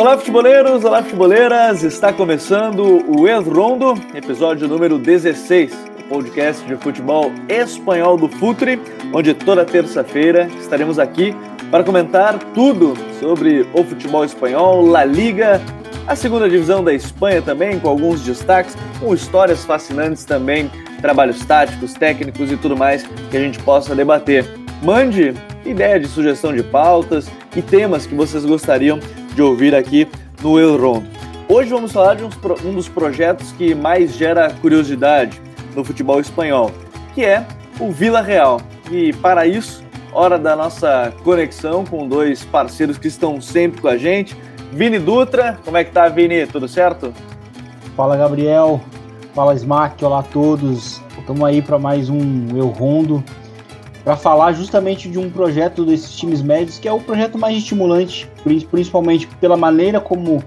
Olá, 0.00 0.16
futeboleiros! 0.16 0.82
Olá, 0.82 1.02
futeboleiras! 1.02 1.82
Está 1.82 2.10
começando 2.10 3.04
o 3.06 3.28
Ex-Rondo, 3.28 3.92
episódio 4.14 4.66
número 4.66 4.98
16, 4.98 5.74
o 5.98 6.04
podcast 6.04 6.66
de 6.66 6.74
futebol 6.76 7.30
espanhol 7.50 8.16
do 8.16 8.26
Futre, 8.26 8.80
onde 9.12 9.34
toda 9.34 9.62
terça-feira 9.62 10.48
estaremos 10.58 10.98
aqui 10.98 11.36
para 11.70 11.84
comentar 11.84 12.38
tudo 12.54 12.94
sobre 13.20 13.68
o 13.74 13.84
futebol 13.84 14.24
espanhol, 14.24 14.86
La 14.86 15.04
Liga, 15.04 15.60
a 16.06 16.16
segunda 16.16 16.48
divisão 16.48 16.82
da 16.82 16.94
Espanha 16.94 17.42
também, 17.42 17.78
com 17.78 17.90
alguns 17.90 18.22
destaques, 18.22 18.74
com 18.98 19.12
histórias 19.12 19.66
fascinantes 19.66 20.24
também, 20.24 20.70
trabalhos 21.02 21.44
táticos, 21.44 21.92
técnicos 21.92 22.50
e 22.50 22.56
tudo 22.56 22.74
mais 22.74 23.06
que 23.30 23.36
a 23.36 23.40
gente 23.40 23.58
possa 23.58 23.94
debater. 23.94 24.46
Mande 24.82 25.34
ideia 25.62 26.00
de 26.00 26.08
sugestão 26.08 26.54
de 26.54 26.62
pautas 26.62 27.30
e 27.54 27.60
temas 27.60 28.06
que 28.06 28.14
vocês 28.14 28.46
gostariam 28.46 28.98
de 29.34 29.42
ouvir 29.42 29.74
aqui 29.74 30.08
no 30.42 30.58
El 30.58 30.76
Rondo. 30.76 31.06
Hoje 31.48 31.70
vamos 31.70 31.92
falar 31.92 32.14
de 32.14 32.24
um 32.24 32.74
dos 32.74 32.88
projetos 32.88 33.52
que 33.52 33.74
mais 33.74 34.14
gera 34.14 34.52
curiosidade 34.60 35.40
no 35.74 35.84
futebol 35.84 36.20
espanhol, 36.20 36.70
que 37.14 37.24
é 37.24 37.44
o 37.78 37.90
Vila 37.90 38.20
Real. 38.20 38.60
E 38.90 39.12
para 39.14 39.46
isso, 39.46 39.82
hora 40.12 40.38
da 40.38 40.54
nossa 40.54 41.12
conexão 41.24 41.84
com 41.84 42.06
dois 42.06 42.44
parceiros 42.44 42.98
que 42.98 43.08
estão 43.08 43.40
sempre 43.40 43.80
com 43.80 43.88
a 43.88 43.96
gente. 43.96 44.36
Vini 44.72 44.98
Dutra, 44.98 45.58
como 45.64 45.76
é 45.76 45.84
que 45.84 45.90
tá, 45.90 46.08
Vini? 46.08 46.46
Tudo 46.46 46.68
certo? 46.68 47.12
Fala, 47.96 48.16
Gabriel. 48.16 48.80
Fala, 49.34 49.54
Smack. 49.54 50.04
Olá 50.04 50.20
a 50.20 50.22
todos. 50.22 51.02
Estamos 51.18 51.42
aí 51.42 51.60
para 51.60 51.78
mais 51.78 52.08
um 52.08 52.56
Eu 52.56 52.68
Rondo 52.68 53.22
para 54.04 54.16
falar 54.16 54.52
justamente 54.52 55.08
de 55.08 55.18
um 55.18 55.30
projeto 55.30 55.84
desses 55.84 56.16
times 56.16 56.42
médios, 56.42 56.78
que 56.78 56.88
é 56.88 56.92
o 56.92 57.00
projeto 57.00 57.38
mais 57.38 57.56
estimulante, 57.56 58.30
principalmente 58.70 59.26
pela 59.40 59.56
maneira 59.56 60.00
como 60.00 60.42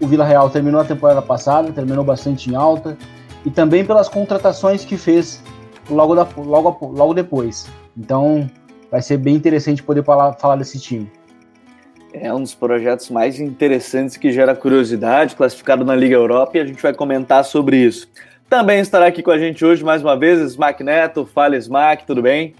o 0.00 0.06
Vila 0.06 0.24
Real 0.24 0.48
terminou 0.50 0.80
a 0.80 0.84
temporada 0.84 1.22
passada, 1.22 1.72
terminou 1.72 2.04
bastante 2.04 2.50
em 2.50 2.54
alta, 2.54 2.96
e 3.44 3.50
também 3.50 3.84
pelas 3.84 4.08
contratações 4.08 4.84
que 4.84 4.96
fez 4.96 5.42
logo, 5.90 6.14
da, 6.14 6.26
logo, 6.36 6.86
logo 6.86 7.14
depois. 7.14 7.66
Então, 7.96 8.48
vai 8.90 9.02
ser 9.02 9.16
bem 9.16 9.34
interessante 9.34 9.82
poder 9.82 10.04
falar, 10.04 10.34
falar 10.34 10.56
desse 10.56 10.78
time. 10.78 11.10
É 12.12 12.32
um 12.32 12.40
dos 12.40 12.54
projetos 12.54 13.10
mais 13.10 13.38
interessantes 13.38 14.16
que 14.16 14.32
gera 14.32 14.54
curiosidade, 14.54 15.36
classificado 15.36 15.84
na 15.84 15.94
Liga 15.94 16.14
Europa, 16.14 16.56
e 16.56 16.60
a 16.60 16.64
gente 16.64 16.82
vai 16.82 16.94
comentar 16.94 17.44
sobre 17.44 17.76
isso. 17.76 18.08
Também 18.48 18.80
estará 18.80 19.06
aqui 19.06 19.22
com 19.22 19.30
a 19.30 19.38
gente 19.38 19.62
hoje 19.64 19.84
mais 19.84 20.02
uma 20.02 20.16
vez 20.16 20.40
Smack 20.40 20.82
Neto, 20.82 21.26
Fala 21.26 21.56
Smack, 21.56 22.06
tudo 22.06 22.22
bem? 22.22 22.54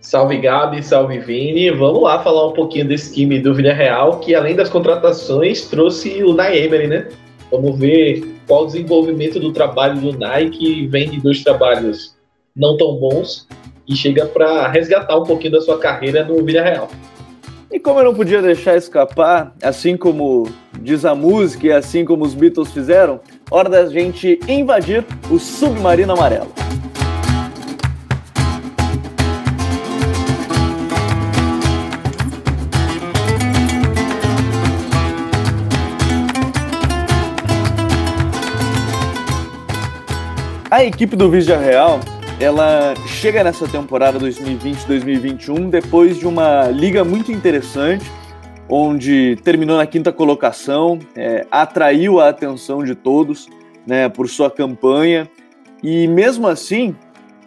Salve 0.00 0.38
Gabi, 0.38 0.82
salve 0.82 1.18
Vini. 1.18 1.70
Vamos 1.70 2.02
lá 2.02 2.22
falar 2.22 2.48
um 2.48 2.52
pouquinho 2.52 2.88
desse 2.88 3.14
time 3.14 3.38
do 3.38 3.54
Villarreal, 3.54 4.18
que 4.18 4.34
além 4.34 4.56
das 4.56 4.70
contratações, 4.70 5.66
trouxe 5.66 6.22
o 6.24 6.32
Nai 6.32 6.58
Emery, 6.58 6.86
né? 6.86 7.08
Vamos 7.50 7.78
ver 7.78 8.26
qual 8.46 8.62
o 8.62 8.66
desenvolvimento 8.66 9.38
do 9.38 9.52
trabalho 9.52 10.00
do 10.00 10.18
Nai, 10.18 10.48
que 10.48 10.86
vem 10.86 11.10
de 11.10 11.20
dois 11.20 11.44
trabalhos 11.44 12.16
não 12.56 12.78
tão 12.78 12.96
bons 12.96 13.46
e 13.86 13.94
chega 13.94 14.24
para 14.24 14.68
resgatar 14.68 15.18
um 15.18 15.24
pouquinho 15.24 15.52
da 15.52 15.60
sua 15.60 15.78
carreira 15.78 16.24
no 16.24 16.42
Villarreal. 16.42 16.88
E 17.70 17.78
como 17.78 18.00
eu 18.00 18.04
não 18.04 18.14
podia 18.14 18.40
deixar 18.40 18.76
escapar, 18.76 19.54
assim 19.62 19.96
como 19.96 20.48
diz 20.80 21.04
a 21.04 21.14
música 21.14 21.66
e 21.66 21.72
assim 21.72 22.06
como 22.06 22.24
os 22.24 22.34
Beatles 22.34 22.72
fizeram, 22.72 23.20
hora 23.50 23.68
da 23.68 23.86
gente 23.86 24.40
invadir 24.48 25.04
o 25.30 25.38
submarino 25.38 26.14
amarelo. 26.14 26.48
A 40.80 40.84
equipe 40.86 41.14
do 41.14 41.28
Real, 41.28 42.00
ela 42.40 42.94
chega 43.06 43.44
nessa 43.44 43.68
temporada 43.68 44.18
2020-2021 44.18 45.68
depois 45.68 46.18
de 46.18 46.26
uma 46.26 46.68
liga 46.68 47.04
muito 47.04 47.30
interessante, 47.30 48.10
onde 48.66 49.36
terminou 49.44 49.76
na 49.76 49.86
quinta 49.86 50.10
colocação, 50.10 50.98
é, 51.14 51.46
atraiu 51.50 52.18
a 52.18 52.30
atenção 52.30 52.82
de 52.82 52.94
todos 52.94 53.46
né, 53.86 54.08
por 54.08 54.26
sua 54.26 54.50
campanha 54.50 55.28
e 55.82 56.08
mesmo 56.08 56.48
assim 56.48 56.96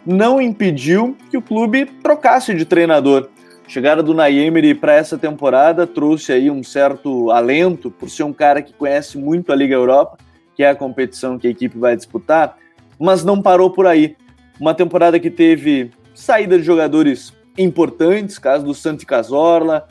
não 0.06 0.40
impediu 0.40 1.16
que 1.28 1.36
o 1.36 1.42
clube 1.42 1.86
trocasse 2.04 2.54
de 2.54 2.64
treinador. 2.64 3.30
Chegada 3.66 4.00
do 4.00 4.14
Naemery 4.14 4.76
para 4.76 4.94
essa 4.94 5.18
temporada 5.18 5.88
trouxe 5.88 6.30
aí 6.30 6.48
um 6.52 6.62
certo 6.62 7.32
alento 7.32 7.90
por 7.90 8.08
ser 8.08 8.22
um 8.22 8.32
cara 8.32 8.62
que 8.62 8.72
conhece 8.72 9.18
muito 9.18 9.52
a 9.52 9.56
Liga 9.56 9.74
Europa, 9.74 10.18
que 10.54 10.62
é 10.62 10.70
a 10.70 10.76
competição 10.76 11.36
que 11.36 11.48
a 11.48 11.50
equipe 11.50 11.76
vai 11.76 11.96
disputar 11.96 12.58
mas 12.98 13.24
não 13.24 13.40
parou 13.40 13.70
por 13.70 13.86
aí. 13.86 14.16
Uma 14.58 14.74
temporada 14.74 15.18
que 15.18 15.30
teve 15.30 15.90
saída 16.14 16.58
de 16.58 16.64
jogadores 16.64 17.32
importantes, 17.58 18.38
caso 18.38 18.64
do 18.64 18.74
Santi 18.74 19.04
Cazorla, 19.04 19.86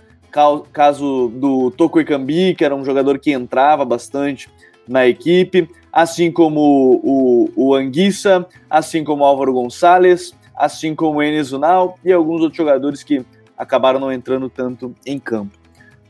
caso 0.71 1.31
do 1.35 1.69
Toko 1.71 1.99
que 2.03 2.65
era 2.65 2.75
um 2.75 2.83
jogador 2.83 3.19
que 3.19 3.31
entrava 3.31 3.85
bastante 3.85 4.49
na 4.87 5.07
equipe, 5.07 5.69
assim 5.91 6.31
como 6.31 6.99
o, 7.03 7.49
o 7.55 7.75
Anguissa, 7.75 8.45
assim 8.69 9.03
como 9.03 9.23
o 9.23 9.25
Álvaro 9.25 9.53
Gonçalves, 9.53 10.33
assim 10.55 10.95
como 10.95 11.19
o 11.19 11.23
Enes 11.23 11.51
Unal 11.51 11.97
e 12.03 12.11
alguns 12.11 12.41
outros 12.41 12.57
jogadores 12.57 13.03
que 13.03 13.23
acabaram 13.57 13.99
não 13.99 14.11
entrando 14.11 14.49
tanto 14.49 14.95
em 15.05 15.19
campo. 15.19 15.57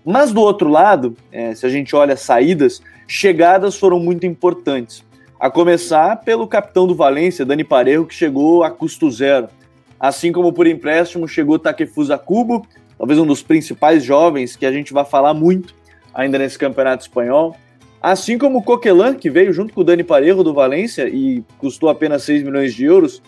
Mas 0.05 0.31
do 0.31 0.41
outro 0.41 0.69
lado, 0.69 1.15
é, 1.31 1.53
se 1.55 1.65
a 1.65 1.69
gente 1.69 1.95
olha 1.95 2.17
saídas, 2.17 2.81
chegadas 3.07 3.77
foram 3.77 3.99
muito 3.99 4.25
importantes. 4.25 5.03
A 5.43 5.51
começar 5.51 6.15
pelo 6.21 6.47
capitão 6.47 6.87
do 6.87 6.95
Valência, 6.95 7.43
Dani 7.43 7.65
Parejo, 7.65 8.05
que 8.05 8.15
chegou 8.15 8.63
a 8.63 8.71
custo 8.71 9.11
zero. 9.11 9.49
Assim 9.99 10.31
como 10.31 10.53
por 10.53 10.65
empréstimo 10.65 11.27
chegou 11.27 11.59
Takefusa 11.59 12.17
Kubo, 12.17 12.65
talvez 12.97 13.19
um 13.19 13.25
dos 13.25 13.43
principais 13.43 14.05
jovens 14.05 14.55
que 14.55 14.65
a 14.65 14.71
gente 14.71 14.93
vai 14.93 15.03
falar 15.03 15.33
muito 15.33 15.75
ainda 16.13 16.39
nesse 16.39 16.57
campeonato 16.57 17.03
espanhol. 17.03 17.57
Assim 18.01 18.37
como 18.37 18.59
o 18.59 18.63
Coquelin, 18.63 19.15
que 19.15 19.29
veio 19.29 19.51
junto 19.51 19.73
com 19.73 19.81
o 19.81 19.83
Dani 19.83 20.01
Parejo 20.01 20.45
do 20.45 20.53
Valência 20.53 21.09
e 21.09 21.44
custou 21.57 21.89
apenas 21.89 22.23
6 22.23 22.41
milhões 22.44 22.73
de 22.73 22.85
euros. 22.85 23.21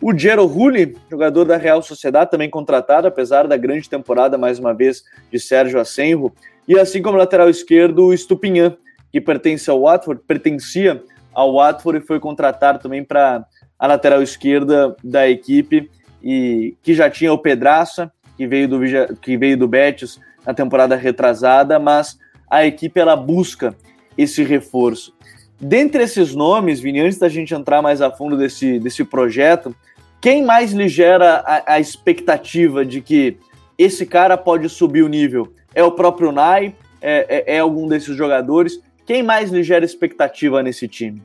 O 0.00 0.12
Gero 0.18 0.44
Rulli, 0.46 0.96
jogador 1.08 1.44
da 1.44 1.56
Real 1.56 1.80
Sociedade, 1.80 2.32
também 2.32 2.50
contratado, 2.50 3.06
apesar 3.06 3.46
da 3.46 3.56
grande 3.56 3.88
temporada, 3.88 4.36
mais 4.36 4.58
uma 4.58 4.74
vez, 4.74 5.04
de 5.30 5.38
Sérgio 5.38 5.78
Asenjo. 5.78 6.32
E 6.66 6.76
assim 6.76 7.00
como 7.00 7.16
lateral 7.16 7.48
esquerdo, 7.48 8.06
o 8.06 8.18
Stupinhan, 8.18 8.76
que 9.12 9.20
pertence 9.20 9.70
ao 9.70 9.82
Watford, 9.82 10.22
pertencia 10.26 11.00
ao 11.32 11.54
Watford 11.54 11.98
e 11.98 12.06
foi 12.06 12.20
contratado 12.20 12.78
também 12.78 13.04
para 13.04 13.44
a 13.78 13.86
lateral 13.86 14.22
esquerda 14.22 14.94
da 15.02 15.28
equipe 15.28 15.90
e 16.22 16.76
que 16.82 16.94
já 16.94 17.10
tinha 17.10 17.32
o 17.32 17.38
Pedraça, 17.38 18.12
que 18.36 18.46
veio 18.46 18.68
do 18.68 18.80
que 19.20 19.36
veio 19.36 19.56
do 19.56 19.66
Betis 19.68 20.20
na 20.46 20.54
temporada 20.54 20.96
retrasada, 20.96 21.78
mas 21.78 22.18
a 22.48 22.66
equipe 22.66 23.00
ela 23.00 23.16
busca 23.16 23.74
esse 24.16 24.42
reforço. 24.42 25.14
Dentre 25.60 26.02
esses 26.02 26.34
nomes, 26.34 26.80
Vini, 26.80 27.00
antes 27.00 27.18
da 27.18 27.28
gente 27.28 27.54
entrar 27.54 27.80
mais 27.80 28.02
a 28.02 28.10
fundo 28.10 28.36
desse, 28.36 28.78
desse 28.78 29.04
projeto, 29.04 29.74
quem 30.20 30.44
mais 30.44 30.72
lhe 30.72 30.88
gera 30.88 31.42
a, 31.46 31.74
a 31.74 31.80
expectativa 31.80 32.84
de 32.84 33.00
que 33.00 33.38
esse 33.78 34.04
cara 34.04 34.36
pode 34.36 34.68
subir 34.68 35.02
o 35.02 35.08
nível? 35.08 35.52
É 35.74 35.82
o 35.82 35.92
próprio 35.92 36.32
Nai? 36.32 36.74
É, 37.00 37.26
é, 37.28 37.56
é 37.56 37.58
algum 37.58 37.88
desses 37.88 38.16
jogadores? 38.16 38.80
Quem 39.12 39.22
mais 39.22 39.50
lhe 39.50 39.62
gera 39.62 39.84
expectativa 39.84 40.62
nesse 40.62 40.88
time? 40.88 41.20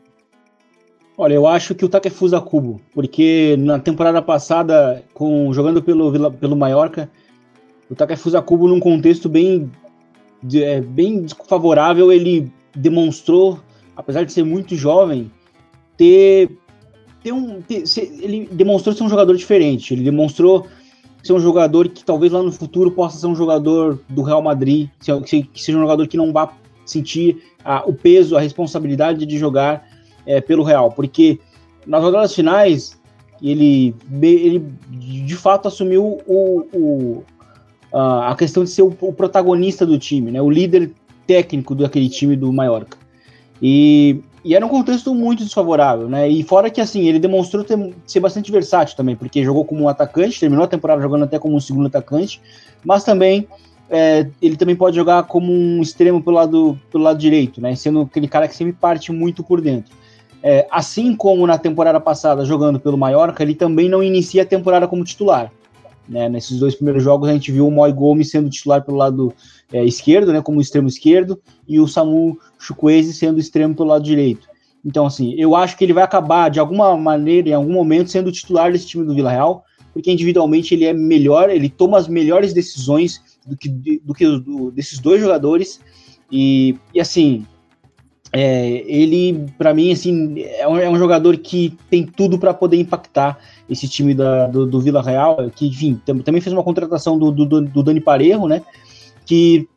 Olha, 1.18 1.36
eu 1.36 1.48
acho 1.48 1.74
que 1.74 1.86
o 1.86 1.88
Takefusa 1.88 2.42
Kubo, 2.42 2.82
porque 2.94 3.56
na 3.58 3.80
temporada 3.80 4.22
passada, 4.22 5.02
com 5.14 5.54
jogando 5.54 5.82
pelo, 5.82 6.30
pelo 6.34 6.54
Mallorca, 6.54 7.10
o 7.90 7.96
Takefusa 7.96 8.42
Kubo, 8.42 8.68
num 8.68 8.82
contexto 8.82 9.30
bem, 9.30 9.72
é, 10.54 10.82
bem 10.82 11.22
desfavorável, 11.22 12.12
ele 12.12 12.52
demonstrou, 12.76 13.58
apesar 13.96 14.26
de 14.26 14.34
ser 14.34 14.44
muito 14.44 14.76
jovem, 14.76 15.32
ter, 15.96 16.50
ter 17.24 17.32
um. 17.32 17.62
Ter, 17.62 17.88
ser, 17.88 18.02
ele 18.22 18.50
demonstrou 18.52 18.94
ser 18.94 19.04
um 19.04 19.10
jogador 19.10 19.38
diferente. 19.38 19.94
Ele 19.94 20.04
demonstrou 20.04 20.68
ser 21.24 21.32
um 21.32 21.40
jogador 21.40 21.88
que 21.88 22.04
talvez 22.04 22.34
lá 22.34 22.44
no 22.44 22.52
futuro 22.52 22.92
possa 22.92 23.18
ser 23.18 23.28
um 23.28 23.36
jogador 23.36 23.98
do 24.10 24.24
Real 24.24 24.42
Madrid, 24.42 24.90
que 25.00 25.50
seja 25.62 25.78
um 25.78 25.82
jogador 25.82 26.06
que 26.06 26.18
não 26.18 26.34
vá 26.34 26.52
sentir 26.92 27.44
a, 27.64 27.88
o 27.88 27.94
peso, 27.94 28.36
a 28.36 28.42
responsabilidade 28.42 29.26
de 29.26 29.38
jogar 29.38 29.88
é, 30.26 30.42
pelo 30.42 30.64
Real, 30.64 30.92
porque 30.92 31.40
nas 31.86 32.02
rodadas 32.02 32.34
finais 32.34 33.00
ele, 33.42 33.96
ele 34.22 34.64
de 34.92 35.36
fato 35.36 35.68
assumiu 35.68 36.20
o, 36.26 36.66
o 36.74 37.24
a 37.94 38.36
questão 38.38 38.64
de 38.64 38.70
ser 38.70 38.82
o, 38.82 38.96
o, 39.00 39.14
protagonista 39.14 39.86
do 39.86 39.98
time, 39.98 40.30
né, 40.30 40.42
o 40.42 40.50
líder 40.50 40.92
técnico 41.26 41.74
daquele 41.74 42.10
time 42.10 42.36
do 42.36 42.52
Mallorca. 42.52 42.98
E, 43.62 44.20
e 44.44 44.56
era 44.56 44.66
um 44.66 44.70
contexto 44.70 45.16
muito 45.16 45.44
desfavorável, 45.44 46.08
né? 46.08 46.30
E 46.30 46.44
fora 46.44 46.70
que 46.70 46.80
assim, 46.80 47.08
ele 47.08 47.18
demonstrou 47.18 47.64
ter, 47.64 47.94
ser 48.06 48.20
bastante 48.20 48.52
versátil 48.52 48.96
também, 48.96 49.16
porque 49.16 49.44
jogou 49.44 49.66
como 49.66 49.84
um 49.84 49.90
atacante, 49.90 50.40
terminou 50.40 50.66
a 50.66 50.68
temporada 50.68 51.02
jogando 51.02 51.24
até 51.24 51.40
como 51.40 51.56
um 51.56 51.60
segundo 51.60 51.88
atacante, 51.88 52.40
mas 52.84 53.04
também 53.04 53.48
é, 53.90 54.28
ele 54.42 54.58
também 54.58 54.76
pode 54.76 54.96
jogar 54.96 55.24
como 55.24 55.52
um 55.52 55.82
extremo 55.82 56.22
pelo 56.22 56.36
lado, 56.36 56.80
pelo 56.92 57.04
lado 57.04 57.18
direito, 57.18 57.62
né? 57.62 57.76
Sendo 57.76 58.02
aquele 58.02 58.28
cara 58.28 58.48
que 58.48 58.56
sempre 58.56 58.74
parte 58.74 59.12
muito 59.12 59.44
por 59.44 59.62
dentro. 59.62 59.96
É, 60.44 60.68
assim 60.70 61.16
como 61.16 61.48
na 61.48 61.58
temporada 61.58 62.00
passada, 62.00 62.46
jogando 62.46 62.80
pelo 62.80 62.98
Mallorca, 62.98 63.44
ele 63.44 63.56
também 63.56 63.90
não 63.90 64.04
inicia 64.04 64.44
a 64.44 64.46
temporada 64.46 64.88
como 64.88 65.04
titular. 65.04 65.52
Né? 66.08 66.30
Nesses 66.30 66.60
dois 66.60 66.76
primeiros 66.76 67.04
jogos, 67.04 67.28
a 67.28 67.34
gente 67.34 67.52
viu 67.52 67.68
o 67.68 67.72
Moi 67.72 67.92
Gomes 67.92 68.30
sendo 68.30 68.50
titular 68.50 68.84
pelo 68.84 68.98
lado 68.98 69.34
é, 69.72 69.84
esquerdo, 69.84 70.32
né, 70.32 70.42
como 70.42 70.62
extremo 70.62 70.88
esquerdo, 70.88 71.40
e 71.68 71.80
o 71.80 71.88
Samu 71.88 72.38
Chukwueze 72.58 73.14
sendo 73.14 73.40
extremo 73.40 73.76
pelo 73.76 73.90
lado 73.90 74.04
direito. 74.04 74.48
Então, 74.86 75.06
assim, 75.06 75.34
eu 75.38 75.56
acho 75.56 75.78
que 75.78 75.84
ele 75.84 75.92
vai 75.92 76.04
acabar, 76.04 76.50
de 76.50 76.60
alguma 76.60 76.96
maneira, 76.96 77.50
em 77.50 77.54
algum 77.54 77.74
momento, 77.74 78.10
sendo 78.10 78.32
titular 78.32 78.72
desse 78.72 78.88
time 78.88 79.04
do 79.06 79.14
Vila 79.14 79.32
Real, 79.32 79.66
porque 79.92 80.12
individualmente 80.12 80.74
ele 80.74 80.86
é 80.86 80.94
melhor, 80.94 81.50
ele 81.50 81.68
toma 81.68 81.98
as 81.98 82.08
melhores 82.08 82.54
decisões 82.54 83.22
do 83.48 83.58
que, 83.58 83.70
do 84.04 84.14
que 84.14 84.26
do, 84.40 84.72
desses 84.72 85.00
dois 85.00 85.22
jogadores. 85.22 85.80
E, 86.32 86.76
e 86.94 87.00
assim, 87.00 87.46
é, 88.32 88.84
ele, 88.86 89.46
para 89.58 89.74
mim, 89.74 89.92
assim, 89.92 90.42
é 90.42 90.68
um, 90.68 90.78
é 90.78 90.90
um, 90.90 90.98
jogador 90.98 91.38
que 91.38 91.78
tem 91.90 92.06
tudo 92.06 92.38
para 92.38 92.54
poder 92.54 92.78
impactar 92.78 93.40
esse 93.70 93.88
time 93.88 94.14
da, 94.14 94.48
do, 94.48 94.66
do 94.66 94.82
Vila 94.82 95.02
Real, 95.02 95.50
que, 95.56 95.68
enfim, 95.68 96.02
também 96.06 96.42
fez 96.42 96.54
uma 96.54 96.64
contratação 96.64 97.18
do, 97.18 97.32
do, 97.32 97.62
do 97.62 97.84
Dani 97.84 98.02
Parejo, 98.02 98.48
né? 98.48 98.62
Que 99.26 99.68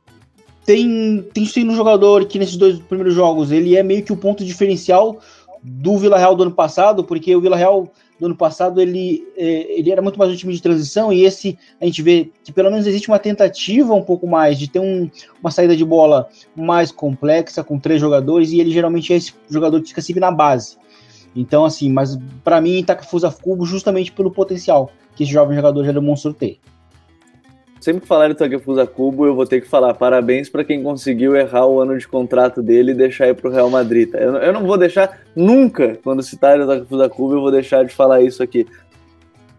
tem, 0.64 1.24
tem 1.32 1.46
sido 1.46 1.70
um 1.70 1.76
jogador 1.76 2.24
que 2.26 2.38
nesses 2.38 2.56
dois 2.56 2.78
primeiros 2.78 3.14
jogos 3.14 3.50
ele 3.50 3.76
é 3.76 3.82
meio 3.82 4.04
que 4.04 4.12
o 4.12 4.16
ponto 4.16 4.44
diferencial 4.44 5.18
do 5.62 5.98
Vila 5.98 6.18
Real 6.18 6.34
do 6.34 6.42
ano 6.42 6.52
passado, 6.52 7.04
porque 7.04 7.34
o 7.34 7.40
Vila 7.40 7.56
Real 7.56 7.90
do 8.20 8.26
ano 8.26 8.36
passado 8.36 8.80
ele, 8.80 9.26
é, 9.36 9.78
ele 9.78 9.90
era 9.90 10.02
muito 10.02 10.18
mais 10.18 10.30
um 10.30 10.36
time 10.36 10.52
de 10.52 10.60
transição 10.60 11.10
e 11.10 11.24
esse 11.24 11.58
a 11.80 11.86
gente 11.86 12.02
vê 12.02 12.30
que 12.44 12.52
pelo 12.52 12.70
menos 12.70 12.86
existe 12.86 13.08
uma 13.08 13.18
tentativa 13.18 13.94
um 13.94 14.02
pouco 14.02 14.26
mais 14.26 14.58
de 14.58 14.68
ter 14.68 14.78
um, 14.78 15.10
uma 15.40 15.50
saída 15.50 15.74
de 15.74 15.84
bola 15.84 16.28
mais 16.54 16.92
complexa 16.92 17.64
com 17.64 17.78
três 17.78 17.98
jogadores 17.98 18.52
e 18.52 18.60
ele 18.60 18.70
geralmente 18.70 19.12
é 19.12 19.16
esse 19.16 19.32
jogador 19.48 19.80
que 19.80 19.88
fica 19.88 20.02
sempre 20.02 20.20
na 20.20 20.30
base. 20.30 20.76
Então 21.34 21.64
assim, 21.64 21.90
mas 21.90 22.18
para 22.44 22.60
mim 22.60 22.84
Takefusa 22.84 23.30
Kubo 23.30 23.64
justamente 23.64 24.12
pelo 24.12 24.30
potencial 24.30 24.92
que 25.16 25.22
esse 25.22 25.32
jovem 25.32 25.56
jogador 25.56 25.82
já 25.84 25.92
demonstrou 25.92 26.34
ter. 26.34 26.60
Sempre 27.80 28.02
que 28.02 28.06
falar 28.06 28.28
do 28.28 28.34
Takefusa 28.34 28.86
Kubo, 28.86 29.24
eu 29.24 29.34
vou 29.34 29.46
ter 29.46 29.62
que 29.62 29.66
falar 29.66 29.94
parabéns 29.94 30.50
para 30.50 30.62
quem 30.62 30.82
conseguiu 30.82 31.34
errar 31.34 31.66
o 31.66 31.80
ano 31.80 31.96
de 31.96 32.06
contrato 32.06 32.62
dele 32.62 32.90
e 32.92 32.94
deixar 32.94 33.28
ir 33.28 33.34
para 33.34 33.48
o 33.48 33.52
Real 33.52 33.70
Madrid. 33.70 34.10
Tá? 34.10 34.18
Eu, 34.18 34.36
eu, 34.36 34.52
não 34.52 34.66
vou 34.66 34.76
deixar 34.76 35.22
nunca, 35.34 35.98
quando 36.04 36.22
citar 36.22 36.60
o 36.60 36.66
Takefusa 36.66 37.08
Kubo, 37.08 37.36
eu 37.36 37.40
vou 37.40 37.50
deixar 37.50 37.82
de 37.84 37.94
falar 37.94 38.20
isso 38.20 38.42
aqui. 38.42 38.66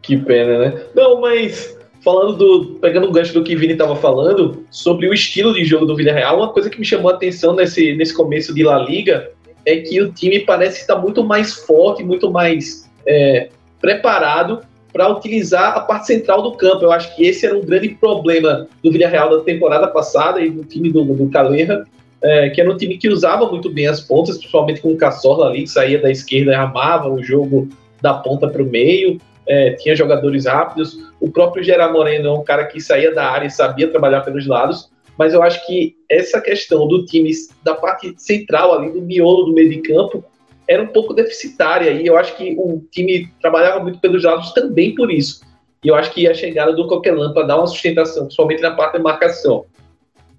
Que 0.04 0.18
pena, 0.18 0.60
né? 0.60 0.82
Não, 0.94 1.20
mas 1.20 1.76
falando 2.04 2.38
do. 2.38 2.80
pegando 2.80 3.08
o 3.08 3.12
gancho 3.12 3.34
do 3.34 3.44
que 3.44 3.56
o 3.56 3.60
Vini 3.60 3.74
estava 3.74 3.96
falando, 3.96 4.66
sobre 4.70 5.08
o 5.08 5.14
estilo 5.14 5.54
de 5.54 5.66
jogo 5.66 5.86
do 5.88 5.96
Villarreal, 5.96 6.38
uma 6.38 6.54
coisa 6.54 6.70
que 6.70 6.80
me 6.80 6.86
chamou 6.86 7.12
a 7.12 7.16
atenção 7.16 7.56
nesse, 7.56 7.96
nesse 7.96 8.14
começo 8.14 8.54
de 8.54 8.64
La 8.64 8.78
Liga 8.78 9.32
é 9.66 9.78
que 9.78 10.00
o 10.00 10.12
time 10.12 10.40
parece 10.40 10.82
estar 10.82 10.96
muito 10.96 11.24
mais 11.24 11.54
forte, 11.54 12.04
muito 12.04 12.32
mais 12.32 12.90
é, 13.06 13.50
preparado 13.80 14.60
para 14.92 15.10
utilizar 15.10 15.78
a 15.78 15.82
parte 15.82 16.08
central 16.08 16.42
do 16.42 16.54
campo. 16.54 16.84
Eu 16.84 16.92
acho 16.92 17.16
que 17.16 17.26
esse 17.26 17.46
era 17.46 17.58
um 17.58 17.62
grande 17.62 17.90
problema 17.90 18.68
do 18.84 18.92
Villarreal 18.92 19.38
da 19.38 19.44
temporada 19.44 19.88
passada 19.88 20.42
e 20.42 20.50
do 20.50 20.64
time 20.64 20.92
do, 20.92 21.04
do 21.04 21.30
Calera, 21.30 21.86
é, 22.22 22.50
que 22.50 22.62
era 22.62 22.72
um 22.72 22.78
time 22.78 22.98
que 22.98 23.10
usava 23.10 23.50
muito 23.50 23.70
bem 23.70 23.88
as 23.88 24.02
pontas, 24.02 24.38
principalmente 24.38 24.82
com 24.82 24.92
o 24.92 24.98
Cassorla 24.98 25.48
ali, 25.48 25.64
que 25.64 25.70
saía 25.70 26.00
da 26.00 26.12
esquerda 26.12 26.52
e 26.52 26.56
armava 26.56 27.10
o 27.10 27.24
jogo 27.24 27.70
da 28.02 28.14
ponta 28.14 28.48
para 28.48 28.62
o 28.62 28.66
meio, 28.66 29.18
é, 29.48 29.72
tinha 29.72 29.96
jogadores 29.96 30.46
rápidos. 30.46 30.98
O 31.20 31.30
próprio 31.30 31.64
Gerard 31.64 31.94
Moreno 31.94 32.28
é 32.28 32.32
um 32.32 32.44
cara 32.44 32.66
que 32.66 32.80
saía 32.80 33.14
da 33.14 33.30
área 33.30 33.48
e 33.48 33.52
sabia 33.52 33.88
trabalhar 33.88 34.22
pelos 34.22 34.46
lados, 34.48 34.90
mas 35.18 35.34
eu 35.34 35.44
acho 35.44 35.66
que 35.68 35.96
essa 36.10 36.40
questão 36.42 36.88
do 36.88 37.06
time 37.06 37.32
da 37.64 37.76
parte 37.76 38.14
central 38.18 38.74
ali, 38.74 38.92
do 38.92 39.02
miolo 39.02 39.46
do 39.46 39.54
meio 39.54 39.70
de 39.70 39.78
campo, 39.82 40.24
era 40.72 40.82
um 40.82 40.88
pouco 40.88 41.14
deficitária 41.14 41.92
e 41.92 42.08
eu 42.08 42.18
acho 42.18 42.38
que 42.38 42.56
o 42.58 42.82
time 42.92 43.30
trabalhava 43.42 43.82
muito 43.82 44.00
pelos 44.00 44.24
lados 44.24 44.52
também 44.54 44.96
por 44.96 45.12
isso. 45.12 45.42
E 45.84 45.90
eu 45.90 45.96
acho 45.96 46.14
que 46.14 46.28
a 46.28 46.34
chegada 46.34 46.72
do 46.72 46.88
Coquelin 46.88 47.34
para 47.34 47.48
dar 47.48 47.58
uma 47.58 47.68
sustentação, 47.68 48.24
principalmente 48.24 48.62
na 48.62 48.72
parte 48.72 48.98
de 48.98 49.04
marcação, 49.04 49.66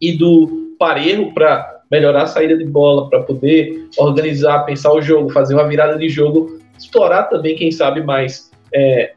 e 0.00 0.16
do 0.16 0.74
Parejo 0.78 1.32
para 1.34 1.82
melhorar 1.90 2.22
a 2.22 2.26
saída 2.26 2.56
de 2.56 2.64
bola, 2.64 3.10
para 3.10 3.22
poder 3.22 3.88
organizar, 3.98 4.60
pensar 4.60 4.92
o 4.94 5.02
jogo, 5.02 5.30
fazer 5.30 5.54
uma 5.54 5.68
virada 5.68 5.98
de 5.98 6.08
jogo, 6.08 6.58
explorar 6.78 7.24
também, 7.24 7.54
quem 7.54 7.70
sabe, 7.70 8.02
mais 8.02 8.50
é, 8.72 9.12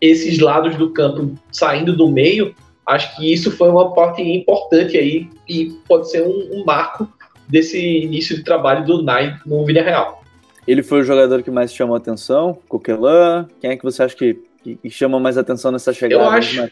esses 0.00 0.40
lados 0.40 0.74
do 0.76 0.90
campo 0.90 1.34
saindo 1.52 1.96
do 1.96 2.08
meio. 2.08 2.52
Acho 2.84 3.14
que 3.14 3.32
isso 3.32 3.52
foi 3.52 3.68
uma 3.68 3.94
parte 3.94 4.20
importante 4.20 4.98
aí 4.98 5.28
e 5.48 5.70
pode 5.86 6.10
ser 6.10 6.22
um, 6.22 6.48
um 6.52 6.64
marco 6.64 7.08
desse 7.48 7.78
início 7.78 8.36
de 8.36 8.42
trabalho 8.42 8.84
do 8.84 9.02
Nai 9.02 9.36
no 9.46 9.64
Vila 9.64 9.82
Real. 9.82 10.21
Ele 10.66 10.82
foi 10.82 11.00
o 11.00 11.04
jogador 11.04 11.42
que 11.42 11.50
mais 11.50 11.72
chamou 11.72 11.96
atenção? 11.96 12.58
Coquelin? 12.68 13.46
Quem 13.60 13.70
é 13.70 13.76
que 13.76 13.82
você 13.82 14.02
acha 14.02 14.14
que, 14.14 14.38
que 14.62 14.90
chama 14.90 15.18
mais 15.18 15.36
atenção 15.36 15.72
nessa 15.72 15.92
chegada? 15.92 16.22
Eu 16.22 16.28
acho, 16.28 16.70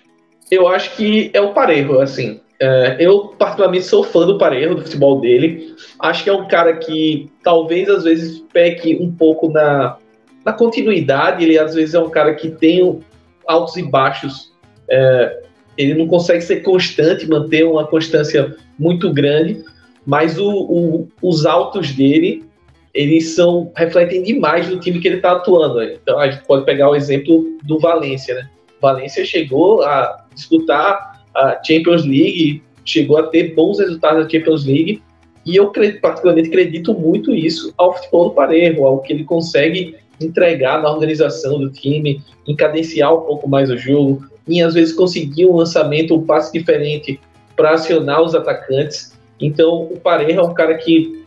eu 0.50 0.68
acho 0.68 0.96
que 0.96 1.30
é 1.32 1.40
o 1.40 1.52
Parejo, 1.52 1.98
assim. 2.00 2.40
É, 2.60 2.96
eu, 3.00 3.28
particularmente, 3.38 3.84
sou 3.84 4.04
fã 4.04 4.26
do 4.26 4.38
Parejo, 4.38 4.74
do 4.74 4.82
futebol 4.82 5.20
dele. 5.20 5.74
Acho 5.98 6.22
que 6.22 6.30
é 6.30 6.32
um 6.32 6.46
cara 6.46 6.76
que 6.76 7.30
talvez 7.42 7.88
às 7.88 8.04
vezes 8.04 8.44
peque 8.52 8.96
um 9.00 9.10
pouco 9.10 9.50
na, 9.50 9.96
na 10.44 10.52
continuidade. 10.52 11.44
Ele 11.44 11.58
às 11.58 11.74
vezes 11.74 11.94
é 11.94 11.98
um 11.98 12.10
cara 12.10 12.34
que 12.34 12.50
tem 12.50 13.00
altos 13.46 13.76
e 13.76 13.82
baixos. 13.82 14.52
É, 14.88 15.42
ele 15.76 15.94
não 15.94 16.06
consegue 16.06 16.42
ser 16.42 16.62
constante, 16.62 17.28
manter 17.28 17.64
uma 17.64 17.86
constância 17.86 18.54
muito 18.78 19.12
grande, 19.12 19.64
mas 20.04 20.38
o, 20.38 20.50
o, 20.50 21.08
os 21.22 21.46
altos 21.46 21.92
dele 21.92 22.44
eles 22.92 23.34
são 23.34 23.70
refletem 23.76 24.22
demais 24.22 24.68
do 24.68 24.78
time 24.78 24.98
que 24.98 25.08
ele 25.08 25.16
está 25.16 25.32
atuando. 25.32 25.82
Então 25.82 26.18
a 26.18 26.30
gente 26.30 26.44
pode 26.46 26.64
pegar 26.64 26.90
o 26.90 26.96
exemplo 26.96 27.58
do 27.64 27.78
Valência, 27.78 28.34
né? 28.34 28.48
Valência 28.80 29.24
chegou 29.24 29.82
a 29.82 30.24
disputar 30.34 31.24
a 31.34 31.60
Champions 31.64 32.04
League, 32.04 32.62
chegou 32.84 33.18
a 33.18 33.24
ter 33.24 33.54
bons 33.54 33.78
resultados 33.78 34.24
na 34.24 34.30
Champions 34.30 34.64
League, 34.64 35.02
e 35.46 35.56
eu 35.56 35.70
particularmente 36.00 36.48
acredito 36.48 36.92
muito 36.94 37.34
isso 37.34 37.72
ao 37.76 37.94
futebol 37.96 38.30
do 38.30 38.34
Parejo, 38.34 38.84
ao 38.84 39.00
que 39.00 39.12
ele 39.12 39.24
consegue 39.24 39.96
entregar 40.20 40.82
na 40.82 40.90
organização 40.90 41.58
do 41.58 41.70
time, 41.70 42.22
em 42.46 42.54
cadenciar 42.54 43.14
um 43.14 43.22
pouco 43.22 43.48
mais 43.48 43.70
o 43.70 43.76
jogo, 43.76 44.24
e 44.46 44.62
às 44.62 44.74
vezes 44.74 44.94
conseguir 44.94 45.46
um 45.46 45.56
lançamento, 45.56 46.14
um 46.14 46.24
passe 46.24 46.52
diferente 46.52 47.20
para 47.56 47.72
acionar 47.72 48.22
os 48.22 48.34
atacantes. 48.34 49.16
Então 49.40 49.84
o 49.84 49.98
Parejo 49.98 50.40
é 50.40 50.42
um 50.42 50.52
cara 50.52 50.74
que 50.74 51.19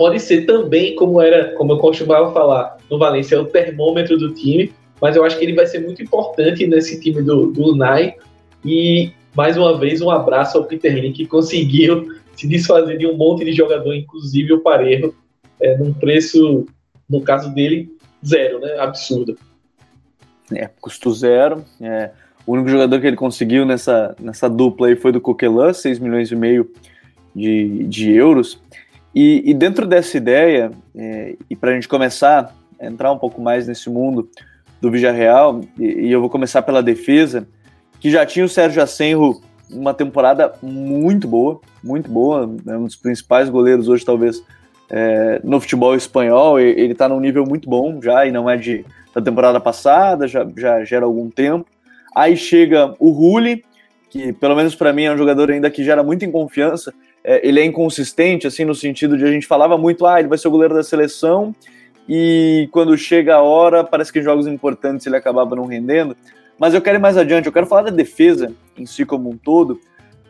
pode 0.00 0.18
ser 0.18 0.46
também, 0.46 0.94
como 0.94 1.20
era, 1.20 1.52
como 1.56 1.72
eu 1.72 1.76
costumava 1.76 2.32
falar 2.32 2.78
no 2.90 2.98
Valência, 2.98 3.38
o 3.38 3.44
termômetro 3.44 4.16
do 4.16 4.32
time, 4.32 4.72
mas 4.98 5.14
eu 5.14 5.22
acho 5.22 5.38
que 5.38 5.44
ele 5.44 5.54
vai 5.54 5.66
ser 5.66 5.80
muito 5.80 6.02
importante 6.02 6.66
nesse 6.66 6.98
time 6.98 7.20
do, 7.20 7.48
do 7.48 7.72
Unai. 7.72 8.14
E 8.64 9.12
mais 9.36 9.58
uma 9.58 9.78
vez, 9.78 10.00
um 10.00 10.08
abraço 10.08 10.56
ao 10.56 10.64
Peter 10.64 10.94
Lee, 10.94 11.12
que 11.12 11.26
conseguiu 11.26 12.14
se 12.34 12.48
desfazer 12.48 12.96
de 12.96 13.06
um 13.06 13.14
monte 13.14 13.44
de 13.44 13.52
jogador, 13.52 13.94
inclusive 13.94 14.54
o 14.54 14.62
Parejo, 14.62 15.14
é, 15.60 15.76
num 15.76 15.92
preço, 15.92 16.64
no 17.06 17.20
caso 17.20 17.54
dele, 17.54 17.94
zero, 18.24 18.58
né? 18.58 18.78
Absurdo. 18.78 19.36
É, 20.50 20.70
custo 20.80 21.12
zero. 21.12 21.62
É, 21.78 22.10
o 22.46 22.54
único 22.54 22.70
jogador 22.70 22.98
que 23.02 23.06
ele 23.06 23.16
conseguiu 23.16 23.66
nessa, 23.66 24.16
nessa 24.18 24.48
dupla 24.48 24.86
aí 24.86 24.96
foi 24.96 25.12
do 25.12 25.20
Coquelin, 25.20 25.74
6 25.74 25.98
milhões 25.98 26.32
e 26.32 26.36
meio 26.36 26.70
de, 27.36 27.84
de 27.84 28.10
euros. 28.12 28.58
E, 29.14 29.42
e 29.50 29.54
dentro 29.54 29.86
dessa 29.86 30.16
ideia, 30.16 30.70
é, 30.96 31.36
e 31.48 31.56
para 31.56 31.70
a 31.70 31.74
gente 31.74 31.88
começar 31.88 32.54
a 32.80 32.86
entrar 32.86 33.12
um 33.12 33.18
pouco 33.18 33.40
mais 33.40 33.66
nesse 33.66 33.90
mundo 33.90 34.28
do 34.80 34.90
Villarreal, 34.90 35.60
e, 35.78 36.06
e 36.06 36.12
eu 36.12 36.20
vou 36.20 36.30
começar 36.30 36.62
pela 36.62 36.82
defesa, 36.82 37.46
que 37.98 38.10
já 38.10 38.24
tinha 38.24 38.44
o 38.44 38.48
Sérgio 38.48 38.82
Asenro 38.82 39.40
uma 39.70 39.94
temporada 39.94 40.52
muito 40.62 41.28
boa, 41.28 41.60
muito 41.82 42.10
boa, 42.10 42.50
é 42.66 42.76
um 42.76 42.84
dos 42.84 42.96
principais 42.96 43.48
goleiros 43.48 43.88
hoje, 43.88 44.04
talvez, 44.04 44.42
é, 44.88 45.40
no 45.44 45.60
futebol 45.60 45.94
espanhol. 45.94 46.58
Ele 46.58 46.92
está 46.92 47.08
num 47.08 47.20
nível 47.20 47.44
muito 47.46 47.68
bom 47.68 48.00
já, 48.02 48.26
e 48.26 48.32
não 48.32 48.48
é 48.48 48.56
de 48.56 48.84
da 49.14 49.20
temporada 49.20 49.60
passada, 49.60 50.28
já, 50.28 50.46
já 50.56 50.84
gera 50.84 51.04
algum 51.04 51.28
tempo. 51.28 51.66
Aí 52.14 52.36
chega 52.36 52.94
o 52.98 53.10
Rulli, 53.10 53.64
que 54.08 54.32
pelo 54.32 54.54
menos 54.54 54.74
para 54.74 54.92
mim 54.92 55.04
é 55.04 55.12
um 55.12 55.18
jogador 55.18 55.50
ainda 55.50 55.70
que 55.70 55.84
gera 55.84 56.02
muita 56.02 56.26
confiança. 56.28 56.92
É, 57.22 57.46
ele 57.46 57.60
é 57.60 57.64
inconsistente, 57.64 58.46
assim, 58.46 58.64
no 58.64 58.74
sentido 58.74 59.16
de 59.16 59.24
a 59.24 59.30
gente 59.30 59.46
falava 59.46 59.76
muito, 59.76 60.06
ah, 60.06 60.18
ele 60.18 60.28
vai 60.28 60.38
ser 60.38 60.48
o 60.48 60.50
goleiro 60.50 60.74
da 60.74 60.82
seleção, 60.82 61.54
e 62.08 62.68
quando 62.72 62.96
chega 62.96 63.36
a 63.36 63.42
hora, 63.42 63.84
parece 63.84 64.12
que 64.12 64.18
em 64.18 64.22
jogos 64.22 64.46
importantes 64.46 65.06
ele 65.06 65.16
acabava 65.16 65.54
não 65.54 65.66
rendendo. 65.66 66.16
Mas 66.58 66.74
eu 66.74 66.80
quero 66.80 66.98
ir 66.98 67.00
mais 67.00 67.16
adiante, 67.16 67.46
eu 67.46 67.52
quero 67.52 67.66
falar 67.66 67.82
da 67.82 67.90
defesa 67.90 68.52
em 68.76 68.84
si 68.84 69.04
como 69.04 69.30
um 69.30 69.36
todo, 69.36 69.80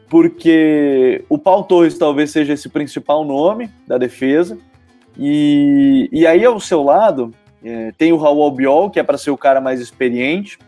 porque 0.09 1.25
o 1.28 1.38
Paulo 1.38 1.64
Torres 1.64 1.97
talvez 1.97 2.30
seja 2.30 2.52
esse 2.52 2.68
principal 2.68 3.25
nome 3.25 3.70
da 3.87 3.97
defesa, 3.97 4.59
e, 5.18 6.09
e 6.12 6.26
aí 6.26 6.44
ao 6.44 6.59
seu 6.61 6.82
lado 6.82 7.32
é, 7.64 7.92
tem 7.97 8.12
o 8.12 8.16
Raul 8.16 8.42
Albiol, 8.42 8.90
que 8.90 8.99
é 8.99 9.02
para 9.02 9.18
ser 9.18 9.30
o 9.30 9.37
cara 9.37 9.61
mais 9.61 9.80
experiente, 9.80 10.59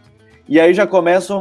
e 0.49 0.61
aí 0.61 0.75
já 0.75 0.87
começa, 0.87 1.35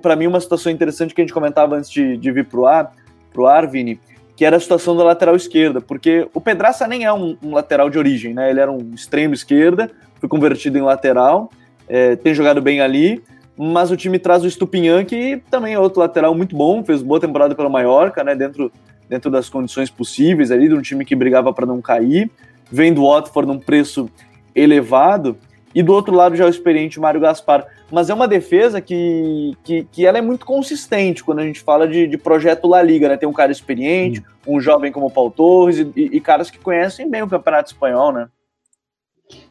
para 0.00 0.16
mim, 0.16 0.26
uma 0.26 0.40
situação 0.40 0.70
interessante 0.70 1.14
que 1.14 1.20
a 1.20 1.24
gente 1.24 1.34
comentava 1.34 1.76
antes 1.76 1.90
de, 1.90 2.16
de 2.16 2.30
vir 2.30 2.46
pro 2.46 2.66
ar, 2.66 2.92
pro 3.32 3.46
ar, 3.46 3.66
Vini, 3.66 3.98
que 4.42 4.46
era 4.46 4.56
a 4.56 4.60
situação 4.60 4.96
da 4.96 5.04
lateral 5.04 5.36
esquerda, 5.36 5.80
porque 5.80 6.26
o 6.34 6.40
Pedraça 6.40 6.84
nem 6.88 7.04
é 7.04 7.12
um, 7.12 7.36
um 7.40 7.54
lateral 7.54 7.88
de 7.88 7.96
origem, 7.96 8.34
né? 8.34 8.50
Ele 8.50 8.58
era 8.58 8.72
um 8.72 8.90
extremo 8.92 9.34
esquerda, 9.34 9.88
foi 10.18 10.28
convertido 10.28 10.76
em 10.76 10.80
lateral, 10.80 11.48
é, 11.88 12.16
tem 12.16 12.34
jogado 12.34 12.60
bem 12.60 12.80
ali, 12.80 13.22
mas 13.56 13.92
o 13.92 13.96
time 13.96 14.18
traz 14.18 14.42
o 14.42 14.50
Stupinhan, 14.50 15.04
que 15.04 15.40
também 15.48 15.74
é 15.74 15.78
outro 15.78 16.00
lateral 16.00 16.34
muito 16.34 16.56
bom, 16.56 16.82
fez 16.82 17.02
boa 17.02 17.20
temporada 17.20 17.54
pela 17.54 17.68
Mallorca, 17.68 18.24
né? 18.24 18.34
Dentro, 18.34 18.72
dentro 19.08 19.30
das 19.30 19.48
condições 19.48 19.90
possíveis 19.90 20.50
ali, 20.50 20.66
de 20.68 20.74
um 20.74 20.82
time 20.82 21.04
que 21.04 21.14
brigava 21.14 21.52
para 21.52 21.64
não 21.64 21.80
cair, 21.80 22.28
vem 22.68 22.92
do 22.92 23.04
Watford 23.04 23.46
num 23.46 23.60
preço 23.60 24.10
elevado, 24.56 25.36
e 25.74 25.82
do 25.82 25.92
outro 25.92 26.14
lado 26.14 26.36
já 26.36 26.46
o 26.46 26.50
experiente 26.50 27.00
Mário 27.00 27.20
Gaspar 27.20 27.66
mas 27.92 28.08
é 28.08 28.14
uma 28.14 28.26
defesa 28.26 28.80
que, 28.80 29.52
que, 29.62 29.84
que 29.92 30.06
ela 30.06 30.16
é 30.16 30.22
muito 30.22 30.46
consistente 30.46 31.22
quando 31.22 31.40
a 31.40 31.44
gente 31.44 31.60
fala 31.60 31.86
de, 31.86 32.06
de 32.06 32.16
projeto 32.16 32.66
La 32.66 32.82
Liga, 32.82 33.06
né? 33.06 33.18
Tem 33.18 33.28
um 33.28 33.34
cara 33.34 33.52
experiente, 33.52 34.20
hum. 34.46 34.56
um 34.56 34.60
jovem 34.60 34.90
como 34.90 35.06
o 35.06 35.10
Paulo 35.10 35.30
Torres 35.30 35.78
e, 35.78 35.92
e, 35.94 36.18
caras 36.18 36.50
que 36.50 36.58
conhecem 36.58 37.08
bem 37.08 37.20
o 37.20 37.28
Campeonato 37.28 37.70
Espanhol, 37.70 38.10
né? 38.10 38.28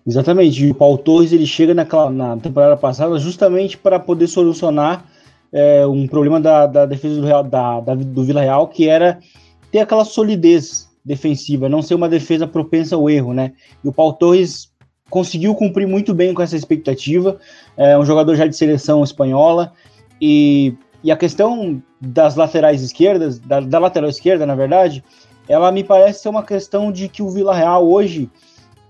Exatamente, 0.06 0.66
e 0.66 0.72
o 0.72 0.75
Paulo 0.75 0.98
Torres 0.98 1.32
ele 1.32 1.46
chega 1.46 1.75
naquela, 1.75 2.10
na 2.10 2.36
temporada 2.36 2.75
passada 2.75 3.20
justamente 3.20 3.78
para 3.78 4.00
poder 4.00 4.25
solucionar 4.25 5.06
é, 5.54 5.86
um 5.86 6.08
problema 6.08 6.42
da, 6.42 6.66
da 6.66 6.88
defesa 6.88 7.22
do, 7.22 7.28
Real, 7.28 7.44
da, 7.44 7.80
da, 7.80 7.94
do 7.94 8.24
Vila 8.24 8.42
Real, 8.42 8.68
que 8.68 8.90
era 8.90 9.20
ter 9.72 9.80
aquela 9.80 10.04
solidez 10.04 10.90
defensiva, 11.06 11.70
não 11.70 11.84
ser 11.84 11.94
uma 11.94 12.10
defesa 12.10 12.48
propensa 12.48 12.96
ao 12.96 13.08
erro, 13.08 13.36
né? 13.36 13.54
E 13.84 13.88
o 13.88 13.94
Paulo 13.94 14.13
Torres 14.13 14.71
conseguiu 15.12 15.53
cumprir 15.53 15.86
muito 15.86 16.13
bem 16.13 16.34
com 16.34 16.41
essa 16.41 16.56
expectativa. 16.56 17.38
É 17.75 17.96
um 18.00 18.06
jogador 18.06 18.36
já 18.36 18.48
de 18.48 18.56
seleção 18.56 19.03
espanhola. 19.03 19.74
E, 20.20 20.74
e 21.03 21.12
a 21.12 21.18
questão 21.18 21.84
das 22.00 22.36
laterais 22.36 22.82
esquerdas, 22.82 23.38
da, 23.38 23.60
da 23.60 23.77
lateral 23.77 24.10
esquerda, 24.10 24.46
na 24.46 24.56
verdade, 24.56 25.03
ela 25.48 25.70
me 25.72 25.84
parece 25.84 26.22
ser 26.22 26.30
uma 26.30 26.44
questão 26.44 26.91
de 26.91 27.10
que 27.10 27.22
o 27.22 27.30
Vila 27.30 27.53
Real 27.53 27.88
hoje 27.88 28.30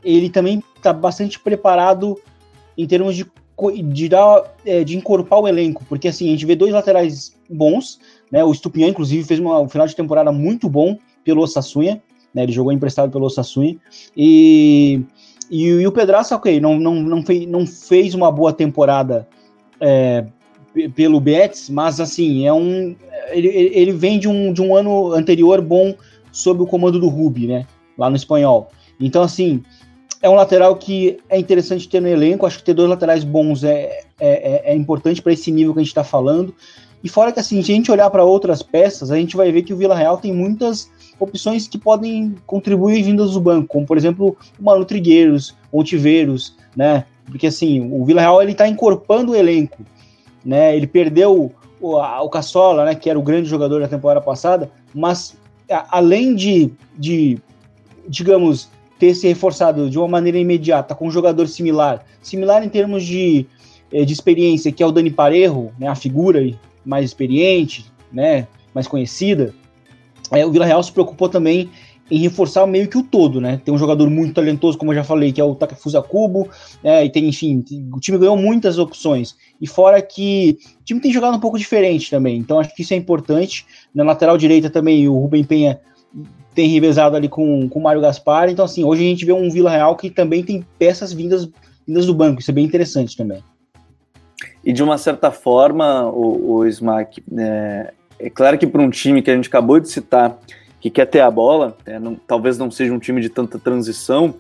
ele 0.04 0.30
também 0.30 0.64
está 0.78 0.94
bastante 0.94 1.40
preparado 1.40 2.18
em 2.78 2.86
termos 2.86 3.16
de, 3.16 3.26
de, 3.92 4.10
dar, 4.10 4.44
é, 4.64 4.84
de 4.84 4.96
incorporar 4.96 5.44
o 5.44 5.48
elenco, 5.48 5.84
porque 5.90 6.08
assim, 6.08 6.28
a 6.28 6.32
gente 6.32 6.46
vê 6.46 6.56
dois 6.56 6.72
laterais 6.72 7.36
bons, 7.50 8.00
né? 8.32 8.44
O 8.44 8.54
Stupinhan, 8.54 8.90
inclusive, 8.90 9.24
fez 9.24 9.40
uma, 9.40 9.60
um 9.60 9.70
final 9.70 9.88
de 9.88 9.96
temporada 9.96 10.32
muito 10.32 10.70
bom 10.70 10.98
pelo 11.24 11.42
Osasuna, 11.42 12.02
né? 12.34 12.44
Ele 12.44 12.52
jogou 12.52 12.72
emprestado 12.72 13.12
pelo 13.12 13.26
Osasuna. 13.26 13.76
E 14.16 15.04
e, 15.52 15.66
e 15.66 15.86
o 15.86 15.92
Pedraça, 15.92 16.34
ok, 16.34 16.62
não, 16.62 16.80
não, 16.80 16.96
não, 16.96 17.22
fez, 17.22 17.46
não 17.46 17.68
fez 17.68 18.16
uma 18.16 18.32
boa 18.32 18.54
temporada 18.54 19.28
é, 19.82 20.24
pelo 20.96 21.20
Betis, 21.20 21.70
mas 21.70 22.00
assim, 22.00 22.48
é 22.48 22.54
um. 22.54 22.96
Ele, 23.32 23.50
ele 23.50 23.92
vem 23.92 24.18
de 24.18 24.30
um, 24.30 24.54
de 24.54 24.62
um 24.62 24.74
ano 24.74 25.12
anterior 25.12 25.60
bom 25.60 25.94
sob 26.32 26.64
o 26.64 26.66
comando 26.66 26.98
do 26.98 27.10
Rubi, 27.10 27.48
né? 27.48 27.68
Lá 27.98 28.10
no 28.10 28.16
espanhol. 28.16 28.70
Então, 28.98 29.22
assim, 29.24 29.62
é 30.22 30.30
um 30.30 30.36
lateral 30.36 30.78
que 30.78 31.18
é 31.28 31.38
interessante 31.38 31.90
ter 31.90 32.02
no 32.02 32.08
elenco. 32.08 32.46
Acho 32.46 32.60
que 32.60 32.64
ter 32.64 32.74
dois 32.74 32.90
laterais 32.90 33.26
bons 33.26 33.66
é, 33.66 34.06
é, 34.18 34.70
é, 34.70 34.72
é 34.72 34.76
importante 34.76 35.22
para 35.22 35.34
esse 35.34 35.52
nível 35.52 35.74
que 35.74 35.80
a 35.80 35.84
gente 35.84 35.92
está 35.92 36.04
falando. 36.04 36.56
E 37.04 37.10
fora 37.10 37.34
que, 37.34 37.42
assim, 37.42 37.62
se 37.62 37.74
a 37.74 37.76
gente 37.76 37.92
olhar 37.92 38.10
para 38.10 38.24
outras 38.24 38.64
peças, 38.64 39.12
a 39.12 39.18
gente 39.18 39.36
vai 39.36 39.52
ver 39.52 39.64
que 39.64 39.74
o 39.74 39.78
Vila 39.78 39.96
Real 39.96 40.18
tem 40.18 40.32
muitas 40.32 40.90
opções 41.24 41.68
que 41.68 41.78
podem 41.78 42.36
contribuir 42.46 43.04
vindas 43.04 43.32
do 43.32 43.42
banco, 43.42 43.68
como 43.68 43.86
por 43.86 43.98
exemplo 43.98 44.38
o 44.60 44.64
Manu 44.64 44.86
Trigueiros, 44.86 45.56
Ontiveiros, 45.72 46.56
né? 46.76 47.06
Porque 47.26 47.48
assim, 47.48 47.90
o 47.92 48.04
Vila 48.06 48.22
Real 48.22 48.42
ele 48.42 48.52
está 48.52 48.68
encorpando 48.68 49.32
o 49.32 49.36
elenco, 49.36 49.84
né? 50.44 50.76
Ele 50.76 50.88
perdeu 50.88 51.52
o, 51.80 51.98
a, 51.98 52.22
o 52.22 52.30
Cassola, 52.30 52.86
né? 52.86 52.96
Que 52.96 53.10
era 53.10 53.18
o 53.18 53.24
grande 53.24 53.48
jogador 53.50 53.82
da 53.82 53.88
temporada 53.88 54.22
passada, 54.22 54.72
mas 54.94 55.38
a, 55.70 55.98
além 55.98 56.36
de, 56.36 56.72
de, 56.98 57.38
digamos, 58.08 58.70
ter 59.00 59.16
se 59.16 59.28
reforçado 59.28 59.90
de 59.90 59.98
uma 59.98 60.08
maneira 60.08 60.38
imediata 60.38 60.94
com 60.94 61.08
um 61.08 61.12
jogador 61.12 61.48
similar, 61.48 62.06
similar 62.22 62.64
em 62.64 62.70
termos 62.70 63.04
de, 63.04 63.48
eh, 63.92 64.06
de 64.06 64.14
experiência, 64.14 64.72
que 64.72 64.84
é 64.84 64.86
o 64.86 64.92
Dani 64.92 65.10
Parejo, 65.10 65.72
né? 65.80 65.88
A 65.88 65.96
figura 65.96 66.42
mais 66.86 67.06
experiente, 67.06 67.86
né? 68.12 68.48
Mais 68.74 68.88
conhecida 68.88 69.54
é, 70.32 70.46
o 70.46 70.52
Vila 70.52 70.66
Real 70.66 70.82
se 70.82 70.92
preocupou 70.92 71.30
também 71.30 71.70
em 72.10 72.20
reforçar 72.20 72.68
meio 72.68 72.90
que 72.90 72.98
o 72.98 73.04
todo, 73.04 73.40
né? 73.40 73.62
Tem 73.64 73.74
um 73.74 73.78
jogador 73.78 74.10
muito 74.10 74.34
talentoso, 74.34 74.78
como 74.78 74.92
eu 74.92 74.96
já 74.98 75.04
falei, 75.04 75.32
que 75.32 75.40
é 75.40 75.44
o 75.44 75.56
Takafusa 75.56 76.02
Kubo, 76.02 76.50
né? 76.84 77.06
E 77.06 77.10
tem, 77.10 77.28
enfim, 77.28 77.64
o 77.94 78.00
time 78.00 78.18
ganhou 78.18 78.36
muitas 78.36 78.78
opções. 78.78 79.36
E 79.62 79.66
fora 79.66 80.02
que 80.02 80.58
o 80.82 80.84
time 80.84 81.00
tem 81.00 81.14
jogado 81.14 81.38
um 81.38 81.40
pouco 81.40 81.58
diferente 81.58 82.10
também, 82.10 82.38
então 82.38 82.60
acho 82.60 82.76
que 82.76 82.82
isso 82.82 82.94
é 82.94 82.98
importante. 82.98 83.66
Na 83.96 84.04
lateral 84.04 84.38
direita 84.38 84.70
também, 84.70 85.08
o 85.08 85.18
Rubem 85.18 85.44
Penha 85.44 85.80
tem 86.54 86.68
revezado 86.68 87.16
ali 87.16 87.30
com, 87.30 87.70
com 87.70 87.80
o 87.80 87.84
Mário 87.84 88.02
Gaspar. 88.02 88.50
Então, 88.50 88.66
assim, 88.66 88.84
hoje 88.84 89.04
a 89.04 89.08
gente 89.08 89.26
vê 89.26 89.32
um 89.32 89.50
Vila 89.50 89.70
Real 89.70 89.96
que 89.96 90.10
também 90.10 90.44
tem 90.44 90.66
peças 90.78 91.14
vindas, 91.14 91.50
vindas 91.88 92.06
do 92.06 92.14
banco, 92.14 92.42
isso 92.42 92.52
é 92.52 92.54
bem 92.54 92.66
interessante 92.66 93.16
também. 93.16 93.42
E 94.64 94.74
de 94.74 94.84
uma 94.84 94.98
certa 94.98 95.32
forma, 95.32 96.10
o, 96.10 96.58
o 96.58 96.68
Smack, 96.68 97.24
é, 97.38 97.94
é 98.26 98.30
claro 98.30 98.58
que 98.58 98.68
para 98.68 98.82
um 98.82 98.90
time 98.90 99.22
que 99.22 99.32
a 99.32 99.36
gente 99.36 99.48
acabou 99.48 99.80
de 99.80 99.90
citar, 99.90 100.38
que 100.80 100.90
quer 100.90 101.06
ter 101.06 101.22
a 101.22 101.30
bola, 101.30 101.78
é, 101.86 102.00
não, 102.00 102.16
talvez 102.16 102.58
não 102.58 102.70
seja 102.70 102.94
um 102.94 103.00
time 103.00 103.22
de 103.22 103.30
tanta 103.30 103.58
transição, 103.60 104.36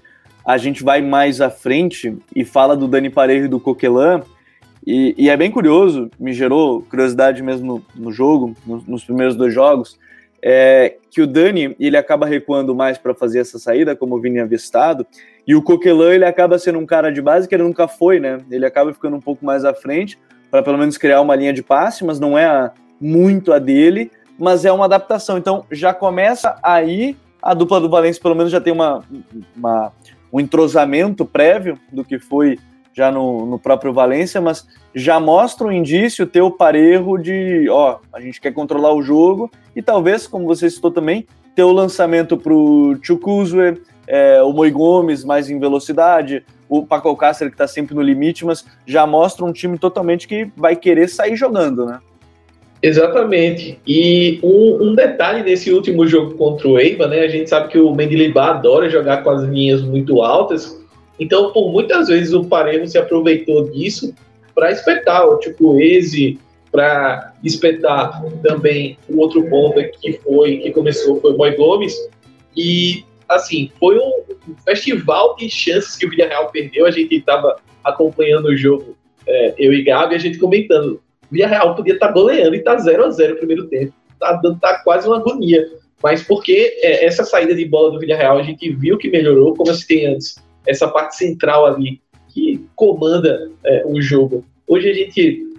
a 0.45 0.57
gente 0.57 0.83
vai 0.83 1.01
mais 1.01 1.39
à 1.41 1.49
frente 1.49 2.17
e 2.35 2.43
fala 2.43 2.75
do 2.75 2.87
Dani 2.87 3.09
Parejo 3.09 3.45
e 3.45 3.49
do 3.49 3.59
Coquelin, 3.59 4.21
e, 4.85 5.13
e, 5.15 5.29
é 5.29 5.37
bem 5.37 5.51
curioso, 5.51 6.09
me 6.19 6.33
gerou 6.33 6.81
curiosidade 6.81 7.43
mesmo 7.43 7.83
no, 7.95 8.05
no 8.05 8.11
jogo, 8.11 8.55
no, 8.65 8.83
nos 8.87 9.03
primeiros 9.03 9.35
dois 9.35 9.53
jogos, 9.53 9.99
é 10.41 10.95
que 11.11 11.21
o 11.21 11.27
Dani 11.27 11.75
ele 11.79 11.95
acaba 11.95 12.25
recuando 12.25 12.73
mais 12.73 12.97
para 12.97 13.13
fazer 13.13 13.39
essa 13.39 13.59
saída, 13.59 13.95
como 13.95 14.15
o 14.15 14.19
Vini 14.19 14.39
avistado, 14.39 15.05
e 15.45 15.53
o 15.53 15.61
Coquelin 15.61 16.13
ele 16.13 16.25
acaba 16.25 16.57
sendo 16.57 16.79
um 16.79 16.85
cara 16.85 17.11
de 17.11 17.21
base 17.21 17.47
que 17.47 17.53
ele 17.53 17.63
nunca 17.63 17.87
foi, 17.87 18.19
né? 18.19 18.39
Ele 18.49 18.65
acaba 18.65 18.91
ficando 18.91 19.15
um 19.15 19.21
pouco 19.21 19.45
mais 19.45 19.63
à 19.63 19.73
frente 19.73 20.17
para 20.49 20.63
pelo 20.63 20.77
menos 20.77 20.97
criar 20.97 21.21
uma 21.21 21.35
linha 21.35 21.53
de 21.53 21.61
passe, 21.61 22.03
mas 22.03 22.19
não 22.19 22.37
é 22.37 22.45
a, 22.45 22.71
muito 23.01 23.51
a 23.51 23.59
dele, 23.59 24.11
mas 24.37 24.63
é 24.63 24.71
uma 24.71 24.85
adaptação. 24.85 25.37
Então 25.37 25.65
já 25.71 25.93
começa 25.93 26.57
aí 26.61 27.17
a 27.41 27.53
dupla 27.53 27.81
do 27.81 27.89
Valência, 27.89 28.21
pelo 28.21 28.35
menos 28.35 28.51
já 28.51 28.61
tem 28.61 28.71
uma, 28.71 29.03
uma, 29.57 29.91
um 30.31 30.39
entrosamento 30.39 31.25
prévio 31.25 31.77
do 31.91 32.05
que 32.05 32.19
foi 32.19 32.59
já 32.93 33.11
no, 33.11 33.45
no 33.45 33.57
próprio 33.57 33.93
Valência, 33.93 34.39
mas 34.39 34.67
já 34.93 35.19
mostra 35.19 35.65
um 35.65 35.71
indício 35.71 36.27
ter 36.27 36.41
o 36.41 36.51
parejo 36.51 37.17
de, 37.17 37.67
ó, 37.69 37.99
a 38.13 38.19
gente 38.19 38.39
quer 38.39 38.53
controlar 38.53 38.93
o 38.93 39.01
jogo 39.01 39.49
e 39.75 39.81
talvez, 39.81 40.27
como 40.27 40.45
você 40.45 40.69
citou 40.69 40.91
também, 40.91 41.25
ter 41.55 41.63
o 41.63 41.71
lançamento 41.71 42.37
para 42.37 42.53
o 42.53 42.97
Chukuzwe, 43.01 43.81
é, 44.07 44.41
o 44.43 44.51
Moi 44.51 44.69
Gomes 44.69 45.23
mais 45.23 45.49
em 45.49 45.57
velocidade, 45.57 46.45
o 46.67 46.85
Paco 46.85 47.07
Alcácer 47.07 47.47
que 47.47 47.53
está 47.53 47.67
sempre 47.67 47.95
no 47.95 48.01
limite, 48.01 48.45
mas 48.45 48.65
já 48.85 49.07
mostra 49.07 49.45
um 49.45 49.53
time 49.53 49.77
totalmente 49.77 50.27
que 50.27 50.49
vai 50.55 50.75
querer 50.75 51.09
sair 51.09 51.35
jogando, 51.35 51.85
né? 51.85 51.99
Exatamente. 52.81 53.79
E 53.85 54.39
um, 54.41 54.89
um, 54.89 54.95
detalhe 54.95 55.43
nesse 55.43 55.71
último 55.71 56.07
jogo 56.07 56.33
contra 56.33 56.67
o 56.67 56.79
Eiva, 56.79 57.07
né? 57.07 57.19
A 57.19 57.27
gente 57.27 57.49
sabe 57.49 57.69
que 57.69 57.77
o 57.77 57.93
Mendilibar 57.93 58.49
adora 58.49 58.89
jogar 58.89 59.23
com 59.23 59.29
as 59.29 59.43
linhas 59.43 59.81
muito 59.83 60.21
altas. 60.21 60.81
Então, 61.19 61.51
por 61.51 61.71
muitas 61.71 62.07
vezes 62.07 62.33
o 62.33 62.43
Parejo 62.43 62.87
se 62.87 62.97
aproveitou 62.97 63.69
disso 63.69 64.15
para 64.55 64.71
espetar 64.71 65.27
o 65.27 65.37
tipo 65.37 65.79
Eze, 65.79 66.39
para 66.71 67.33
espetar 67.43 68.23
também 68.41 68.97
o 69.07 69.19
outro 69.19 69.47
ponto 69.47 69.79
que 69.99 70.13
foi 70.13 70.57
que 70.57 70.71
começou 70.71 71.21
foi 71.21 71.33
o 71.33 71.37
Moi 71.37 71.55
Gomes. 71.55 71.95
E 72.57 73.05
assim, 73.29 73.71
foi 73.79 73.99
um 73.99 74.23
festival 74.65 75.35
de 75.35 75.49
chances 75.49 75.95
que 75.95 76.07
o 76.07 76.09
Villarreal 76.09 76.49
perdeu. 76.49 76.87
A 76.87 76.91
gente 76.91 77.15
estava 77.15 77.57
acompanhando 77.83 78.45
o 78.45 78.57
jogo, 78.57 78.97
é, 79.27 79.53
eu 79.59 79.71
e 79.71 79.83
Gabi, 79.83 80.15
a 80.15 80.17
gente 80.17 80.39
comentando 80.39 80.99
Via 81.31 81.47
Real 81.47 81.75
podia 81.75 81.93
estar 81.93 82.07
tá 82.07 82.13
goleando 82.13 82.55
e 82.55 82.59
tá 82.59 82.77
0 82.77 83.05
a 83.05 83.09
0 83.09 83.33
no 83.33 83.37
primeiro 83.37 83.67
tempo. 83.67 83.93
Tá, 84.19 84.39
tá 84.61 84.81
quase 84.83 85.07
uma 85.07 85.17
agonia. 85.17 85.65
Mas 86.03 86.23
porque 86.23 86.77
é, 86.81 87.05
essa 87.05 87.23
saída 87.23 87.55
de 87.55 87.65
bola 87.65 87.91
do 87.91 87.99
Villarreal 87.99 88.37
a 88.37 88.43
gente 88.43 88.69
viu 88.69 88.97
que 88.97 89.09
melhorou, 89.09 89.55
como 89.55 89.69
eu 89.69 89.75
citei 89.75 90.05
antes, 90.05 90.35
essa 90.65 90.87
parte 90.87 91.15
central 91.15 91.65
ali 91.65 92.01
que 92.29 92.65
comanda 92.75 93.49
é, 93.63 93.83
o 93.85 94.01
jogo. 94.01 94.43
Hoje 94.67 94.89
a 94.89 94.93
gente 94.93 95.51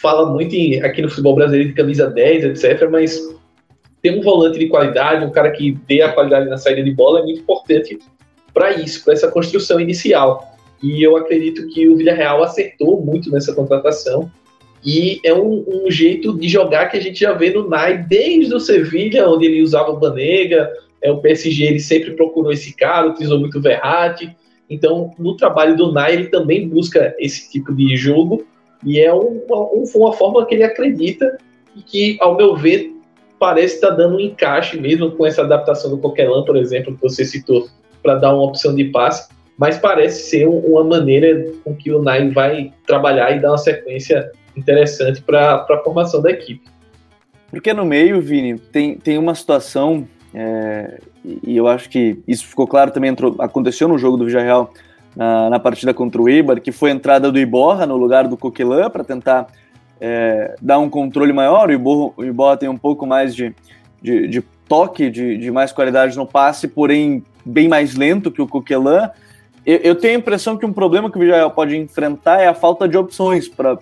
fala 0.00 0.30
muito 0.30 0.54
em, 0.54 0.82
aqui 0.82 1.00
no 1.00 1.08
futebol 1.08 1.34
brasileiro 1.34 1.68
de 1.68 1.74
camisa 1.74 2.08
10, 2.08 2.44
etc., 2.44 2.88
mas 2.90 3.18
ter 4.02 4.18
um 4.18 4.20
volante 4.20 4.58
de 4.58 4.68
qualidade, 4.68 5.24
um 5.24 5.30
cara 5.30 5.50
que 5.50 5.72
dê 5.86 6.02
a 6.02 6.12
qualidade 6.12 6.48
na 6.48 6.58
saída 6.58 6.82
de 6.82 6.92
bola 6.92 7.20
é 7.20 7.22
muito 7.22 7.40
importante 7.40 7.98
para 8.52 8.72
isso, 8.72 9.04
para 9.04 9.14
essa 9.14 9.30
construção 9.30 9.80
inicial. 9.80 10.54
E 10.82 11.02
eu 11.02 11.16
acredito 11.16 11.66
que 11.68 11.88
o 11.88 11.96
Villarreal 11.96 12.42
acertou 12.42 13.00
muito 13.00 13.30
nessa 13.30 13.54
contratação. 13.54 14.30
E 14.84 15.20
é 15.24 15.32
um, 15.32 15.64
um, 15.66 15.90
jeito 15.90 16.36
de 16.38 16.48
jogar 16.48 16.86
que 16.86 16.96
a 16.96 17.00
gente 17.00 17.18
já 17.18 17.32
vê 17.32 17.50
no 17.50 17.68
Nai 17.68 17.98
desde 17.98 18.54
o 18.54 18.60
Sevilha, 18.60 19.28
onde 19.28 19.46
ele 19.46 19.62
usava 19.62 19.90
o 19.90 19.98
Banega, 19.98 20.70
é, 21.00 21.10
o 21.10 21.18
PSG 21.18 21.64
ele 21.64 21.80
sempre 21.80 22.12
procurou 22.12 22.52
esse 22.52 22.76
cara, 22.76 23.08
utilizou 23.08 23.40
muito 23.40 23.58
o 23.58 23.62
Verratti. 23.62 24.36
Então, 24.68 25.12
no 25.18 25.36
trabalho 25.36 25.76
do 25.76 25.90
Nai, 25.90 26.12
ele 26.12 26.26
também 26.26 26.68
busca 26.68 27.14
esse 27.18 27.50
tipo 27.50 27.74
de 27.74 27.96
jogo, 27.96 28.44
e 28.84 29.00
é 29.00 29.12
uma, 29.12 29.70
uma 29.94 30.12
forma 30.12 30.44
que 30.44 30.54
ele 30.54 30.64
acredita 30.64 31.38
e 31.74 31.80
que, 31.80 32.18
ao 32.20 32.36
meu 32.36 32.54
ver, 32.54 32.92
parece 33.38 33.76
estar 33.76 33.88
tá 33.88 33.94
dando 33.94 34.16
um 34.16 34.20
encaixe 34.20 34.78
mesmo 34.78 35.10
com 35.12 35.26
essa 35.26 35.42
adaptação 35.42 35.90
do 35.90 35.98
Coquelin, 35.98 36.44
por 36.44 36.56
exemplo, 36.56 36.94
que 36.94 37.00
você 37.00 37.24
citou, 37.24 37.68
para 38.02 38.16
dar 38.16 38.34
uma 38.34 38.44
opção 38.44 38.74
de 38.74 38.84
passe 38.84 39.32
mas 39.56 39.78
parece 39.78 40.30
ser 40.30 40.46
uma 40.48 40.82
maneira 40.82 41.52
com 41.62 41.74
que 41.74 41.92
o 41.92 42.02
Nai 42.02 42.28
vai 42.30 42.72
trabalhar 42.86 43.36
e 43.36 43.40
dar 43.40 43.50
uma 43.50 43.58
sequência 43.58 44.30
interessante 44.56 45.22
para 45.22 45.66
a 45.68 45.78
formação 45.82 46.20
da 46.22 46.30
equipe. 46.30 46.68
Porque 47.50 47.72
no 47.72 47.84
meio, 47.84 48.20
Vini, 48.20 48.58
tem, 48.58 48.96
tem 48.96 49.16
uma 49.16 49.34
situação, 49.34 50.08
é, 50.34 51.00
e 51.24 51.56
eu 51.56 51.68
acho 51.68 51.88
que 51.88 52.18
isso 52.26 52.46
ficou 52.46 52.66
claro 52.66 52.90
também, 52.90 53.10
entrou, 53.10 53.36
aconteceu 53.38 53.86
no 53.86 53.96
jogo 53.96 54.16
do 54.16 54.26
Villarreal 54.26 54.72
na, 55.14 55.50
na 55.50 55.60
partida 55.60 55.94
contra 55.94 56.20
o 56.20 56.28
Eibar, 56.28 56.60
que 56.60 56.72
foi 56.72 56.90
a 56.90 56.94
entrada 56.94 57.30
do 57.30 57.38
Iborra 57.38 57.86
no 57.86 57.96
lugar 57.96 58.26
do 58.26 58.36
Coquelin 58.36 58.90
para 58.90 59.04
tentar 59.04 59.46
é, 60.00 60.56
dar 60.60 60.78
um 60.78 60.90
controle 60.90 61.32
maior. 61.32 61.68
O 61.68 61.72
Iborra, 61.72 62.12
o 62.16 62.24
Iborra 62.24 62.56
tem 62.56 62.68
um 62.68 62.76
pouco 62.76 63.06
mais 63.06 63.34
de, 63.34 63.54
de, 64.02 64.26
de 64.26 64.42
toque, 64.68 65.08
de, 65.08 65.38
de 65.38 65.50
mais 65.50 65.72
qualidade 65.72 66.16
no 66.16 66.26
passe, 66.26 66.66
porém 66.66 67.24
bem 67.44 67.68
mais 67.68 67.94
lento 67.94 68.30
que 68.32 68.42
o 68.42 68.48
Coquelin 68.48 69.08
eu, 69.66 69.76
eu, 69.78 69.94
tenho 69.94 70.16
a 70.16 70.18
impressão 70.18 70.56
que 70.56 70.66
um 70.66 70.72
problema 70.72 71.10
que 71.10 71.16
o 71.16 71.20
Villarreal 71.20 71.50
pode 71.50 71.76
enfrentar 71.76 72.40
é 72.40 72.46
a 72.46 72.54
falta 72.54 72.88
de 72.88 72.96
opções 72.96 73.48
para 73.48 73.78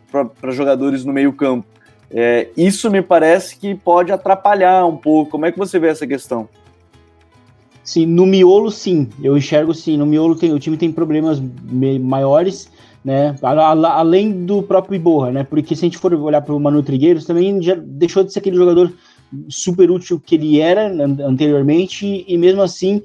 jogadores 0.50 1.04
no 1.04 1.12
meio 1.12 1.32
campo. 1.32 1.66
É, 2.10 2.48
isso 2.56 2.90
me 2.90 3.00
parece 3.00 3.56
que 3.56 3.74
pode 3.74 4.12
atrapalhar 4.12 4.86
um 4.86 4.96
pouco. 4.96 5.32
Como 5.32 5.46
é 5.46 5.52
que 5.52 5.58
você 5.58 5.78
vê 5.78 5.88
essa 5.88 6.06
questão? 6.06 6.48
Sim, 7.82 8.06
no 8.06 8.26
miolo 8.26 8.70
sim, 8.70 9.08
eu 9.22 9.36
enxergo 9.36 9.74
sim. 9.74 9.96
No 9.96 10.06
miolo 10.06 10.36
tem, 10.36 10.52
o 10.52 10.58
time 10.58 10.76
tem 10.76 10.92
problemas 10.92 11.42
maiores, 12.00 12.70
né? 13.04 13.34
Além 13.42 14.44
do 14.44 14.62
próprio 14.62 14.94
Iborra, 14.94 15.32
né? 15.32 15.42
Porque 15.42 15.74
se 15.74 15.84
a 15.84 15.86
gente 15.86 15.98
for 15.98 16.14
olhar 16.14 16.42
para 16.42 16.54
o 16.54 16.60
Manu 16.60 16.82
Trigueiros, 16.82 17.24
também 17.24 17.60
já 17.60 17.74
deixou 17.74 18.22
de 18.22 18.32
ser 18.32 18.38
aquele 18.38 18.56
jogador 18.56 18.92
super 19.48 19.90
útil 19.90 20.20
que 20.24 20.34
ele 20.34 20.60
era 20.60 20.86
anteriormente, 21.26 22.24
e 22.28 22.38
mesmo 22.38 22.62
assim 22.62 23.02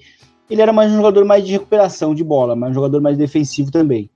ele 0.50 0.62
era 0.62 0.72
mais 0.72 0.92
um 0.92 0.96
jogador 0.96 1.25
mais 1.25 1.46
de 1.46 1.51
recuperação 1.51 2.16
de 2.16 2.24
bola, 2.24 2.56
mais 2.56 2.72
um 2.72 2.75
jogador 2.75 3.01
mais 3.01 3.18
defensivo 3.18 3.72
também, 3.72 4.10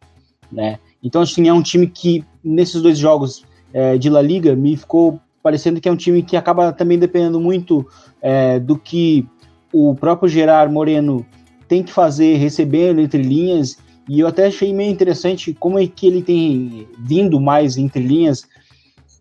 né? 0.52 0.80
Então, 1.04 1.22
assim, 1.22 1.48
é 1.48 1.54
um 1.54 1.62
time 1.62 1.88
que, 1.88 2.24
nesses 2.44 2.82
dois 2.82 2.98
jogos 2.98 3.44
é, 3.74 3.98
de 3.98 4.10
La 4.10 4.22
Liga, 4.22 4.56
me 4.56 4.78
ficou 4.78 5.20
parecendo 5.42 5.82
que 5.82 5.90
é 5.90 5.92
um 5.92 5.98
time 5.98 6.22
que 6.22 6.38
acaba 6.38 6.72
também 6.72 7.00
dependendo 7.00 7.40
muito 7.40 7.86
é, 8.22 8.60
do 8.60 8.78
que 8.78 9.26
o 9.74 9.96
próprio 9.96 10.30
Gerard 10.30 10.72
Moreno 10.72 11.26
tem 11.68 11.82
que 11.82 11.92
fazer, 11.92 12.36
recebendo 12.36 13.00
entre 13.00 13.22
linhas, 13.22 13.78
e 14.08 14.20
eu 14.20 14.28
até 14.28 14.48
achei 14.48 14.74
meio 14.74 14.92
interessante 14.92 15.54
como 15.54 15.80
é 15.80 15.88
que 15.88 16.06
ele 16.06 16.22
tem 16.22 16.88
vindo 17.00 17.40
mais 17.40 17.78
entre 17.78 18.04
linhas, 18.04 18.46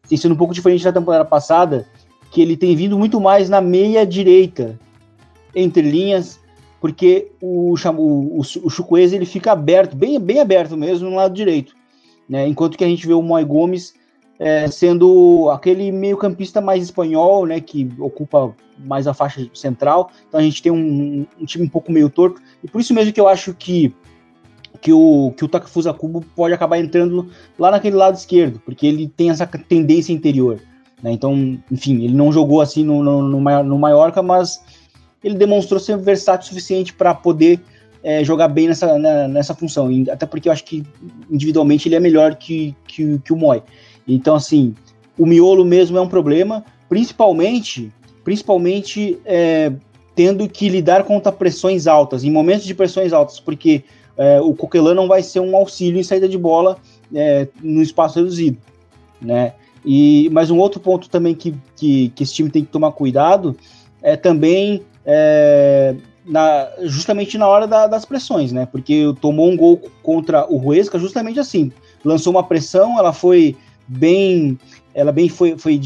tem 0.08 0.18
sido 0.18 0.34
um 0.34 0.36
pouco 0.36 0.52
diferente 0.52 0.82
da 0.84 0.92
temporada 0.92 1.24
passada, 1.24 1.86
que 2.30 2.42
ele 2.42 2.56
tem 2.56 2.74
vindo 2.74 2.98
muito 2.98 3.20
mais 3.20 3.48
na 3.48 3.60
meia 3.60 4.04
direita, 4.04 4.78
entre 5.54 5.82
linhas, 5.82 6.39
porque 6.80 7.30
o, 7.40 7.74
o, 7.74 8.40
o 8.40 8.70
Chukwueze 8.70 9.14
ele 9.14 9.26
fica 9.26 9.52
aberto, 9.52 9.94
bem, 9.94 10.18
bem 10.18 10.40
aberto 10.40 10.76
mesmo 10.76 11.10
no 11.10 11.16
lado 11.16 11.34
direito, 11.34 11.74
né? 12.28 12.46
Enquanto 12.46 12.78
que 12.78 12.84
a 12.84 12.88
gente 12.88 13.06
vê 13.06 13.12
o 13.12 13.22
Moy 13.22 13.44
Gomes 13.44 13.94
é, 14.38 14.66
sendo 14.68 15.50
aquele 15.50 15.92
meio 15.92 16.16
campista 16.16 16.60
mais 16.60 16.82
espanhol, 16.82 17.44
né? 17.44 17.60
Que 17.60 17.90
ocupa 17.98 18.54
mais 18.78 19.06
a 19.06 19.12
faixa 19.12 19.46
central. 19.52 20.10
Então 20.26 20.40
a 20.40 20.42
gente 20.42 20.62
tem 20.62 20.72
um, 20.72 21.26
um 21.38 21.44
time 21.44 21.66
um 21.66 21.68
pouco 21.68 21.92
meio 21.92 22.08
torto 22.08 22.40
e 22.64 22.68
por 22.68 22.80
isso 22.80 22.94
mesmo 22.94 23.12
que 23.12 23.20
eu 23.20 23.28
acho 23.28 23.52
que 23.54 23.94
que 24.80 24.92
o, 24.92 25.34
que 25.36 25.44
o 25.44 25.48
Takafusa 25.48 25.92
Kubo 25.92 26.24
pode 26.34 26.54
acabar 26.54 26.78
entrando 26.78 27.28
lá 27.58 27.70
naquele 27.70 27.96
lado 27.96 28.14
esquerdo, 28.14 28.62
porque 28.64 28.86
ele 28.86 29.08
tem 29.08 29.28
essa 29.28 29.46
tendência 29.46 30.10
interior. 30.10 30.58
Né? 31.02 31.12
Então, 31.12 31.58
enfim, 31.70 32.02
ele 32.02 32.14
não 32.14 32.32
jogou 32.32 32.62
assim 32.62 32.82
no, 32.82 33.02
no, 33.02 33.22
no 33.22 33.78
Mallorca, 33.78 34.22
mas 34.22 34.62
ele 35.22 35.34
demonstrou 35.34 35.78
ser 35.78 35.96
versátil 35.98 36.46
o 36.46 36.48
suficiente 36.48 36.92
para 36.92 37.14
poder 37.14 37.60
é, 38.02 38.24
jogar 38.24 38.48
bem 38.48 38.68
nessa, 38.68 38.98
na, 38.98 39.28
nessa 39.28 39.54
função. 39.54 39.88
Até 40.10 40.26
porque 40.26 40.48
eu 40.48 40.52
acho 40.52 40.64
que 40.64 40.84
individualmente 41.30 41.88
ele 41.88 41.96
é 41.96 42.00
melhor 42.00 42.36
que, 42.36 42.74
que, 42.86 43.18
que 43.18 43.32
o 43.32 43.36
Moy. 43.36 43.62
Então, 44.08 44.34
assim, 44.34 44.74
o 45.18 45.26
miolo 45.26 45.64
mesmo 45.64 45.98
é 45.98 46.00
um 46.00 46.08
problema, 46.08 46.64
principalmente, 46.88 47.92
principalmente 48.24 49.18
é, 49.24 49.72
tendo 50.14 50.48
que 50.48 50.68
lidar 50.68 51.04
contra 51.04 51.30
pressões 51.30 51.86
altas, 51.86 52.24
em 52.24 52.30
momentos 52.30 52.64
de 52.64 52.74
pressões 52.74 53.12
altas, 53.12 53.38
porque 53.38 53.84
é, 54.16 54.40
o 54.40 54.54
Coquelin 54.54 54.94
não 54.94 55.06
vai 55.06 55.22
ser 55.22 55.40
um 55.40 55.54
auxílio 55.54 56.00
em 56.00 56.02
saída 56.02 56.28
de 56.28 56.38
bola 56.38 56.78
é, 57.14 57.48
no 57.62 57.82
espaço 57.82 58.18
reduzido, 58.18 58.58
né? 59.20 59.54
E, 59.84 60.28
mas 60.30 60.50
um 60.50 60.58
outro 60.58 60.78
ponto 60.78 61.08
também 61.08 61.34
que, 61.34 61.54
que, 61.74 62.10
que 62.10 62.22
esse 62.22 62.34
time 62.34 62.50
tem 62.50 62.62
que 62.62 62.70
tomar 62.70 62.92
cuidado 62.92 63.56
é 64.02 64.14
também 64.16 64.82
é, 65.04 65.94
na, 66.24 66.68
justamente 66.82 67.38
na 67.38 67.46
hora 67.46 67.66
da, 67.66 67.86
das 67.86 68.04
pressões, 68.04 68.52
né? 68.52 68.66
Porque 68.66 69.14
tomou 69.20 69.50
um 69.50 69.56
gol 69.56 69.80
contra 70.02 70.46
o 70.50 70.56
Ruesca 70.56 70.98
justamente 70.98 71.40
assim. 71.40 71.72
Lançou 72.04 72.32
uma 72.32 72.42
pressão, 72.42 72.98
ela 72.98 73.12
foi 73.12 73.56
bem. 73.86 74.58
Ela 74.92 75.12
bem 75.12 75.28
foi, 75.28 75.56
foi 75.56 75.80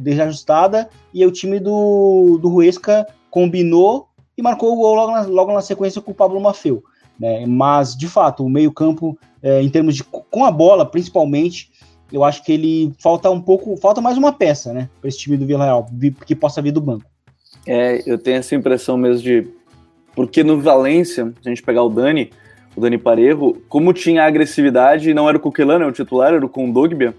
desajustada 0.00 0.88
e 1.12 1.24
o 1.24 1.30
time 1.30 1.60
do, 1.60 2.38
do 2.42 2.48
Ruesca 2.48 3.06
combinou 3.30 4.08
e 4.36 4.42
marcou 4.42 4.72
o 4.72 4.76
gol 4.76 4.94
logo 4.94 5.12
na, 5.12 5.22
logo 5.22 5.52
na 5.52 5.60
sequência 5.60 6.02
com 6.02 6.10
o 6.10 6.14
Pablo 6.14 6.40
Mafeu. 6.40 6.82
Né? 7.18 7.46
Mas, 7.46 7.96
de 7.96 8.08
fato, 8.08 8.44
o 8.44 8.50
meio-campo, 8.50 9.16
é, 9.40 9.62
em 9.62 9.68
termos 9.68 9.94
de. 9.94 10.02
com 10.02 10.44
a 10.44 10.50
bola, 10.50 10.84
principalmente, 10.84 11.70
eu 12.12 12.24
acho 12.24 12.42
que 12.42 12.52
ele 12.52 12.92
falta 12.98 13.30
um 13.30 13.40
pouco. 13.40 13.76
Falta 13.76 14.00
mais 14.00 14.18
uma 14.18 14.32
peça, 14.32 14.72
né? 14.72 14.90
Para 15.00 15.08
esse 15.08 15.18
time 15.18 15.36
do 15.36 15.46
Vila 15.46 15.64
Real, 15.64 15.86
que 16.26 16.34
possa 16.34 16.60
vir 16.60 16.72
do 16.72 16.80
banco. 16.80 17.06
É, 17.66 18.02
eu 18.06 18.18
tenho 18.18 18.38
essa 18.38 18.54
impressão 18.54 18.96
mesmo 18.96 19.22
de. 19.22 19.46
Porque 20.14 20.44
no 20.44 20.60
Valência, 20.60 21.32
se 21.42 21.48
a 21.48 21.48
gente 21.48 21.62
pegar 21.62 21.82
o 21.82 21.88
Dani, 21.88 22.30
o 22.76 22.80
Dani 22.80 22.98
Parejo, 22.98 23.62
como 23.68 23.92
tinha 23.92 24.24
agressividade, 24.24 25.12
não 25.12 25.28
era 25.28 25.36
o 25.36 25.40
Coquelano, 25.40 25.82
era 25.82 25.90
o 25.90 25.94
titular, 25.94 26.34
era 26.34 26.44
o 26.44 26.48
Kondogbia, 26.48 27.14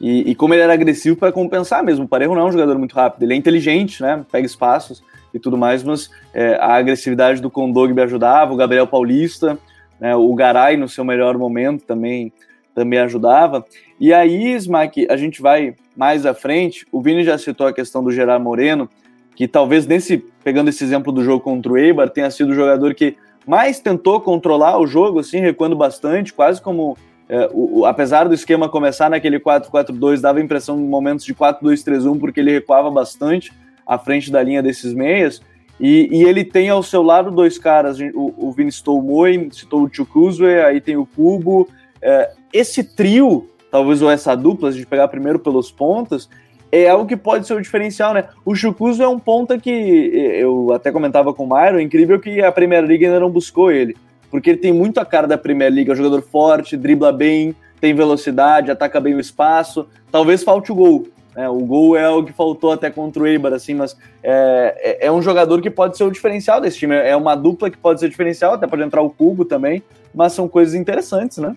e, 0.00 0.30
e 0.30 0.34
como 0.34 0.54
ele 0.54 0.62
era 0.62 0.72
agressivo 0.72 1.16
para 1.16 1.32
compensar 1.32 1.82
mesmo. 1.82 2.04
O 2.04 2.08
Parejo 2.08 2.34
não 2.34 2.42
é 2.42 2.44
um 2.44 2.52
jogador 2.52 2.78
muito 2.78 2.94
rápido, 2.94 3.22
ele 3.24 3.34
é 3.34 3.36
inteligente, 3.36 4.02
né? 4.02 4.24
Pega 4.30 4.46
espaços 4.46 5.02
e 5.34 5.38
tudo 5.38 5.56
mais, 5.56 5.82
mas 5.82 6.10
é, 6.32 6.54
a 6.54 6.74
agressividade 6.74 7.40
do 7.40 7.50
Kondogbia 7.50 8.04
ajudava, 8.04 8.52
o 8.52 8.56
Gabriel 8.56 8.86
Paulista, 8.86 9.58
né, 10.00 10.14
o 10.14 10.34
Garay 10.34 10.76
no 10.76 10.88
seu 10.88 11.04
melhor 11.04 11.36
momento 11.36 11.84
também, 11.84 12.32
também 12.74 12.98
ajudava. 13.00 13.64
E 13.98 14.12
aí, 14.12 14.52
Smack, 14.54 15.06
a 15.10 15.16
gente 15.16 15.40
vai 15.40 15.74
mais 15.96 16.26
à 16.26 16.34
frente, 16.34 16.86
o 16.92 17.00
Vini 17.00 17.24
já 17.24 17.38
citou 17.38 17.66
a 17.66 17.72
questão 17.72 18.02
do 18.04 18.10
Gerard 18.10 18.42
Moreno, 18.42 18.88
que 19.36 19.46
talvez 19.46 19.86
nesse, 19.86 20.24
pegando 20.42 20.70
esse 20.70 20.82
exemplo 20.82 21.12
do 21.12 21.22
jogo 21.22 21.44
contra 21.44 21.70
o 21.70 21.76
Eibar, 21.76 22.08
tenha 22.08 22.30
sido 22.30 22.50
o 22.50 22.54
jogador 22.54 22.94
que 22.94 23.16
mais 23.46 23.78
tentou 23.78 24.18
controlar 24.20 24.78
o 24.78 24.86
jogo, 24.86 25.20
assim, 25.20 25.38
recuando 25.38 25.76
bastante, 25.76 26.32
quase 26.32 26.60
como, 26.60 26.96
é, 27.28 27.48
o, 27.52 27.80
o, 27.80 27.84
apesar 27.84 28.26
do 28.26 28.34
esquema 28.34 28.66
começar 28.68 29.10
naquele 29.10 29.38
4-4-2, 29.38 30.20
dava 30.20 30.38
a 30.38 30.42
impressão 30.42 30.80
em 30.80 30.88
momentos 30.88 31.24
de 31.24 31.34
4-2-3-1, 31.34 32.18
porque 32.18 32.40
ele 32.40 32.50
recuava 32.50 32.90
bastante 32.90 33.52
à 33.86 33.98
frente 33.98 34.32
da 34.32 34.42
linha 34.42 34.62
desses 34.62 34.94
meias, 34.94 35.40
e, 35.78 36.08
e 36.10 36.24
ele 36.24 36.42
tem 36.42 36.70
ao 36.70 36.82
seu 36.82 37.02
lado 37.02 37.30
dois 37.30 37.58
caras, 37.58 37.98
o, 38.00 38.34
o 38.38 38.52
Vini 38.52 38.70
Stolmoy, 38.70 39.50
citou 39.52 39.82
o 39.82 39.90
Chukuzwe, 39.92 40.60
aí 40.62 40.80
tem 40.80 40.96
o 40.96 41.04
Cubo, 41.04 41.68
é, 42.00 42.32
esse 42.54 42.82
trio, 42.82 43.50
talvez 43.70 44.00
ou 44.00 44.10
essa 44.10 44.34
dupla, 44.34 44.70
se 44.70 44.76
a 44.76 44.80
gente 44.80 44.88
pegar 44.88 45.08
primeiro 45.08 45.38
pelos 45.38 45.70
pontas, 45.70 46.28
é 46.70 46.88
algo 46.88 47.06
que 47.06 47.16
pode 47.16 47.46
ser 47.46 47.54
o 47.54 47.60
diferencial, 47.60 48.12
né? 48.14 48.24
O 48.44 48.54
Chucuso 48.54 49.02
é 49.02 49.08
um 49.08 49.18
ponta 49.18 49.58
que 49.58 49.70
eu 49.70 50.72
até 50.72 50.90
comentava 50.90 51.32
com 51.32 51.44
o 51.44 51.48
Mairo, 51.48 51.78
é 51.78 51.82
incrível 51.82 52.18
que 52.20 52.42
a 52.42 52.52
Primeira 52.52 52.86
Liga 52.86 53.06
ainda 53.06 53.20
não 53.20 53.30
buscou 53.30 53.70
ele, 53.70 53.96
porque 54.30 54.50
ele 54.50 54.58
tem 54.58 54.72
muito 54.72 54.98
a 54.98 55.04
cara 55.04 55.26
da 55.26 55.38
Primeira 55.38 55.74
Liga, 55.74 55.92
é 55.92 55.94
um 55.94 55.96
jogador 55.96 56.22
forte, 56.22 56.76
dribla 56.76 57.12
bem, 57.12 57.54
tem 57.80 57.94
velocidade, 57.94 58.70
ataca 58.70 59.00
bem 59.00 59.14
o 59.14 59.20
espaço, 59.20 59.86
talvez 60.10 60.42
falte 60.42 60.72
o 60.72 60.74
gol, 60.74 61.06
né? 61.34 61.48
O 61.48 61.60
gol 61.60 61.96
é 61.96 62.04
algo 62.04 62.26
que 62.26 62.32
faltou 62.32 62.72
até 62.72 62.90
contra 62.90 63.22
o 63.22 63.26
Eibar, 63.26 63.52
assim, 63.52 63.74
mas 63.74 63.96
é, 64.22 64.98
é, 65.02 65.06
é 65.06 65.12
um 65.12 65.22
jogador 65.22 65.60
que 65.60 65.70
pode 65.70 65.96
ser 65.96 66.04
o 66.04 66.10
diferencial 66.10 66.60
desse 66.60 66.78
time, 66.78 66.96
é 66.96 67.14
uma 67.14 67.34
dupla 67.34 67.70
que 67.70 67.78
pode 67.78 68.00
ser 68.00 68.08
diferencial, 68.08 68.54
até 68.54 68.66
pode 68.66 68.82
entrar 68.82 69.02
o 69.02 69.10
Cubo 69.10 69.44
também, 69.44 69.82
mas 70.14 70.32
são 70.32 70.48
coisas 70.48 70.74
interessantes, 70.74 71.38
né? 71.38 71.56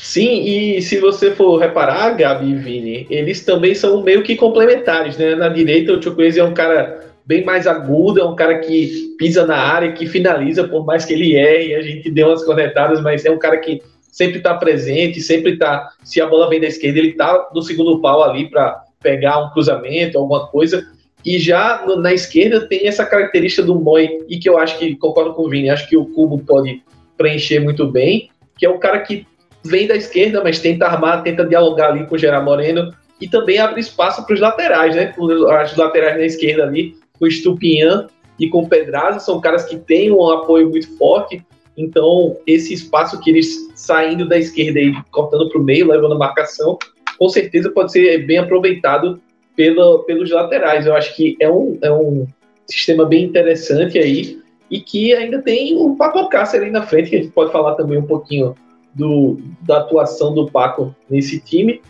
Sim, 0.00 0.44
e 0.44 0.80
se 0.80 0.98
você 0.98 1.32
for 1.32 1.58
reparar, 1.58 2.16
Gabi 2.16 2.52
e 2.52 2.54
Vini, 2.54 3.06
eles 3.10 3.44
também 3.44 3.74
são 3.74 4.00
meio 4.02 4.22
que 4.22 4.36
complementares, 4.36 5.18
né? 5.18 5.34
Na 5.34 5.48
direita, 5.48 5.92
o 5.92 6.00
Chukwueze 6.00 6.38
é 6.38 6.44
um 6.44 6.54
cara 6.54 7.12
bem 7.26 7.44
mais 7.44 7.66
agudo, 7.66 8.20
é 8.20 8.24
um 8.24 8.36
cara 8.36 8.60
que 8.60 9.14
pisa 9.18 9.44
na 9.44 9.56
área, 9.56 9.92
que 9.92 10.06
finaliza, 10.06 10.66
por 10.66 10.86
mais 10.86 11.04
que 11.04 11.12
ele 11.12 11.34
erre, 11.34 11.74
a 11.74 11.82
gente 11.82 12.10
dê 12.10 12.22
umas 12.22 12.44
conectadas, 12.44 13.02
mas 13.02 13.24
é 13.24 13.30
um 13.30 13.38
cara 13.38 13.58
que 13.58 13.82
sempre 14.00 14.38
está 14.38 14.54
presente, 14.54 15.20
sempre 15.20 15.54
está. 15.54 15.90
Se 16.04 16.20
a 16.20 16.26
bola 16.26 16.48
vem 16.48 16.60
da 16.60 16.68
esquerda, 16.68 17.00
ele 17.00 17.10
está 17.10 17.50
no 17.52 17.60
segundo 17.60 18.00
pau 18.00 18.22
ali 18.22 18.48
para 18.48 18.84
pegar 19.02 19.44
um 19.44 19.50
cruzamento, 19.50 20.16
alguma 20.16 20.46
coisa. 20.46 20.86
E 21.24 21.38
já 21.38 21.84
na 21.98 22.14
esquerda 22.14 22.66
tem 22.68 22.86
essa 22.86 23.04
característica 23.04 23.64
do 23.64 23.74
Moi, 23.74 24.20
e 24.28 24.38
que 24.38 24.48
eu 24.48 24.56
acho 24.56 24.78
que, 24.78 24.94
concordo 24.94 25.34
com 25.34 25.42
o 25.42 25.50
Vini, 25.50 25.68
acho 25.68 25.88
que 25.88 25.96
o 25.96 26.06
Cubo 26.06 26.38
pode 26.38 26.82
preencher 27.16 27.58
muito 27.58 27.84
bem, 27.86 28.30
que 28.56 28.64
é 28.64 28.70
o 28.70 28.78
cara 28.78 29.00
que 29.00 29.26
vem 29.64 29.86
da 29.86 29.96
esquerda, 29.96 30.42
mas 30.42 30.60
tenta 30.60 30.86
armar, 30.86 31.22
tenta 31.22 31.44
dialogar 31.44 31.90
ali 31.90 32.06
com 32.06 32.14
o 32.14 32.18
Gerard 32.18 32.44
Moreno 32.44 32.92
e 33.20 33.28
também 33.28 33.58
abre 33.58 33.80
espaço 33.80 34.24
para 34.24 34.34
os 34.34 34.40
laterais, 34.40 34.94
né? 34.94 35.14
As 35.60 35.76
laterais 35.76 36.16
na 36.16 36.24
esquerda 36.24 36.64
ali, 36.64 36.96
com 37.18 37.26
o 37.26 37.30
Stupinhan 37.30 38.06
e 38.38 38.48
com 38.48 38.62
o 38.62 38.68
Pedraza, 38.68 39.18
são 39.20 39.40
caras 39.40 39.64
que 39.64 39.76
têm 39.76 40.12
um 40.12 40.30
apoio 40.30 40.70
muito 40.70 40.96
forte. 40.96 41.44
Então, 41.76 42.36
esse 42.46 42.72
espaço 42.72 43.20
que 43.20 43.30
eles 43.30 43.70
saindo 43.74 44.28
da 44.28 44.38
esquerda 44.38 44.80
e 44.80 44.92
cortando 45.10 45.48
para 45.48 45.60
o 45.60 45.64
meio, 45.64 45.88
levando 45.88 46.14
a 46.14 46.18
marcação, 46.18 46.78
com 47.18 47.28
certeza 47.28 47.70
pode 47.70 47.92
ser 47.92 48.26
bem 48.26 48.38
aproveitado 48.38 49.20
pela, 49.56 50.04
pelos 50.04 50.30
laterais. 50.30 50.86
Eu 50.86 50.94
acho 50.94 51.14
que 51.16 51.36
é 51.40 51.50
um, 51.50 51.78
é 51.82 51.92
um 51.92 52.26
sistema 52.66 53.04
bem 53.04 53.24
interessante 53.24 53.98
aí 53.98 54.38
e 54.70 54.80
que 54.80 55.14
ainda 55.14 55.42
tem 55.42 55.76
o 55.76 55.96
Paco 55.96 56.18
Alcácer 56.18 56.60
ali 56.60 56.70
na 56.70 56.82
frente, 56.82 57.10
que 57.10 57.16
a 57.16 57.22
gente 57.22 57.32
pode 57.32 57.50
falar 57.50 57.74
também 57.74 57.98
um 57.98 58.06
pouquinho 58.06 58.54
do, 58.94 59.38
da 59.62 59.78
atuação 59.78 60.34
do 60.34 60.50
Paco 60.50 60.94
nesse 61.08 61.40
time, 61.40 61.80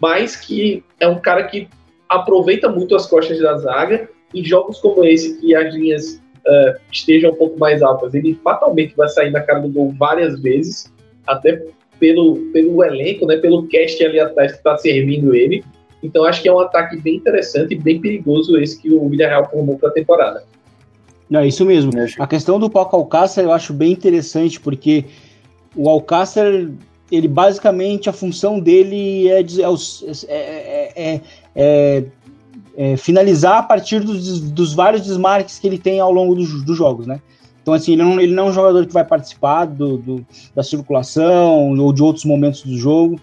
mas 0.00 0.36
que 0.36 0.82
é 1.00 1.08
um 1.08 1.18
cara 1.18 1.44
que 1.44 1.68
aproveita 2.08 2.68
muito 2.68 2.94
as 2.94 3.06
costas 3.06 3.40
da 3.40 3.56
zaga. 3.58 4.08
Em 4.34 4.44
jogos 4.44 4.78
como 4.80 5.04
esse, 5.04 5.40
que 5.40 5.54
as 5.54 5.72
linhas 5.74 6.20
uh, 6.46 6.78
estejam 6.92 7.30
um 7.30 7.34
pouco 7.34 7.58
mais 7.58 7.82
altas, 7.82 8.14
ele 8.14 8.38
fatalmente 8.44 8.94
vai 8.94 9.08
sair 9.08 9.30
na 9.30 9.40
cara 9.40 9.60
do 9.60 9.68
gol 9.68 9.94
várias 9.98 10.40
vezes, 10.40 10.92
até 11.26 11.62
pelo, 11.98 12.36
pelo 12.52 12.84
elenco, 12.84 13.26
né, 13.26 13.36
pelo 13.38 13.66
cast 13.68 14.04
ali 14.04 14.20
atrás 14.20 14.52
que 14.52 14.58
está 14.58 14.76
servindo 14.76 15.34
ele. 15.34 15.64
Então 16.02 16.24
acho 16.24 16.42
que 16.42 16.48
é 16.48 16.52
um 16.52 16.60
ataque 16.60 16.96
bem 17.00 17.16
interessante 17.16 17.74
e 17.74 17.78
bem 17.78 18.00
perigoso 18.00 18.56
esse 18.58 18.80
que 18.80 18.90
o 18.90 19.08
Villarreal 19.08 19.50
formou 19.50 19.78
para 19.78 19.88
a 19.88 19.92
temporada. 19.92 20.44
É 21.30 21.46
isso 21.46 21.64
mesmo. 21.64 21.90
A 22.18 22.26
questão 22.26 22.58
do 22.58 22.70
Paco 22.70 22.96
Alcácer 22.96 23.44
eu 23.44 23.52
acho 23.52 23.72
bem 23.72 23.92
interessante, 23.92 24.58
porque 24.58 25.04
o 25.74 25.88
Alcácer, 25.88 26.70
ele 27.10 27.28
basicamente, 27.28 28.08
a 28.08 28.12
função 28.12 28.60
dele 28.60 29.28
é, 29.28 29.40
é, 30.28 31.20
é, 31.54 32.04
é 32.76 32.96
finalizar 32.96 33.58
a 33.58 33.62
partir 33.62 34.00
dos, 34.00 34.40
dos, 34.40 34.72
vários 34.72 35.02
desmarques 35.02 35.58
que 35.58 35.66
ele 35.66 35.78
tem 35.78 36.00
ao 36.00 36.12
longo 36.12 36.34
dos, 36.34 36.64
dos 36.64 36.76
jogos, 36.76 37.06
né? 37.06 37.20
Então, 37.62 37.74
assim, 37.74 37.92
ele 37.92 38.02
não, 38.02 38.20
ele 38.20 38.34
não 38.34 38.46
é 38.46 38.50
um 38.50 38.52
jogador 38.52 38.86
que 38.86 38.94
vai 38.94 39.04
participar 39.04 39.66
do, 39.66 39.98
do 39.98 40.26
da 40.54 40.62
circulação 40.62 41.78
ou 41.78 41.92
de 41.92 42.02
outros 42.02 42.24
momentos 42.24 42.62
do 42.62 42.76
jogo. 42.76 43.20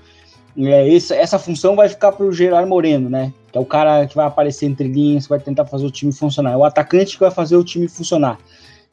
É, 0.57 0.95
essa, 0.95 1.15
essa 1.15 1.39
função 1.39 1.75
vai 1.75 1.89
ficar 1.89 2.11
para 2.11 2.25
o 2.25 2.31
Gerard 2.31 2.69
Moreno, 2.69 3.09
né? 3.09 3.33
Que 3.51 3.57
é 3.57 3.61
o 3.61 3.65
cara 3.65 4.05
que 4.05 4.15
vai 4.15 4.25
aparecer 4.25 4.67
entre 4.67 4.87
linhas, 4.87 5.23
que 5.23 5.29
vai 5.29 5.39
tentar 5.39 5.65
fazer 5.65 5.85
o 5.85 5.91
time 5.91 6.13
funcionar. 6.13 6.53
É 6.53 6.57
o 6.57 6.63
atacante 6.63 7.15
que 7.15 7.19
vai 7.19 7.31
fazer 7.31 7.55
o 7.55 7.63
time 7.63 7.87
funcionar. 7.87 8.37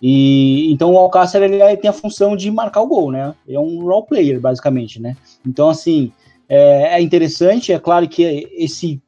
E 0.03 0.73
então 0.73 0.93
o 0.93 0.99
Alcácer 0.99 1.43
ele, 1.43 1.77
tem 1.77 1.89
a 1.89 1.93
função 1.93 2.37
de 2.37 2.51
marcar 2.51 2.83
o 2.83 2.89
gol, 2.89 3.13
né? 3.13 3.33
É 3.49 3.59
um 3.59 3.83
role 3.83 4.05
player 4.05 4.41
basicamente, 4.41 5.01
né? 5.01 5.17
Então 5.47 5.69
assim 5.69 6.11
é, 6.49 6.99
é 6.99 7.01
interessante, 7.01 7.73
é 7.73 7.79
claro 7.79 8.09
que 8.09 8.51
esse 8.53 9.01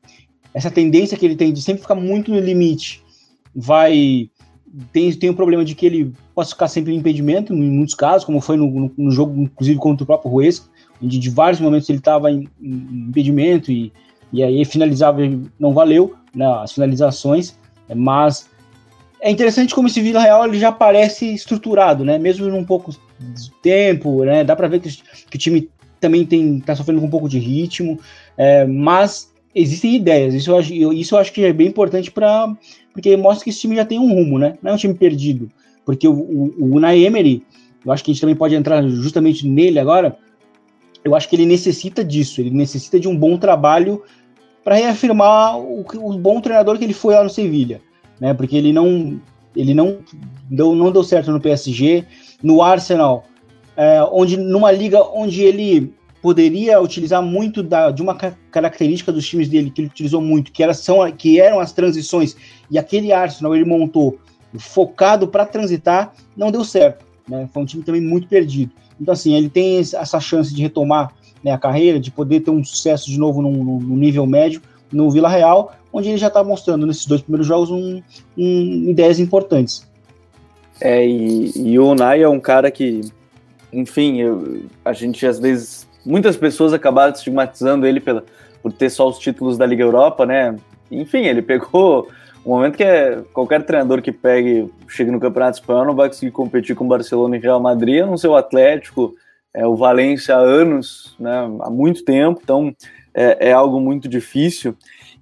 essa 0.55 0.71
tendência 0.71 1.19
que 1.19 1.27
ele 1.27 1.35
tem 1.35 1.53
de 1.53 1.61
sempre 1.61 1.83
ficar 1.83 1.97
muito 1.97 2.31
no 2.31 2.39
limite 2.39 3.03
vai 3.53 4.31
tem, 4.93 5.13
tem 5.13 5.31
o 5.31 5.35
problema 5.35 5.65
de 5.65 5.75
que 5.75 5.85
ele 5.85 6.13
pode 6.33 6.51
ficar 6.51 6.69
sempre 6.69 6.93
em 6.93 6.99
impedimento, 6.99 7.53
em 7.53 7.71
muitos 7.71 7.95
casos, 7.95 8.25
como 8.25 8.41
foi 8.41 8.57
no, 8.57 8.71
no, 8.71 8.93
no 8.97 9.11
jogo, 9.11 9.43
inclusive 9.43 9.79
contra 9.79 10.05
o 10.05 10.07
próprio 10.07 10.31
Ruesca, 10.31 10.69
onde 11.03 11.19
de 11.19 11.31
vários 11.31 11.61
momentos 11.61 11.89
ele 11.89 11.99
estava 11.99 12.31
em, 12.31 12.49
em, 12.61 13.07
impedimento 13.09 13.73
e, 13.73 13.93
e 14.33 14.43
aí 14.43 14.65
finalizava 14.65 15.21
não 15.59 15.73
valeu 15.73 16.15
né, 16.35 16.47
as 16.47 16.73
finalizações, 16.73 17.59
mas 17.95 18.49
é 19.25 19.31
interessante 19.31 19.75
como 19.75 19.89
esse 19.89 20.03
Vila 20.03 20.21
Real 20.21 20.45
ele 20.45 20.59
já 20.59 20.71
parece 20.71 21.33
estruturado, 21.33 22.05
né? 22.05 22.19
Mesmo 22.19 22.47
num 22.49 22.63
pouco 22.63 22.95
de 23.19 23.51
tempo, 23.63 24.23
né? 24.23 24.45
Dá 24.45 24.55
para 24.55 24.69
ver 24.69 24.81
que, 24.81 24.91
que, 25.31 25.37
o 25.37 25.41
time 25.41 25.71
também 25.99 26.27
tem 26.27 26.61
tá 26.61 26.77
sofrendo 26.77 27.01
com 27.01 27.07
um 27.07 27.11
pouco 27.11 27.27
de 27.27 27.39
ritmo, 27.39 27.99
é, 28.37 28.67
mas 28.67 29.33
existem 29.55 29.97
ideias. 29.97 30.35
Isso 30.35 30.51
eu, 30.51 30.59
acho, 30.59 30.75
isso 30.75 31.15
eu 31.15 31.19
acho 31.19 31.33
que 31.33 31.43
é 31.43 31.55
bem 31.55 31.69
importante 31.69 32.11
para 32.11 32.55
porque 32.93 33.17
mostra 33.17 33.45
que 33.45 33.51
esse 33.51 33.61
time 33.61 33.77
já 33.77 33.87
tem 33.87 33.99
um 33.99 34.13
rumo, 34.13 34.39
né? 34.39 34.59
Não 34.63 34.73
é 34.73 34.75
um 34.75 34.77
time 34.77 34.93
perdido, 34.93 35.51
porque 35.87 36.07
o, 36.07 36.13
o, 36.13 36.55
o 36.59 36.75
Unai 36.77 37.03
Emery, 37.03 37.43
eu 37.83 37.91
acho 37.93 38.05
que 38.05 38.11
a 38.11 38.13
gente 38.13 38.21
também 38.21 38.37
pode 38.37 38.55
entrar 38.55 38.87
justamente 38.87 39.49
nele 39.49 39.79
agora. 39.79 40.19
Eu 41.03 41.15
acho 41.15 41.31
que 41.31 41.37
ele 41.37 41.47
necessita 41.47 42.05
disso. 42.05 42.43
Ele 42.43 42.51
necessita 42.51 43.01
de 43.01 43.09
um 43.09 43.17
bom 43.17 43.39
trabalho 43.39 44.03
para 44.63 44.75
reafirmar 44.75 45.59
o, 45.59 45.81
o 45.81 46.19
bom 46.19 46.43
treinador 46.43 46.77
que 46.77 46.85
ele 46.85 46.93
foi 46.93 47.15
lá 47.15 47.25
no 47.25 47.31
Sevilha 47.31 47.81
né? 48.21 48.35
Porque 48.35 48.57
ele 48.57 48.73
não 48.73 49.21
ele 49.57 49.73
não 49.73 49.99
deu, 50.51 50.75
não 50.75 50.91
deu 50.91 51.05
certo 51.05 51.31
no 51.31 51.41
PSG, 51.41 52.05
no 52.43 52.61
Arsenal, 52.61 53.25
é, 53.77 54.03
onde 54.11 54.37
numa 54.37 54.73
liga 54.73 55.01
onde 55.03 55.43
ele 55.43 55.95
poderia 56.21 56.81
utilizar 56.81 57.23
muito 57.23 57.63
da, 57.63 57.91
de 57.91 58.03
uma 58.03 58.15
característica 58.15 59.13
dos 59.13 59.29
times 59.29 59.49
dele 59.49 59.71
que 59.71 59.83
ele 59.83 59.89
utilizou 59.89 60.21
muito, 60.21 60.51
que, 60.51 60.63
era, 60.63 60.73
são, 60.73 61.11
que 61.13 61.39
eram 61.39 61.61
as 61.61 61.71
transições, 61.71 62.35
e 62.71 62.79
aquele 62.79 63.13
Arsenal 63.13 63.55
ele 63.55 63.65
montou 63.65 64.19
focado 64.59 65.29
para 65.29 65.45
transitar, 65.45 66.15
não 66.37 66.51
deu 66.51 66.65
certo. 66.65 67.05
Né? 67.29 67.49
Foi 67.53 67.63
um 67.63 67.67
time 67.67 67.83
também 67.83 68.01
muito 68.01 68.27
perdido. 68.27 68.73
Então, 68.99 69.13
assim, 69.13 69.35
ele 69.35 69.51
tem 69.51 69.79
essa 69.79 70.19
chance 70.19 70.55
de 70.55 70.63
retomar 70.63 71.13
né, 71.43 71.51
a 71.51 71.59
carreira, 71.59 72.01
de 72.01 72.11
poder 72.11 72.41
ter 72.41 72.51
um 72.51 72.65
sucesso 72.65 73.11
de 73.11 73.19
novo 73.19 73.43
no, 73.43 73.51
no 73.51 73.97
nível 73.97 74.27
médio 74.27 74.63
no 74.91 75.11
Vila 75.11 75.29
Real, 75.29 75.75
onde 75.95 76.09
ele 76.09 76.19
já 76.19 76.27
está 76.27 76.43
mostrando 76.43 76.87
nesses 76.89 77.07
dois 77.07 77.23
primeiros 77.23 77.47
jogos 77.47 77.71
um, 77.71 78.03
um, 78.37 78.91
ideias 78.91 79.21
importantes. 79.21 79.89
É, 80.81 81.07
e, 81.07 81.53
e, 81.55 81.79
o 81.79 81.87
Unai 81.87 82.21
é 82.21 82.29
um 82.29 82.41
cara 82.41 82.69
que, 82.69 83.03
enfim, 83.73 84.21
eu, 84.21 84.65
a 84.85 84.93
gente 84.93 85.25
às 85.25 85.39
vezes, 85.39 85.87
muitas 86.05 86.37
pessoas 86.37 86.73
acabaram 86.73 87.13
estigmatizando 87.13 87.87
ele 87.87 88.01
pela, 88.01 88.25
por 88.61 88.73
ter 88.73 88.91
só 88.91 89.09
os 89.09 89.21
títulos 89.21 89.57
da 89.57 89.65
Liga 89.65 89.85
Europa, 89.85 90.27
né? 90.27 90.57
Enfim, 90.91 91.27
ele 91.27 91.41
pegou 91.41 92.09
um 92.45 92.51
momento 92.51 92.77
que 92.77 92.83
é 92.83 93.23
qualquer 93.33 93.65
treinador 93.65 94.03
que 94.03 94.11
pegue, 94.11 94.69
chegue 94.89 95.13
no 95.13 95.21
Campeonato 95.21 95.59
Espanhol 95.59 95.85
não 95.85 95.95
vai 95.95 96.09
conseguir 96.09 96.33
competir 96.33 96.75
com 96.75 96.85
o 96.85 96.89
Barcelona 96.89 97.37
e 97.37 97.41
Real 97.41 97.61
Madrid, 97.61 98.03
a 98.03 98.07
não 98.07 98.17
ser 98.17 98.29
o 98.29 98.37
Atlético, 98.37 99.15
é, 99.55 99.65
o 99.65 99.77
Valência 99.77 100.35
há 100.35 100.41
anos, 100.41 101.15
né, 101.21 101.49
há 101.61 101.71
muito 101.71 102.05
tempo, 102.05 102.41
então 102.43 102.75
é, 103.15 103.49
é 103.51 103.53
algo 103.53 103.81
muito 103.81 104.09
difícil. 104.09 104.77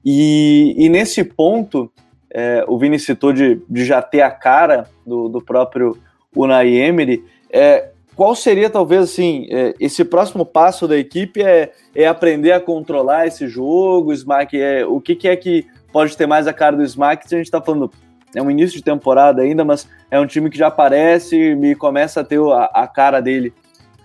E, 0.05 0.75
e 0.77 0.89
nesse 0.89 1.23
ponto, 1.25 1.91
é, 2.33 2.65
o 2.67 2.79
Vini 2.79 2.99
citou 2.99 3.33
de, 3.33 3.61
de 3.69 3.85
já 3.85 4.01
ter 4.03 4.23
a 4.23 4.31
cara 4.31 4.89
do, 5.07 5.29
do 5.29 5.41
próprio 5.41 5.97
Unai 6.35 6.75
Emery. 6.75 7.25
É, 7.51 7.91
qual 8.15 8.35
seria, 8.35 8.69
talvez, 8.69 9.03
assim, 9.03 9.47
é, 9.51 9.75
esse 9.81 10.05
próximo 10.05 10.45
passo 10.45 10.87
da 10.87 10.97
equipe 10.97 11.43
é, 11.43 11.73
é 11.95 12.07
aprender 12.07 12.53
a 12.53 12.61
controlar 12.61 13.27
esse 13.27 13.47
jogo, 13.49 14.13
Smack, 14.13 14.59
é, 14.61 14.85
o 14.85 15.01
que, 15.01 15.15
que 15.15 15.29
é 15.29 15.37
que 15.37 15.67
pode 15.93 16.17
ter 16.17 16.27
mais 16.27 16.47
a 16.47 16.53
cara 16.53 16.77
do 16.77 16.83
Smack, 16.83 17.29
se 17.29 17.35
a 17.35 17.39
gente 17.39 17.47
está 17.47 17.61
falando, 17.61 17.91
é 18.35 18.43
um 18.43 18.51
início 18.51 18.77
de 18.77 18.83
temporada 18.83 19.43
ainda, 19.43 19.65
mas 19.65 19.89
é 20.11 20.19
um 20.19 20.27
time 20.27 20.51
que 20.51 20.59
já 20.59 20.69
aparece 20.69 21.37
e 21.37 21.75
começa 21.75 22.21
a 22.21 22.25
ter 22.25 22.41
a, 22.41 22.65
a 22.73 22.87
cara 22.87 23.21
dele. 23.21 23.53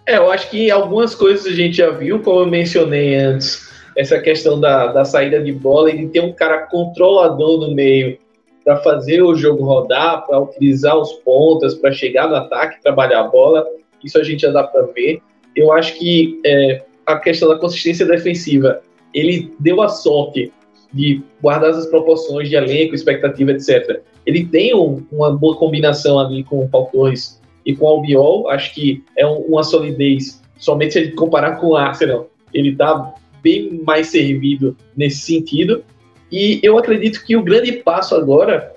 É, 0.06 0.18
eu 0.18 0.32
acho 0.32 0.50
que 0.50 0.72
algumas 0.72 1.14
coisas 1.14 1.46
a 1.46 1.52
gente 1.52 1.78
já 1.78 1.90
viu, 1.90 2.20
como 2.22 2.42
eu 2.42 2.48
mencionei 2.48 3.16
antes, 3.16 3.67
essa 3.98 4.20
questão 4.20 4.60
da, 4.60 4.88
da 4.88 5.04
saída 5.04 5.42
de 5.42 5.52
bola 5.52 5.90
e 5.90 5.98
de 5.98 6.08
ter 6.08 6.20
um 6.20 6.32
cara 6.32 6.68
controlador 6.68 7.60
no 7.60 7.74
meio 7.74 8.20
para 8.64 8.78
fazer 8.78 9.24
o 9.24 9.36
jogo 9.36 9.64
rodar, 9.66 10.28
para 10.28 10.40
utilizar 10.40 10.96
os 10.96 11.14
pontas, 11.14 11.74
para 11.74 11.92
chegar 11.92 12.30
no 12.30 12.36
ataque, 12.36 12.82
trabalhar 12.84 13.22
a 13.22 13.28
bola, 13.28 13.66
isso 14.04 14.20
a 14.20 14.24
gente 14.24 14.42
já 14.42 14.52
dá 14.52 14.64
para 14.64 14.84
ver. 14.84 15.20
Eu 15.56 15.74
acho 15.74 15.98
que 15.98 16.40
é, 16.46 16.84
a 17.08 17.18
questão 17.18 17.50
da 17.50 17.58
consistência 17.58 18.06
defensiva, 18.06 18.82
ele 19.14 19.52
deu 19.60 19.82
a 19.82 19.90
sorte 19.90 20.54
de 20.94 21.24
guardar 21.42 21.72
as 21.72 21.88
proporções 21.88 22.50
de 22.50 22.56
elenco, 22.56 22.94
expectativa, 22.94 23.52
etc. 23.52 24.02
Ele 24.26 24.46
tem 24.46 24.76
um, 24.76 25.04
uma 25.12 25.36
boa 25.36 25.56
combinação 25.56 26.20
ali 26.20 26.44
com 26.44 26.60
o 26.60 26.70
Paul 26.70 26.86
Torres 26.92 27.42
e 27.66 27.76
com 27.76 27.86
o 27.86 27.90
Albiol, 27.90 28.50
acho 28.50 28.76
que 28.76 29.04
é 29.18 29.26
um, 29.26 29.38
uma 29.40 29.64
solidez, 29.64 30.42
somente 30.60 30.94
se 30.94 31.04
gente 31.04 31.16
comparar 31.16 31.56
com 31.56 31.68
o 31.68 31.76
Arsenal, 31.76 32.30
ele 32.54 32.70
está 32.70 33.14
bem 33.41 33.82
mais 33.86 34.08
servido 34.08 34.76
nesse 34.95 35.19
sentido. 35.19 35.84
E 36.32 36.60
eu 36.62 36.78
acredito 36.78 37.23
que 37.26 37.36
o 37.36 37.43
grande 37.43 37.71
passo 37.71 38.15
agora 38.15 38.73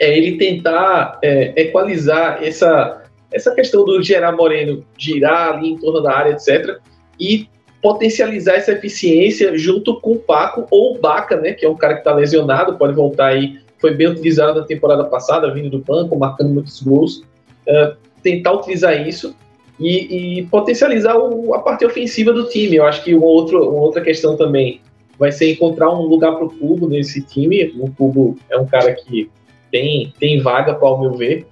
é 0.00 0.16
ele 0.16 0.36
tentar 0.36 1.18
é, 1.22 1.52
equalizar 1.60 2.42
essa, 2.42 3.02
essa 3.32 3.54
questão 3.54 3.84
do 3.84 4.02
Gerard 4.02 4.36
Moreno 4.36 4.84
girar 4.96 5.54
ali 5.54 5.70
em 5.70 5.76
torno 5.76 6.00
da 6.00 6.14
área, 6.14 6.32
etc. 6.32 6.78
E 7.18 7.48
potencializar 7.82 8.54
essa 8.54 8.72
eficiência 8.72 9.56
junto 9.56 10.00
com 10.00 10.12
o 10.12 10.18
Paco 10.18 10.66
ou 10.70 10.96
o 10.96 10.98
Baca, 10.98 11.36
né, 11.36 11.52
que 11.52 11.64
é 11.64 11.68
um 11.68 11.76
cara 11.76 11.94
que 11.94 12.00
está 12.00 12.14
lesionado, 12.14 12.76
pode 12.76 12.94
voltar 12.94 13.26
aí, 13.26 13.58
foi 13.78 13.94
bem 13.94 14.08
utilizado 14.08 14.58
na 14.58 14.66
temporada 14.66 15.04
passada, 15.04 15.52
vindo 15.52 15.70
do 15.70 15.78
banco, 15.78 16.18
marcando 16.18 16.50
muitos 16.50 16.82
gols. 16.82 17.22
Uh, 17.66 17.96
tentar 18.22 18.52
utilizar 18.52 19.06
isso 19.06 19.36
e, 19.78 20.38
e 20.38 20.46
potencializar 20.46 21.16
o, 21.16 21.54
a 21.54 21.60
parte 21.60 21.84
ofensiva 21.84 22.32
do 22.32 22.48
time. 22.48 22.76
Eu 22.76 22.84
acho 22.84 23.02
que 23.04 23.14
uma, 23.14 23.26
outro, 23.26 23.70
uma 23.70 23.80
outra 23.80 24.02
questão 24.02 24.36
também 24.36 24.80
vai 25.18 25.32
ser 25.32 25.52
encontrar 25.52 25.90
um 25.90 26.02
lugar 26.02 26.32
para 26.36 26.44
o 26.44 26.50
Cubo 26.50 26.88
nesse 26.88 27.22
time. 27.22 27.74
O 27.78 27.90
Cubo 27.90 28.36
é 28.48 28.58
um 28.58 28.66
cara 28.66 28.92
que 28.92 29.30
tem, 29.70 30.12
tem 30.18 30.40
vaga, 30.40 30.74
para 30.74 30.88
o 30.88 31.00
meu 31.00 31.14
ver. 31.14 31.46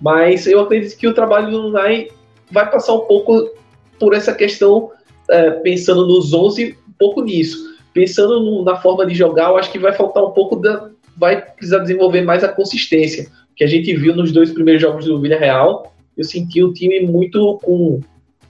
Mas 0.00 0.46
eu 0.46 0.60
acredito 0.60 0.98
que 0.98 1.06
o 1.06 1.14
trabalho 1.14 1.50
do 1.50 1.70
Nai 1.70 2.08
vai 2.50 2.70
passar 2.70 2.92
um 2.94 3.00
pouco 3.00 3.50
por 3.98 4.14
essa 4.14 4.34
questão, 4.34 4.90
é, 5.30 5.50
pensando 5.50 6.06
nos 6.06 6.32
11, 6.32 6.76
um 6.88 6.92
pouco 6.98 7.22
nisso. 7.22 7.74
Pensando 7.92 8.40
no, 8.40 8.64
na 8.64 8.76
forma 8.76 9.06
de 9.06 9.14
jogar, 9.14 9.50
eu 9.50 9.56
acho 9.56 9.70
que 9.70 9.78
vai 9.78 9.92
faltar 9.92 10.24
um 10.24 10.32
pouco 10.32 10.56
da. 10.56 10.90
Vai 11.16 11.40
precisar 11.40 11.78
desenvolver 11.78 12.22
mais 12.22 12.42
a 12.42 12.48
consistência. 12.48 13.30
Que 13.54 13.62
a 13.62 13.68
gente 13.68 13.94
viu 13.94 14.16
nos 14.16 14.32
dois 14.32 14.52
primeiros 14.52 14.82
jogos 14.82 15.04
do 15.04 15.20
Villarreal. 15.20 15.93
Eu 16.16 16.24
senti 16.24 16.62
o 16.62 16.72
time 16.72 17.00
muito 17.00 17.58
com 17.62 18.00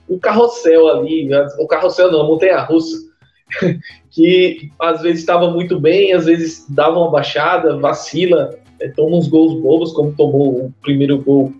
um 0.09 0.19
carrossel 0.19 0.87
ali. 0.87 1.29
O 1.59 1.67
carrossel 1.67 2.11
não, 2.11 2.21
a 2.21 2.27
montanha 2.27 2.59
russa. 2.61 3.05
que 4.09 4.71
às 4.79 5.01
vezes 5.01 5.19
estava 5.19 5.51
muito 5.51 5.79
bem, 5.79 6.13
às 6.13 6.25
vezes 6.25 6.65
dava 6.69 6.97
uma 6.97 7.11
baixada, 7.11 7.77
vacila, 7.77 8.57
é, 8.79 8.87
toma 8.89 9.17
uns 9.17 9.27
gols 9.27 9.61
bobos, 9.61 9.91
como 9.91 10.13
tomou 10.13 10.65
o 10.65 10.73
primeiro 10.81 11.21
gol 11.21 11.53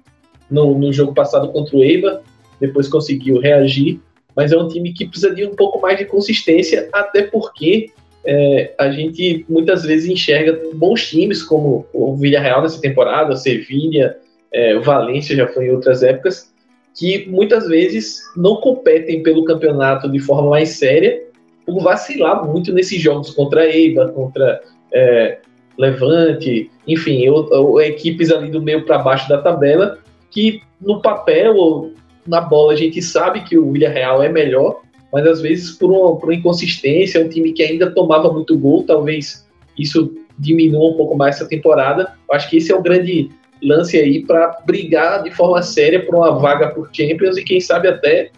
no, 0.50 0.78
no 0.78 0.92
jogo 0.92 1.14
passado 1.14 1.52
contra 1.52 1.76
o 1.76 1.84
Eibar, 1.84 2.22
depois 2.60 2.88
conseguiu 2.88 3.40
reagir, 3.40 4.00
mas 4.36 4.52
é 4.52 4.58
um 4.58 4.68
time 4.68 4.94
que 4.94 5.06
precisa 5.06 5.34
de 5.34 5.46
um 5.46 5.56
pouco 5.56 5.80
mais 5.80 5.98
de 5.98 6.06
consistência, 6.06 6.90
até 6.92 7.24
porque 7.24 7.92
é, 8.26 8.74
a 8.78 8.90
gente 8.90 9.46
muitas 9.48 9.84
vezes 9.84 10.10
enxerga 10.10 10.60
bons 10.74 11.08
times 11.08 11.44
como 11.44 11.86
o 11.94 12.16
Villarreal 12.16 12.62
nessa 12.62 12.82
temporada, 12.82 13.34
o 13.34 13.38
Sevilha, 13.38 14.18
é, 14.56 14.74
o 14.74 14.82
Valência 14.82 15.36
já 15.36 15.46
foi 15.50 15.66
em 15.66 15.72
outras 15.72 16.02
épocas, 16.02 16.50
que 16.98 17.28
muitas 17.30 17.68
vezes 17.68 18.22
não 18.38 18.56
competem 18.56 19.22
pelo 19.22 19.44
campeonato 19.44 20.10
de 20.10 20.18
forma 20.20 20.52
mais 20.52 20.70
séria 20.70 21.22
por 21.66 21.84
vacilar 21.84 22.48
muito 22.48 22.72
nesses 22.72 23.02
jogos 23.02 23.32
contra 23.32 23.70
Eibar, 23.70 24.14
contra 24.14 24.62
é, 24.94 25.40
Levante, 25.78 26.72
enfim, 26.88 27.22
eu, 27.26 27.50
eu, 27.52 27.82
equipes 27.82 28.32
ali 28.32 28.50
do 28.50 28.62
meio 28.62 28.86
para 28.86 29.00
baixo 29.00 29.28
da 29.28 29.42
tabela, 29.42 30.00
que 30.32 30.62
no 30.80 31.02
papel 31.02 31.58
ou 31.58 31.92
na 32.26 32.40
bola 32.40 32.72
a 32.72 32.78
gente 32.78 33.02
sabe 33.02 33.42
que 33.42 33.58
o 33.58 33.74
Villarreal 33.74 34.24
é 34.24 34.30
melhor, 34.30 34.84
mas 35.12 35.28
às 35.28 35.42
vezes 35.42 35.72
por 35.72 35.92
uma, 35.92 36.16
por 36.18 36.30
uma 36.30 36.36
inconsistência, 36.36 37.20
um 37.20 37.28
time 37.28 37.52
que 37.52 37.62
ainda 37.62 37.92
tomava 37.92 38.32
muito 38.32 38.58
gol, 38.58 38.84
talvez 38.84 39.46
isso 39.78 40.16
diminua 40.40 40.92
um 40.92 40.94
pouco 40.94 41.18
mais 41.18 41.36
essa 41.36 41.48
temporada. 41.48 42.14
Eu 42.30 42.36
acho 42.36 42.50
que 42.50 42.56
esse 42.56 42.72
é 42.72 42.76
o 42.76 42.82
grande 42.82 43.30
lance 43.66 43.98
aí 43.98 44.24
para 44.24 44.60
brigar 44.66 45.24
de 45.24 45.32
forma 45.32 45.62
séria 45.62 46.06
por 46.06 46.16
uma 46.16 46.40
vaga 46.40 46.70
por 46.70 46.90
Champions 46.94 47.38
e 47.38 47.44
quem 47.44 47.60
sabe 47.60 47.88
até 47.88 48.30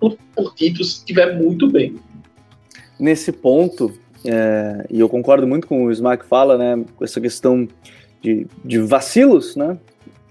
por, 0.00 0.16
por 0.34 0.54
títulos 0.54 0.92
se 0.92 0.98
estiver 0.98 1.36
muito 1.36 1.70
bem. 1.70 1.96
Nesse 2.98 3.32
ponto, 3.32 3.92
é, 4.24 4.86
e 4.90 5.00
eu 5.00 5.08
concordo 5.08 5.46
muito 5.46 5.66
com 5.66 5.84
o 5.84 5.90
Smack 5.90 6.26
fala, 6.26 6.58
né, 6.58 6.84
com 6.96 7.04
essa 7.04 7.20
questão 7.20 7.66
de, 8.20 8.46
de 8.64 8.78
vacilos, 8.78 9.56
né, 9.56 9.78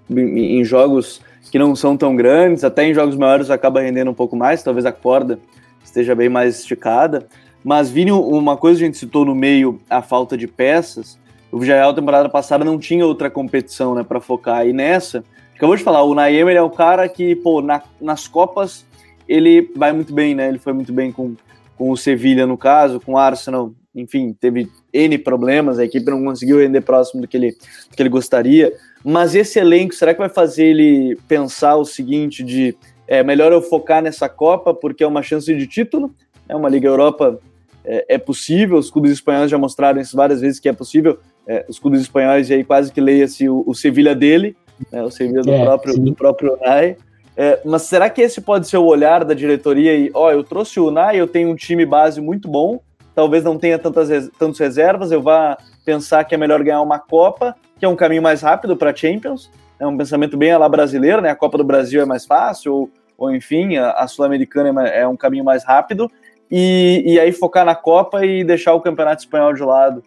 em, 0.09 0.63
jogos 0.63 1.21
que 1.49 1.57
não 1.57 1.75
são 1.75 1.97
tão 1.97 2.15
grandes, 2.15 2.63
até 2.63 2.85
em 2.85 2.93
jogos 2.93 3.15
maiores 3.15 3.49
acaba 3.49 3.81
rendendo 3.81 4.11
um 4.11 4.13
pouco 4.13 4.35
mais, 4.35 4.63
talvez 4.63 4.85
a 4.85 4.91
corda 4.91 5.39
esteja 5.83 6.15
bem 6.15 6.29
mais 6.29 6.59
esticada. 6.59 7.27
Mas, 7.63 7.89
Vini, 7.91 8.11
uma 8.11 8.57
coisa 8.57 8.79
que 8.79 8.83
a 8.83 8.87
gente 8.87 8.97
citou 8.97 9.23
no 9.23 9.35
meio, 9.35 9.79
a 9.89 10.01
falta 10.01 10.35
de 10.35 10.47
peças. 10.47 11.19
O 11.51 11.59
Villarreal, 11.59 11.93
temporada 11.93 12.29
passada, 12.29 12.63
não 12.63 12.79
tinha 12.79 13.05
outra 13.05 13.29
competição 13.29 13.93
né, 13.93 14.03
para 14.03 14.21
focar. 14.21 14.65
E 14.65 14.73
nessa, 14.73 15.23
acabou 15.55 15.75
de 15.75 15.83
falar, 15.83 16.03
o 16.03 16.15
Naem 16.15 16.39
é 16.39 16.61
o 16.61 16.69
cara 16.69 17.07
que, 17.09 17.35
pô, 17.35 17.61
na, 17.61 17.81
nas 17.99 18.27
Copas 18.27 18.85
ele 19.27 19.71
vai 19.75 19.91
muito 19.91 20.13
bem, 20.13 20.35
né? 20.35 20.47
Ele 20.47 20.59
foi 20.59 20.73
muito 20.73 20.91
bem 20.91 21.11
com, 21.11 21.35
com 21.77 21.91
o 21.91 21.97
Sevilha, 21.97 22.45
no 22.45 22.57
caso, 22.57 22.99
com 22.99 23.13
o 23.13 23.17
Arsenal 23.17 23.71
enfim, 23.93 24.33
teve 24.39 24.69
N 24.93 25.17
problemas, 25.17 25.77
a 25.77 25.83
equipe 25.83 26.09
não 26.09 26.23
conseguiu 26.23 26.59
render 26.59 26.81
próximo 26.81 27.21
do 27.21 27.27
que 27.27 27.35
ele, 27.35 27.51
do 27.51 27.95
que 27.95 28.01
ele 28.01 28.09
gostaria. 28.09 28.73
Mas 29.03 29.35
esse 29.35 29.59
elenco, 29.59 29.93
será 29.93 30.13
que 30.13 30.19
vai 30.19 30.29
fazer 30.29 30.65
ele 30.65 31.17
pensar 31.27 31.75
o 31.75 31.85
seguinte: 31.85 32.43
de 32.43 32.75
é 33.07 33.23
melhor 33.23 33.51
eu 33.51 33.61
focar 33.61 34.01
nessa 34.01 34.29
Copa 34.29 34.73
porque 34.73 35.03
é 35.03 35.07
uma 35.07 35.21
chance 35.21 35.53
de 35.53 35.67
título? 35.67 36.13
É 36.47 36.55
uma 36.55 36.69
Liga 36.69 36.87
Europa 36.87 37.39
é, 37.83 38.15
é 38.15 38.17
possível, 38.17 38.77
os 38.77 38.89
clubes 38.89 39.11
espanhóis 39.11 39.51
já 39.51 39.57
mostraram 39.57 39.99
isso 39.99 40.15
várias 40.15 40.39
vezes 40.39 40.59
que 40.59 40.69
é 40.69 40.73
possível. 40.73 41.19
É, 41.47 41.65
os 41.67 41.79
clubes 41.79 42.01
espanhóis, 42.01 42.49
e 42.49 42.53
aí 42.53 42.63
quase 42.63 42.91
que 42.91 43.01
leia-se 43.01 43.49
o, 43.49 43.63
o 43.65 43.73
Sevilha 43.73 44.13
dele, 44.13 44.55
né, 44.91 45.03
o 45.03 45.09
Sevilha 45.09 45.41
do, 45.41 45.51
é, 45.51 45.63
próprio, 45.63 45.97
do 45.97 46.13
próprio 46.13 46.53
Unai. 46.53 46.95
É, 47.35 47.59
mas 47.65 47.83
será 47.83 48.09
que 48.09 48.21
esse 48.21 48.41
pode 48.41 48.67
ser 48.67 48.77
o 48.77 48.85
olhar 48.85 49.25
da 49.25 49.33
diretoria? 49.33 49.95
E, 49.95 50.11
ó, 50.13 50.31
eu 50.31 50.43
trouxe 50.43 50.79
o 50.79 50.87
Unai, 50.87 51.19
eu 51.19 51.27
tenho 51.27 51.49
um 51.49 51.55
time 51.55 51.85
base 51.85 52.21
muito 52.21 52.47
bom, 52.47 52.79
talvez 53.15 53.43
não 53.43 53.57
tenha 53.57 53.79
tantas 53.79 54.29
tantas 54.37 54.59
reservas, 54.59 55.11
eu 55.11 55.21
vá 55.21 55.57
pensar 55.85 56.23
que 56.23 56.35
é 56.35 56.37
melhor 56.37 56.61
ganhar 56.63 56.81
uma 56.81 56.99
Copa, 56.99 57.55
que 57.79 57.85
é 57.85 57.87
um 57.87 57.95
caminho 57.95 58.21
mais 58.21 58.41
rápido 58.41 58.77
para 58.77 58.95
Champions. 58.95 59.49
É 59.79 59.87
um 59.87 59.97
pensamento 59.97 60.37
bem 60.37 60.55
lá 60.55 60.69
brasileiro, 60.69 61.21
né? 61.21 61.31
A 61.31 61.35
Copa 61.35 61.57
do 61.57 61.63
Brasil 61.63 62.01
é 62.01 62.05
mais 62.05 62.25
fácil, 62.25 62.73
ou, 62.73 62.89
ou 63.17 63.35
enfim, 63.35 63.77
a, 63.77 63.91
a 63.91 64.07
Sul-Americana 64.07 64.87
é, 64.87 65.01
é, 65.01 65.07
um 65.07 65.17
caminho 65.17 65.43
mais 65.43 65.63
rápido. 65.63 66.09
E, 66.51 67.01
e 67.03 67.19
aí 67.19 67.31
focar 67.31 67.65
na 67.65 67.73
Copa 67.73 68.23
e 68.23 68.43
deixar 68.43 68.73
o 68.75 68.81
Campeonato 68.81 69.23
Espanhol 69.23 69.53
de 69.53 69.63
lado. 69.63 70.03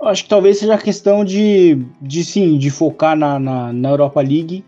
Acho 0.00 0.22
que 0.22 0.28
talvez 0.28 0.58
seja 0.58 0.74
a 0.74 0.78
questão 0.78 1.24
de, 1.24 1.84
de 2.00 2.24
sim, 2.24 2.56
de 2.56 2.70
focar 2.70 3.16
na, 3.16 3.38
na, 3.38 3.72
na 3.72 3.88
Europa 3.90 4.20
League. 4.20 4.64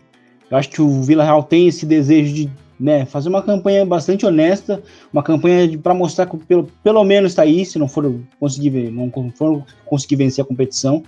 Eu 0.49 0.57
acho 0.57 0.69
que 0.69 0.81
o 0.81 1.01
Vila 1.01 1.23
Real 1.23 1.41
tem 1.43 1.67
esse 1.67 1.85
desejo 1.85 2.33
de 2.33 2.51
né, 2.77 3.05
fazer 3.05 3.29
uma 3.29 3.41
campanha 3.41 3.85
bastante 3.85 4.25
honesta, 4.25 4.81
uma 5.13 5.21
campanha 5.21 5.77
para 5.77 5.93
mostrar 5.93 6.25
que 6.25 6.35
pelo, 6.37 6.67
pelo 6.83 7.03
menos 7.03 7.31
está 7.31 7.43
aí, 7.43 7.63
se 7.63 7.79
não 7.79 7.87
for 7.87 8.19
conseguir, 8.39 8.91
não 8.91 9.09
for 9.35 9.63
conseguir 9.85 10.15
vencer 10.17 10.43
a 10.43 10.47
competição. 10.47 11.03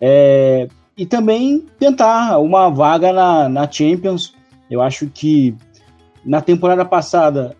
É, 0.00 0.68
e 0.96 1.04
também 1.04 1.66
tentar 1.78 2.38
uma 2.38 2.70
vaga 2.70 3.12
na, 3.12 3.48
na 3.48 3.70
Champions. 3.70 4.34
Eu 4.70 4.80
acho 4.80 5.08
que 5.08 5.54
na 6.24 6.40
temporada 6.40 6.84
passada 6.84 7.56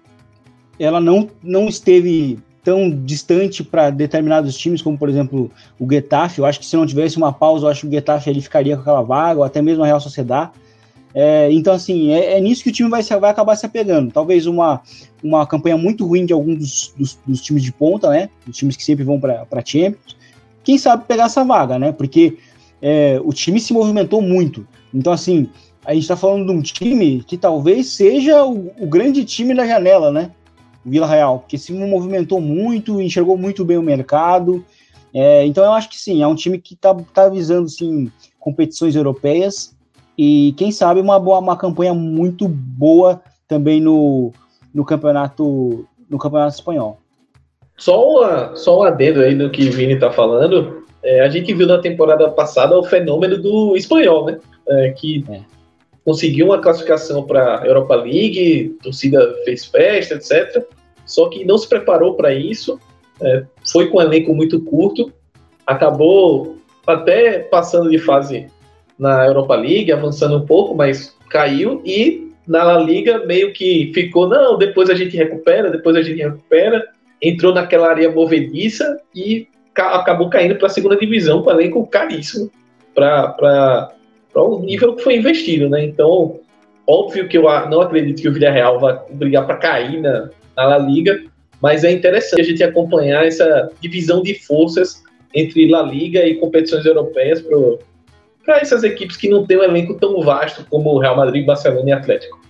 ela 0.79 1.01
não, 1.01 1.29
não 1.43 1.69
esteve 1.69 2.39
tão 2.63 2.91
distante 2.91 3.65
para 3.65 3.91
determinados 3.91 4.57
times, 4.57 4.83
como 4.83 4.99
por 4.99 5.09
exemplo 5.09 5.51
o 5.79 5.91
Getafe. 5.91 6.39
Eu 6.39 6.47
acho 6.47 6.61
que 6.61 6.67
se 6.67 6.77
não 6.77 6.87
tivesse 6.87 7.17
uma 7.17 7.33
pausa, 7.33 7.67
eu 7.67 7.71
acho 7.71 7.83
que 7.83 7.87
o 7.87 7.91
Getafe 7.91 8.31
ele 8.31 8.41
ficaria 8.41 8.77
com 8.77 8.83
aquela 8.83 9.03
vaga, 9.03 9.41
ou 9.41 9.45
até 9.45 9.63
mesmo 9.63 9.83
a 9.83 9.87
Real 9.87 10.01
Sociedade. 10.01 10.53
É, 11.15 11.51
então, 11.51 11.75
assim, 11.75 12.13
é, 12.13 12.37
é, 12.37 12.41
nisso 12.41 12.63
que 12.63 12.71
o 12.71 12.73
time 12.73 12.89
vai, 12.89 13.03
vai 13.03 13.31
acabar 13.31 13.57
se 13.57 13.67
apegando. 13.67 14.13
Talvez 14.13 14.47
uma, 14.47 14.81
uma 15.23 15.47
campanha 15.47 15.77
muito 15.77 16.07
ruim 16.07 16.25
de 16.25 16.33
alguns 16.33 16.59
dos, 16.59 16.95
dos, 16.97 17.19
dos 17.27 17.41
times 17.41 17.63
de 17.63 17.73
ponta, 17.73 18.09
né? 18.09 18.29
Os 18.49 18.57
times 18.57 18.77
que 18.77 18.85
sempre 18.85 19.05
vão 19.05 19.19
para 19.19 19.65
Champions. 19.65 20.17
Quem 20.63 20.79
sabe 20.79 21.05
pegar 21.07 21.25
essa 21.25 21.45
vaga, 21.45 21.79
né? 21.79 21.91
Porque 21.91 22.39
é, 22.81 23.21
o 23.25 23.33
time 23.33 23.59
se 23.59 23.73
movimentou 23.73 24.23
muito. 24.23 24.67
Então, 24.95 25.13
assim, 25.13 25.49
a 25.85 25.95
gente 25.95 26.03
está 26.03 26.17
falando 26.17 26.47
de 26.47 26.53
um 26.53 26.63
time 26.63 27.25
que 27.25 27.37
talvez 27.37 27.89
seja 27.89 28.45
o, 28.45 28.73
o 28.79 28.87
grande 28.87 29.25
time 29.25 29.55
da 29.55 29.67
janela, 29.67 30.13
né? 30.13 30.31
O 30.85 30.91
Vila 30.91 31.07
Real, 31.07 31.41
porque 31.41 31.59
se 31.59 31.73
movimentou 31.73 32.41
muito, 32.41 33.01
enxergou 33.01 33.37
muito 33.37 33.65
bem 33.65 33.77
o 33.77 33.83
mercado. 33.83 34.65
É, 35.13 35.45
então, 35.45 35.65
eu 35.65 35.73
acho 35.73 35.89
que 35.89 35.99
sim, 35.99 36.23
é 36.23 36.27
um 36.27 36.35
time 36.35 36.59
que 36.59 36.75
está 36.75 36.95
tá 37.13 37.29
visando 37.29 37.69
sim, 37.69 38.11
competições 38.39 38.95
europeias 38.95 39.77
e 40.17 40.55
quem 40.57 40.71
sabe 40.71 41.01
uma 41.01 41.19
boa 41.19 41.39
uma 41.39 41.57
campanha 41.57 41.95
muito 41.95 42.47
boa 42.47 43.21
também 43.49 43.81
no, 43.81 44.33
no 44.73 44.85
campeonato 44.85 45.87
no 46.09 46.19
campeonato 46.19 46.55
espanhol. 46.55 46.99
Só, 47.77 48.07
uma, 48.07 48.55
só 48.57 48.81
um 48.81 48.83
adendo 48.83 49.21
aí 49.21 49.35
no 49.35 49.49
que 49.49 49.69
o 49.69 49.73
Vini 49.73 49.95
está 49.95 50.11
falando. 50.11 50.85
É, 51.03 51.23
a 51.23 51.29
gente 51.31 51.55
viu 51.55 51.67
na 51.67 51.79
temporada 51.79 52.29
passada 52.31 52.79
o 52.79 52.85
fenômeno 52.85 53.41
do 53.41 53.75
espanhol, 53.77 54.27
né? 54.27 54.39
É, 54.69 54.91
que 54.91 55.25
é. 55.31 55.41
Conseguiu 56.11 56.47
uma 56.47 56.59
classificação 56.59 57.23
para 57.23 57.61
a 57.61 57.67
Europa 57.67 57.95
League, 57.95 58.77
torcida 58.83 59.33
fez 59.45 59.65
festa, 59.67 60.15
etc. 60.15 60.67
Só 61.07 61.29
que 61.29 61.45
não 61.45 61.57
se 61.57 61.69
preparou 61.69 62.15
para 62.15 62.35
isso, 62.35 62.81
é, 63.23 63.45
foi 63.65 63.89
com 63.89 63.99
um 63.99 64.03
elenco 64.03 64.35
muito 64.35 64.61
curto, 64.61 65.13
acabou 65.65 66.57
até 66.85 67.39
passando 67.39 67.89
de 67.89 67.99
fase 67.99 68.49
na 68.99 69.25
Europa 69.25 69.55
League, 69.55 69.93
avançando 69.93 70.37
um 70.37 70.45
pouco, 70.45 70.75
mas 70.75 71.17
caiu 71.29 71.81
e 71.85 72.33
na 72.45 72.65
La 72.65 72.79
Liga 72.79 73.25
meio 73.25 73.53
que 73.53 73.93
ficou, 73.95 74.29
não, 74.29 74.59
depois 74.59 74.91
a 74.91 74.97
gente 74.97 75.17
recupera, 75.17 75.71
depois 75.71 75.95
a 75.95 76.03
gente 76.03 76.21
recupera, 76.21 76.89
entrou 77.23 77.55
naquela 77.55 77.89
área 77.89 78.11
movediça 78.11 79.01
e 79.15 79.47
ca 79.73 79.95
acabou 79.95 80.29
caindo 80.29 80.57
para 80.57 80.67
a 80.67 80.71
segunda 80.71 80.97
divisão 80.97 81.41
com 81.41 81.53
elenco 81.53 81.87
caríssimo 81.87 82.51
para 82.93 83.93
o 84.35 84.61
nível 84.61 84.95
que 84.95 85.03
foi 85.03 85.17
investido, 85.17 85.69
né? 85.69 85.85
Então, 85.85 86.39
óbvio 86.87 87.29
que 87.29 87.37
eu 87.37 87.43
não 87.69 87.81
acredito 87.81 88.23
que 88.23 88.29
o 88.29 88.33
Villarreal 88.33 88.79
vai 88.79 88.99
brigar 89.11 89.47
para 89.47 89.57
cair 89.57 90.01
na, 90.01 90.31
na 90.57 90.65
La 90.65 90.79
Liga, 90.79 91.23
mas 91.61 91.85
é 91.85 91.93
interessante 91.93 92.41
a 92.41 92.45
gente 92.45 92.63
acompanhar 92.63 93.27
essa 93.27 93.71
divisão 93.81 94.23
de 94.23 94.35
forças 94.35 95.03
entre 95.35 95.69
La 95.69 95.83
Liga 95.83 96.25
e 96.25 96.37
competições 96.37 96.85
europeias 96.87 97.45
para 98.45 98.59
essas 98.59 98.83
equipes 98.83 99.17
que 99.17 99.29
não 99.29 99.47
têm 99.47 99.59
um 99.59 99.63
elenco 99.63 99.95
tão 99.95 100.21
vasto 100.23 100.67
como 100.69 100.91
o 100.91 100.99
Real 100.99 101.17
Madrid, 101.17 101.45
Barcelona 101.45 101.91
e 101.91 101.93
Atlético. 101.93 102.41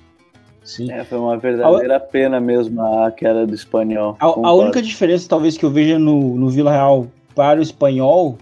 Sim. 0.62 0.92
É, 0.92 1.02
foi 1.04 1.18
uma 1.18 1.36
verdadeira 1.36 1.96
a... 1.96 2.00
pena 2.00 2.40
mesmo 2.40 2.80
a 2.80 3.10
queda 3.10 3.46
do 3.46 3.54
espanhol. 3.54 4.16
A, 4.20 4.26
a, 4.26 4.52
única 4.52 4.80
diferença, 4.80 5.28
talvez, 5.28 5.56
que 5.56 5.64
eu 5.64 5.70
veja 5.70 5.98
no, 5.98 6.36
no 6.36 6.48
Vila 6.48 6.70
Real 6.70 7.06
para 7.34 7.58
o 7.58 7.62
espanhol 7.62 8.38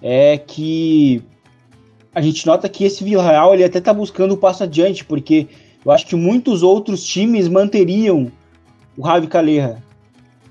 é 0.00 0.38
que 0.38 1.22
a 2.18 2.20
gente 2.20 2.44
nota 2.48 2.68
que 2.68 2.82
esse 2.82 3.04
Vila 3.04 3.22
Real 3.22 3.54
ele 3.54 3.62
até 3.62 3.78
está 3.78 3.94
buscando 3.94 4.34
o 4.34 4.36
passo 4.36 4.64
adiante, 4.64 5.04
porque 5.04 5.46
eu 5.84 5.92
acho 5.92 6.04
que 6.04 6.16
muitos 6.16 6.64
outros 6.64 7.04
times 7.04 7.46
manteriam 7.46 8.32
o 8.96 9.02
Ravi 9.02 9.28
Calera 9.28 9.80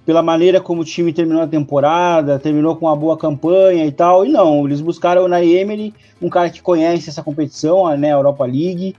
pela 0.06 0.24
maneira 0.24 0.62
como 0.62 0.82
o 0.82 0.86
time 0.86 1.12
terminou 1.12 1.42
a 1.42 1.48
temporada, 1.48 2.40
terminou 2.40 2.78
com 2.78 2.86
uma 2.86 2.96
boa 2.96 3.18
campanha 3.18 3.86
e 3.86 3.92
tal. 3.92 4.26
E 4.26 4.30
não, 4.30 4.66
eles 4.66 4.80
buscaram 4.80 5.28
na 5.28 5.44
Emery 5.44 5.94
um 6.22 6.30
cara 6.30 6.50
que 6.50 6.62
conhece 6.62 7.10
essa 7.10 7.22
competição, 7.22 7.86
a 7.86 7.98
né, 7.98 8.14
Europa 8.14 8.46
League, 8.46 8.96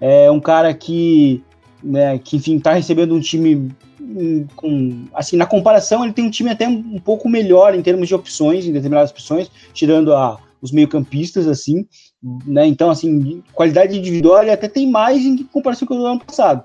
é 0.00 0.30
um 0.30 0.38
cara 0.38 0.72
que, 0.72 1.42
né, 1.82 2.20
que 2.20 2.36
enfim, 2.36 2.58
está 2.58 2.72
recebendo 2.72 3.16
um 3.16 3.20
time 3.20 3.68
hum, 4.00 4.46
com, 4.54 5.06
assim, 5.12 5.36
na 5.36 5.46
comparação, 5.46 6.04
ele 6.04 6.12
tem 6.12 6.24
um 6.24 6.30
time 6.30 6.50
até 6.50 6.68
um 6.68 7.00
pouco 7.00 7.28
melhor 7.28 7.74
em 7.74 7.82
termos 7.82 8.06
de 8.06 8.14
opções, 8.14 8.64
em 8.64 8.72
determinadas 8.72 9.10
opções, 9.10 9.50
tirando 9.74 10.14
a, 10.14 10.38
os 10.66 10.72
meio-campistas, 10.72 11.46
assim, 11.46 11.86
né? 12.46 12.66
Então, 12.66 12.90
assim, 12.90 13.42
qualidade 13.52 13.96
individual 13.96 14.42
ele 14.42 14.50
até 14.50 14.68
tem 14.68 14.90
mais 14.90 15.24
em 15.24 15.44
comparação 15.44 15.86
com 15.86 15.98
o 15.98 16.06
ano 16.06 16.24
passado. 16.24 16.64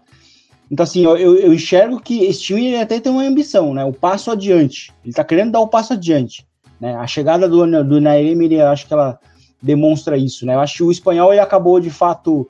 Então, 0.69 0.83
assim, 0.83 1.03
eu, 1.03 1.17
eu 1.17 1.53
enxergo 1.53 1.99
que 1.99 2.23
esse 2.23 2.41
time 2.41 2.75
até 2.77 2.99
tem 2.99 3.11
uma 3.11 3.23
ambição, 3.23 3.73
né? 3.73 3.83
O 3.83 3.91
passo 3.91 4.31
adiante. 4.31 4.93
Ele 5.03 5.13
tá 5.13 5.23
querendo 5.23 5.51
dar 5.51 5.59
o 5.59 5.67
passo 5.67 5.93
adiante. 5.93 6.47
Né? 6.79 6.95
A 6.95 7.05
chegada 7.05 7.47
do, 7.47 7.83
do 7.83 8.01
Naemi, 8.01 8.53
eu 8.53 8.67
acho 8.67 8.87
que 8.87 8.93
ela 8.93 9.19
demonstra 9.61 10.17
isso, 10.17 10.45
né? 10.45 10.55
Eu 10.55 10.59
acho 10.59 10.77
que 10.77 10.83
o 10.83 10.91
espanhol 10.91 11.31
ele 11.31 11.41
acabou, 11.41 11.79
de 11.79 11.89
fato, 11.89 12.49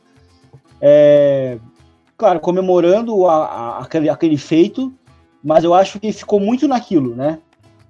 é, 0.79 1.57
claro, 2.15 2.39
comemorando 2.39 3.27
a, 3.27 3.45
a, 3.45 3.79
aquele, 3.79 4.07
aquele 4.07 4.37
feito, 4.37 4.93
mas 5.43 5.63
eu 5.63 5.73
acho 5.73 5.99
que 5.99 6.13
ficou 6.13 6.39
muito 6.39 6.67
naquilo, 6.67 7.15
né? 7.15 7.39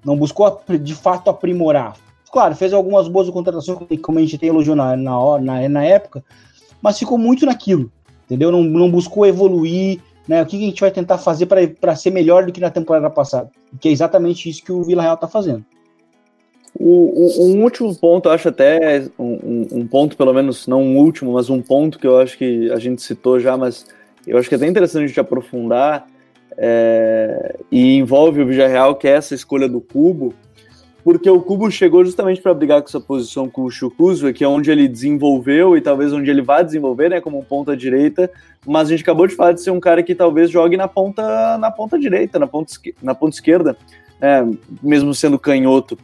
Não 0.03 0.17
buscou, 0.17 0.61
de 0.81 0.95
fato, 0.95 1.29
aprimorar. 1.29 1.95
Claro, 2.31 2.55
fez 2.55 2.71
algumas 2.71 3.07
boas 3.07 3.29
contratações, 3.29 3.79
como 4.01 4.17
a 4.17 4.21
gente 4.21 4.37
tem 4.37 4.49
elogiado 4.49 4.77
na, 4.77 4.95
na, 4.95 5.39
na, 5.39 5.69
na 5.69 5.83
época, 5.83 6.23
mas 6.81 6.97
ficou 6.97 7.17
muito 7.17 7.45
naquilo, 7.45 7.91
entendeu? 8.25 8.51
Não, 8.51 8.63
não 8.63 8.89
buscou 8.89 9.25
evoluir, 9.25 9.99
né? 10.27 10.41
O 10.41 10.45
que 10.45 10.55
a 10.55 10.59
gente 10.59 10.79
vai 10.79 10.91
tentar 10.91 11.17
fazer 11.17 11.45
para 11.45 11.95
ser 11.95 12.09
melhor 12.09 12.45
do 12.45 12.53
que 12.53 12.61
na 12.61 12.69
temporada 12.69 13.09
passada? 13.09 13.51
Que 13.79 13.89
é 13.89 13.91
exatamente 13.91 14.49
isso 14.49 14.63
que 14.63 14.71
o 14.71 14.81
Vila 14.83 15.01
Real 15.01 15.15
está 15.15 15.27
fazendo. 15.27 15.65
O, 16.73 17.43
o, 17.43 17.53
um 17.53 17.63
último 17.63 17.93
ponto, 17.93 18.29
acho 18.29 18.47
até 18.47 19.09
um, 19.19 19.67
um, 19.71 19.87
ponto, 19.87 20.15
pelo 20.15 20.33
menos 20.33 20.67
não 20.67 20.81
um 20.81 20.97
último, 20.97 21.33
mas 21.33 21.49
um 21.49 21.61
ponto 21.61 21.99
que 21.99 22.07
eu 22.07 22.17
acho 22.17 22.37
que 22.37 22.71
a 22.71 22.79
gente 22.79 23.01
citou 23.01 23.41
já, 23.41 23.57
mas 23.57 23.85
eu 24.25 24.37
acho 24.37 24.47
que 24.47 24.55
é 24.55 24.57
até 24.57 24.67
interessante 24.67 25.03
a 25.03 25.07
gente 25.07 25.19
aprofundar 25.19 26.07
é, 26.57 27.57
e 27.69 27.97
envolve 27.97 28.41
o 28.41 28.47
Villarreal, 28.47 28.95
que 28.95 29.07
é 29.07 29.11
essa 29.11 29.35
escolha 29.35 29.67
do 29.67 29.81
Cubo, 29.81 30.33
porque 31.03 31.29
o 31.29 31.41
Cubo 31.41 31.69
chegou 31.71 32.05
justamente 32.05 32.41
para 32.41 32.53
brigar 32.53 32.81
com 32.81 32.87
essa 32.87 32.99
posição 32.99 33.49
com 33.49 33.63
o 33.63 33.71
Chukuzwe, 33.71 34.33
que 34.33 34.43
é 34.43 34.47
onde 34.47 34.69
ele 34.69 34.87
desenvolveu 34.87 35.75
e 35.75 35.81
talvez 35.81 36.13
onde 36.13 36.29
ele 36.29 36.41
vá 36.41 36.61
desenvolver, 36.61 37.09
né, 37.09 37.21
como 37.21 37.43
ponta 37.43 37.75
direita, 37.75 38.29
mas 38.65 38.87
a 38.87 38.91
gente 38.91 39.01
acabou 39.01 39.25
de 39.25 39.35
falar 39.35 39.53
de 39.53 39.61
ser 39.61 39.71
um 39.71 39.79
cara 39.79 40.03
que 40.03 40.13
talvez 40.13 40.49
jogue 40.49 40.77
na 40.77 40.87
ponta 40.87 41.57
na 41.57 41.71
ponta 41.71 41.97
direita, 41.97 42.37
na 42.37 42.47
ponta, 42.47 42.73
na 43.01 43.15
ponta 43.15 43.35
esquerda, 43.35 43.77
né, 44.19 44.47
mesmo 44.81 45.13
sendo 45.13 45.39
canhoto. 45.39 45.97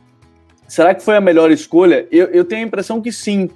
Será 0.67 0.93
que 0.93 1.03
foi 1.03 1.15
a 1.15 1.21
melhor 1.21 1.51
escolha? 1.51 2.07
Eu, 2.11 2.27
eu 2.27 2.43
tenho 2.43 2.63
a 2.63 2.67
impressão 2.67 3.01
que 3.01 3.11
sim, 3.11 3.49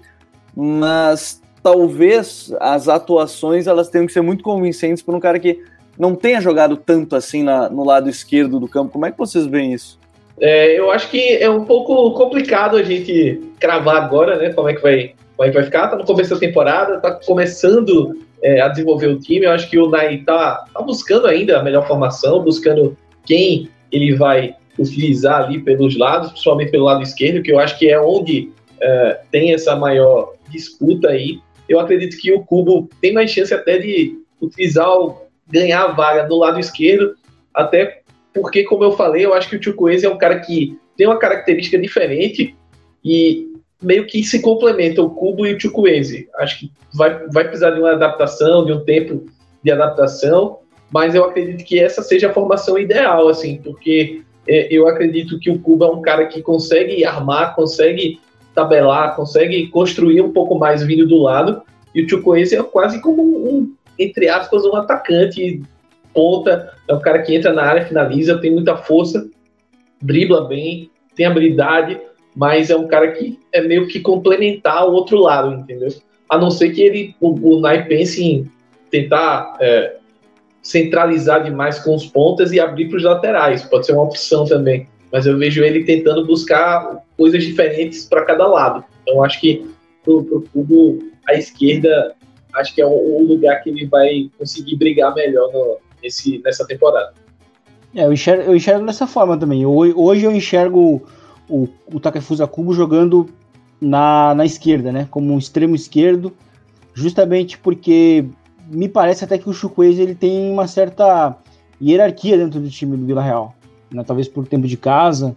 mas 0.55 1.41
talvez 1.61 2.53
as 2.59 2.87
atuações 2.87 3.67
elas 3.67 3.89
tenham 3.89 4.05
que 4.05 4.13
ser 4.13 4.21
muito 4.21 4.43
convincentes 4.43 5.03
para 5.03 5.15
um 5.15 5.19
cara 5.19 5.39
que 5.39 5.63
não 5.97 6.15
tenha 6.15 6.39
jogado 6.39 6.77
tanto 6.77 7.15
assim 7.15 7.43
na, 7.43 7.69
no 7.69 7.83
lado 7.83 8.09
esquerdo 8.09 8.59
do 8.59 8.67
campo. 8.67 8.93
Como 8.93 9.05
é 9.05 9.11
que 9.11 9.17
vocês 9.17 9.45
veem 9.45 9.73
isso? 9.73 9.99
É, 10.41 10.77
eu 10.77 10.89
acho 10.89 11.07
que 11.09 11.35
é 11.35 11.47
um 11.47 11.65
pouco 11.65 12.11
complicado 12.13 12.75
a 12.75 12.81
gente 12.81 13.39
cravar 13.59 13.97
agora, 13.97 14.37
né? 14.37 14.51
Como 14.51 14.67
é 14.67 14.73
que 14.73 14.81
vai, 14.81 15.13
como 15.37 15.47
é 15.47 15.51
que 15.51 15.55
vai 15.55 15.63
ficar? 15.63 15.87
Tá 15.87 15.95
no 15.95 16.03
começo 16.03 16.33
da 16.33 16.39
temporada, 16.39 16.99
tá 16.99 17.11
começando 17.11 18.19
é, 18.41 18.59
a 18.59 18.67
desenvolver 18.67 19.07
o 19.07 19.19
time. 19.19 19.45
Eu 19.45 19.51
acho 19.51 19.69
que 19.69 19.77
o 19.77 19.87
Nai 19.87 20.17
tá, 20.25 20.65
tá 20.73 20.81
buscando 20.81 21.27
ainda 21.27 21.59
a 21.59 21.63
melhor 21.63 21.87
formação, 21.87 22.43
buscando 22.43 22.97
quem 23.23 23.69
ele 23.91 24.15
vai 24.15 24.55
utilizar 24.79 25.43
ali 25.43 25.59
pelos 25.59 25.95
lados, 25.95 26.31
principalmente 26.31 26.71
pelo 26.71 26.85
lado 26.85 27.03
esquerdo, 27.03 27.43
que 27.43 27.51
eu 27.51 27.59
acho 27.59 27.77
que 27.77 27.87
é 27.87 28.01
onde 28.01 28.51
é, 28.81 29.19
tem 29.29 29.53
essa 29.53 29.75
maior 29.75 30.33
disputa 30.49 31.09
aí. 31.09 31.39
Eu 31.69 31.79
acredito 31.79 32.19
que 32.19 32.33
o 32.33 32.43
Cubo 32.43 32.89
tem 32.99 33.13
mais 33.13 33.29
chance 33.29 33.53
até 33.53 33.77
de 33.77 34.17
utilizar, 34.41 34.87
ganhar 35.47 35.83
a 35.83 35.91
vaga 35.91 36.27
no 36.27 36.37
lado 36.37 36.59
esquerdo, 36.59 37.13
até 37.53 38.00
porque, 38.33 38.63
como 38.63 38.83
eu 38.83 38.93
falei, 38.93 39.25
eu 39.25 39.33
acho 39.33 39.49
que 39.49 39.55
o 39.55 39.63
Chukwueze 39.63 40.05
é 40.05 40.09
um 40.09 40.17
cara 40.17 40.39
que 40.39 40.77
tem 40.95 41.07
uma 41.07 41.19
característica 41.19 41.77
diferente 41.77 42.55
e 43.03 43.51
meio 43.81 44.05
que 44.05 44.23
se 44.23 44.41
complementa 44.41 45.01
o 45.01 45.09
Cubo 45.09 45.45
e 45.45 45.53
o 45.53 45.59
Chukwueze. 45.59 46.29
Acho 46.37 46.59
que 46.59 46.71
vai, 46.93 47.27
vai 47.27 47.43
precisar 47.45 47.71
de 47.71 47.79
uma 47.79 47.93
adaptação, 47.93 48.65
de 48.65 48.71
um 48.71 48.83
tempo 48.83 49.25
de 49.63 49.71
adaptação, 49.71 50.59
mas 50.91 51.15
eu 51.15 51.23
acredito 51.23 51.65
que 51.65 51.79
essa 51.79 52.01
seja 52.01 52.29
a 52.29 52.33
formação 52.33 52.77
ideal, 52.77 53.27
assim, 53.27 53.57
porque 53.57 54.21
é, 54.47 54.67
eu 54.71 54.87
acredito 54.87 55.39
que 55.39 55.49
o 55.49 55.59
Cubo 55.59 55.85
é 55.85 55.91
um 55.91 56.01
cara 56.01 56.25
que 56.27 56.41
consegue 56.41 57.03
armar, 57.05 57.55
consegue 57.55 58.19
tabelar, 58.53 59.15
consegue 59.15 59.67
construir 59.67 60.21
um 60.21 60.31
pouco 60.31 60.57
mais 60.57 60.83
vindo 60.83 61.07
do 61.07 61.17
lado, 61.17 61.61
e 61.95 62.03
o 62.03 62.09
Chukwueze 62.09 62.55
é 62.55 62.63
quase 62.63 63.01
como 63.01 63.23
um, 63.23 63.73
entre 63.97 64.29
aspas, 64.29 64.65
um 64.65 64.75
atacante 64.75 65.61
ponta, 66.13 66.73
é 66.87 66.93
um 66.93 66.99
cara 66.99 67.21
que 67.21 67.35
entra 67.35 67.53
na 67.53 67.63
área, 67.63 67.85
finaliza, 67.85 68.39
tem 68.39 68.51
muita 68.51 68.75
força, 68.75 69.27
dribla 70.01 70.47
bem, 70.47 70.89
tem 71.15 71.25
habilidade, 71.25 71.99
mas 72.35 72.69
é 72.69 72.75
um 72.75 72.87
cara 72.87 73.11
que 73.11 73.39
é 73.51 73.61
meio 73.61 73.87
que 73.87 73.99
complementar 73.99 74.87
o 74.87 74.93
outro 74.93 75.19
lado, 75.19 75.53
entendeu? 75.53 75.89
A 76.29 76.37
não 76.37 76.49
ser 76.49 76.71
que 76.71 76.81
ele, 76.81 77.15
o, 77.19 77.55
o 77.55 77.59
Nai 77.59 77.85
pense 77.85 78.23
em 78.23 78.49
tentar 78.89 79.57
é, 79.59 79.97
centralizar 80.61 81.43
demais 81.43 81.79
com 81.79 81.95
os 81.95 82.05
pontas 82.05 82.51
e 82.51 82.59
abrir 82.59 82.87
para 82.87 82.97
os 82.97 83.03
laterais, 83.03 83.63
pode 83.63 83.85
ser 83.85 83.93
uma 83.93 84.03
opção 84.03 84.45
também. 84.45 84.87
Mas 85.11 85.25
eu 85.25 85.37
vejo 85.37 85.63
ele 85.63 85.83
tentando 85.83 86.25
buscar 86.25 87.03
coisas 87.17 87.43
diferentes 87.43 88.05
para 88.05 88.23
cada 88.23 88.47
lado. 88.47 88.83
Então 89.01 89.23
acho 89.23 89.41
que 89.41 89.65
para 90.03 90.13
o 90.13 90.43
Cubo, 90.53 90.99
a 91.27 91.33
esquerda, 91.33 92.15
acho 92.55 92.73
que 92.73 92.81
é 92.81 92.85
o, 92.85 93.21
lugar 93.21 93.61
que 93.61 93.69
ele 93.69 93.85
vai 93.85 94.29
conseguir 94.37 94.77
brigar 94.77 95.13
melhor 95.13 95.51
no, 95.51 95.77
nesse, 96.01 96.41
nessa 96.43 96.65
temporada. 96.65 97.13
É, 97.95 98.05
eu 98.05 98.13
enxergo, 98.13 98.43
eu 98.43 98.55
enxergo 98.55 98.85
dessa 98.85 99.05
forma 99.05 99.37
também. 99.37 99.65
Hoje 99.65 100.23
eu 100.23 100.31
enxergo 100.31 101.01
o, 101.49 101.67
o 101.93 101.99
Takefusa 101.99 102.47
Kubo 102.47 102.73
jogando 102.73 103.29
na, 103.79 104.33
na 104.33 104.45
esquerda, 104.45 104.91
né? 104.91 105.07
Como 105.11 105.33
um 105.33 105.37
extremo 105.37 105.75
esquerdo, 105.75 106.33
justamente 106.93 107.57
porque 107.57 108.25
me 108.67 108.87
parece 108.87 109.25
até 109.25 109.37
que 109.37 109.49
o 109.49 109.53
Chukwueze 109.53 110.01
ele 110.01 110.15
tem 110.15 110.51
uma 110.51 110.67
certa 110.67 111.35
hierarquia 111.81 112.37
dentro 112.37 112.59
do 112.59 112.69
time 112.69 112.95
do 112.95 113.05
Vila 113.05 113.21
Real, 113.21 113.53
né? 113.91 114.03
Talvez 114.05 114.27
por 114.27 114.47
tempo 114.47 114.67
de 114.67 114.77
casa, 114.77 115.35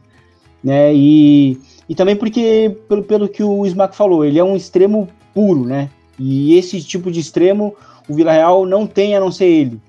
né? 0.63 0.95
E, 0.95 1.59
e 1.89 1.95
também 1.95 2.15
porque, 2.15 2.77
pelo, 2.89 3.03
pelo 3.03 3.29
que 3.29 3.43
o 3.43 3.67
Smack 3.67 3.97
falou, 3.97 4.25
ele 4.25 4.39
é 4.39 4.45
um 4.45 4.55
extremo 4.55 5.09
puro, 5.35 5.65
né? 5.65 5.91
E 6.17 6.57
esse 6.57 6.81
tipo 6.81 7.11
de 7.11 7.19
extremo 7.19 7.75
o 8.09 8.15
Vila 8.15 8.31
Real 8.31 8.65
não 8.65 8.87
tem 8.87 9.17
a 9.17 9.21
não 9.21 9.33
ser 9.33 9.47
ele 9.47 9.81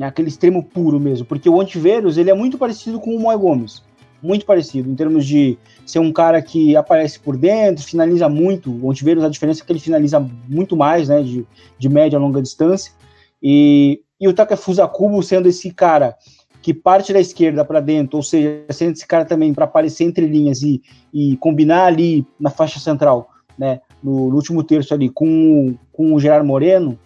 né, 0.00 0.06
aquele 0.06 0.28
extremo 0.28 0.64
puro 0.64 0.98
mesmo, 0.98 1.26
porque 1.26 1.46
o 1.46 1.60
Antiveros 1.60 2.16
ele 2.16 2.30
é 2.30 2.34
muito 2.34 2.56
parecido 2.56 2.98
com 2.98 3.14
o 3.14 3.20
Moy 3.20 3.36
Gomes, 3.36 3.82
muito 4.22 4.46
parecido, 4.46 4.90
em 4.90 4.94
termos 4.94 5.26
de 5.26 5.58
ser 5.84 5.98
um 5.98 6.10
cara 6.10 6.40
que 6.40 6.74
aparece 6.74 7.20
por 7.20 7.36
dentro, 7.36 7.84
finaliza 7.84 8.26
muito, 8.26 8.74
o 8.82 8.90
Antiveros 8.90 9.22
a 9.22 9.28
diferença 9.28 9.62
é 9.62 9.66
que 9.66 9.70
ele 9.70 9.78
finaliza 9.78 10.18
muito 10.48 10.74
mais, 10.74 11.10
né, 11.10 11.22
de, 11.22 11.46
de 11.78 11.88
média 11.90 12.18
a 12.18 12.20
longa 12.20 12.40
distância, 12.40 12.94
e, 13.42 14.00
e 14.18 14.26
o 14.26 14.32
Takefusa 14.32 14.88
Kubo 14.88 15.22
sendo 15.22 15.50
esse 15.50 15.70
cara 15.70 16.16
que 16.62 16.72
parte 16.72 17.12
da 17.12 17.20
esquerda 17.20 17.62
para 17.62 17.80
dentro, 17.80 18.16
ou 18.16 18.22
seja, 18.22 18.64
sendo 18.70 18.92
esse 18.92 19.06
cara 19.06 19.26
também 19.26 19.52
para 19.52 19.66
aparecer 19.66 20.04
entre 20.04 20.24
linhas 20.24 20.62
e, 20.62 20.80
e 21.12 21.36
combinar 21.36 21.84
ali 21.84 22.26
na 22.38 22.48
faixa 22.48 22.80
central, 22.80 23.28
né, 23.58 23.82
no, 24.02 24.30
no 24.30 24.34
último 24.36 24.64
terço 24.64 24.94
ali 24.94 25.10
com, 25.10 25.74
com 25.92 26.14
o 26.14 26.18
Gerard 26.18 26.46
Moreno, 26.46 26.98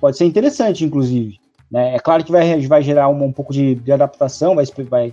pode 0.00 0.16
ser 0.16 0.24
interessante, 0.24 0.84
inclusive. 0.84 1.39
Né? 1.70 1.94
É 1.94 1.98
claro 1.98 2.24
que 2.24 2.32
vai, 2.32 2.60
vai 2.66 2.82
gerar 2.82 3.08
um, 3.08 3.32
pouco 3.32 3.52
de, 3.52 3.76
de, 3.76 3.92
adaptação, 3.92 4.54
vai, 4.54 4.64
vai, 4.88 5.12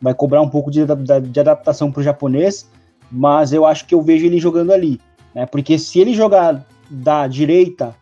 vai 0.00 0.14
cobrar 0.14 0.42
um 0.42 0.48
pouco 0.48 0.70
de, 0.70 0.84
de 0.84 1.40
adaptação 1.40 1.90
para 1.90 2.00
o 2.00 2.04
japonês, 2.04 2.68
mas 3.10 3.52
eu 3.52 3.64
acho 3.64 3.86
que 3.86 3.94
eu 3.94 4.02
vejo 4.02 4.26
ele 4.26 4.38
jogando 4.38 4.72
ali. 4.72 5.00
Né? 5.34 5.46
Porque 5.46 5.78
se 5.78 5.98
ele 6.00 6.12
jogar 6.12 6.66
da 6.90 7.26
direita, 7.26 7.94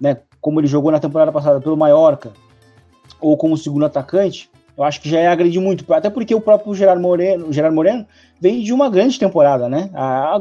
né, 0.00 0.18
como 0.40 0.60
ele 0.60 0.66
jogou 0.66 0.92
na 0.92 1.00
temporada 1.00 1.32
passada 1.32 1.60
pelo 1.60 1.76
Mallorca, 1.76 2.32
ou 3.20 3.36
como 3.36 3.56
segundo 3.56 3.86
atacante, 3.86 4.50
eu 4.76 4.82
acho 4.82 5.00
que 5.00 5.08
já 5.08 5.20
é 5.20 5.28
agredir 5.28 5.60
muito, 5.60 5.90
até 5.92 6.10
porque 6.10 6.34
o 6.34 6.40
próprio 6.40 6.74
Gerard 6.74 7.00
Moreno, 7.00 7.52
Gerard 7.52 7.74
Moreno 7.74 8.06
vem 8.40 8.60
de 8.60 8.72
uma 8.72 8.90
grande 8.90 9.18
temporada, 9.18 9.68
né? 9.68 9.88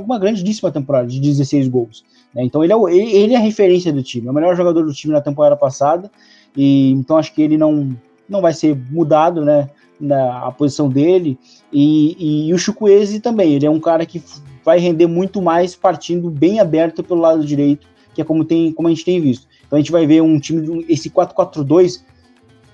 Uma 0.03 0.17
grandíssima 0.17 0.71
temporada 0.71 1.07
de 1.07 1.19
16 1.19 1.67
gols. 1.67 2.03
Né? 2.33 2.43
Então 2.43 2.63
ele 2.63 2.73
é, 2.73 2.77
ele 2.95 3.33
é 3.33 3.37
a 3.37 3.39
referência 3.39 3.93
do 3.93 4.01
time, 4.01 4.27
é 4.27 4.31
o 4.31 4.33
melhor 4.33 4.55
jogador 4.55 4.83
do 4.83 4.93
time 4.93 5.13
na 5.13 5.21
temporada 5.21 5.55
passada, 5.55 6.09
e 6.55 6.91
então 6.91 7.17
acho 7.17 7.33
que 7.33 7.41
ele 7.41 7.57
não, 7.57 7.95
não 8.27 8.41
vai 8.41 8.53
ser 8.53 8.77
mudado, 8.89 9.43
né? 9.43 9.69
Na 9.99 10.47
a 10.47 10.51
posição 10.51 10.89
dele. 10.89 11.37
E, 11.71 12.47
e 12.47 12.53
o 12.53 12.57
Chukwueze 12.57 13.19
também, 13.19 13.53
ele 13.53 13.65
é 13.65 13.69
um 13.69 13.79
cara 13.79 14.05
que 14.05 14.21
vai 14.63 14.79
render 14.79 15.07
muito 15.07 15.41
mais 15.41 15.75
partindo 15.75 16.29
bem 16.29 16.59
aberto 16.59 17.03
pelo 17.03 17.21
lado 17.21 17.45
direito, 17.45 17.87
que 18.13 18.21
é 18.21 18.25
como, 18.25 18.43
tem, 18.43 18.71
como 18.71 18.87
a 18.87 18.91
gente 18.91 19.05
tem 19.05 19.19
visto. 19.19 19.47
Então 19.65 19.77
a 19.77 19.81
gente 19.81 19.91
vai 19.91 20.05
ver 20.05 20.21
um 20.21 20.39
time, 20.39 20.85
esse 20.89 21.09
4-4-2 21.09 22.03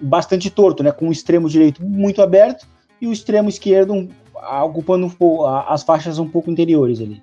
bastante 0.01 0.49
torto, 0.49 0.83
né? 0.83 0.91
Com 0.91 1.09
o 1.09 1.11
extremo 1.11 1.49
direito 1.49 1.83
muito 1.83 2.21
aberto 2.21 2.67
e 3.01 3.07
o 3.07 3.13
extremo 3.13 3.49
esquerdo 3.49 4.09
ocupando 4.63 5.11
as 5.67 5.83
faixas 5.83 6.17
um 6.19 6.27
pouco 6.27 6.49
interiores 6.49 7.01
ali. 7.01 7.21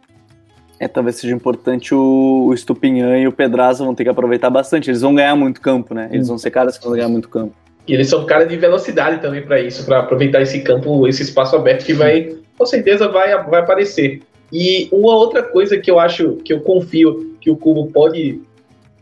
É, 0.78 0.86
talvez 0.86 1.16
seja 1.16 1.34
importante 1.34 1.94
o, 1.94 2.48
o 2.48 2.56
Stupinhan 2.56 3.18
e 3.18 3.26
o 3.26 3.32
Pedraza 3.32 3.84
vão 3.84 3.94
ter 3.94 4.04
que 4.04 4.10
aproveitar 4.10 4.50
bastante. 4.50 4.90
Eles 4.90 5.00
vão 5.00 5.14
ganhar 5.14 5.34
muito 5.34 5.60
campo, 5.60 5.94
né? 5.94 6.08
Eles 6.12 6.28
vão 6.28 6.36
ser 6.36 6.50
caras 6.50 6.76
que 6.76 6.84
vão 6.84 6.94
ganhar 6.94 7.08
muito 7.08 7.28
campo. 7.28 7.54
E 7.88 7.94
eles 7.94 8.08
são 8.08 8.26
caras 8.26 8.48
de 8.48 8.56
velocidade 8.56 9.20
também 9.22 9.42
para 9.42 9.60
isso, 9.60 9.84
para 9.86 10.00
aproveitar 10.00 10.42
esse 10.42 10.60
campo, 10.60 11.06
esse 11.06 11.22
espaço 11.22 11.54
aberto 11.54 11.84
que 11.84 11.92
vai, 11.92 12.36
com 12.58 12.66
certeza, 12.66 13.08
vai, 13.08 13.30
vai 13.44 13.60
aparecer. 13.60 14.22
E 14.52 14.88
uma 14.92 15.14
outra 15.14 15.42
coisa 15.42 15.78
que 15.78 15.90
eu 15.90 15.98
acho, 15.98 16.36
que 16.44 16.52
eu 16.52 16.60
confio 16.60 17.36
que 17.40 17.50
o 17.50 17.56
Cubo 17.56 17.86
pode 17.92 18.40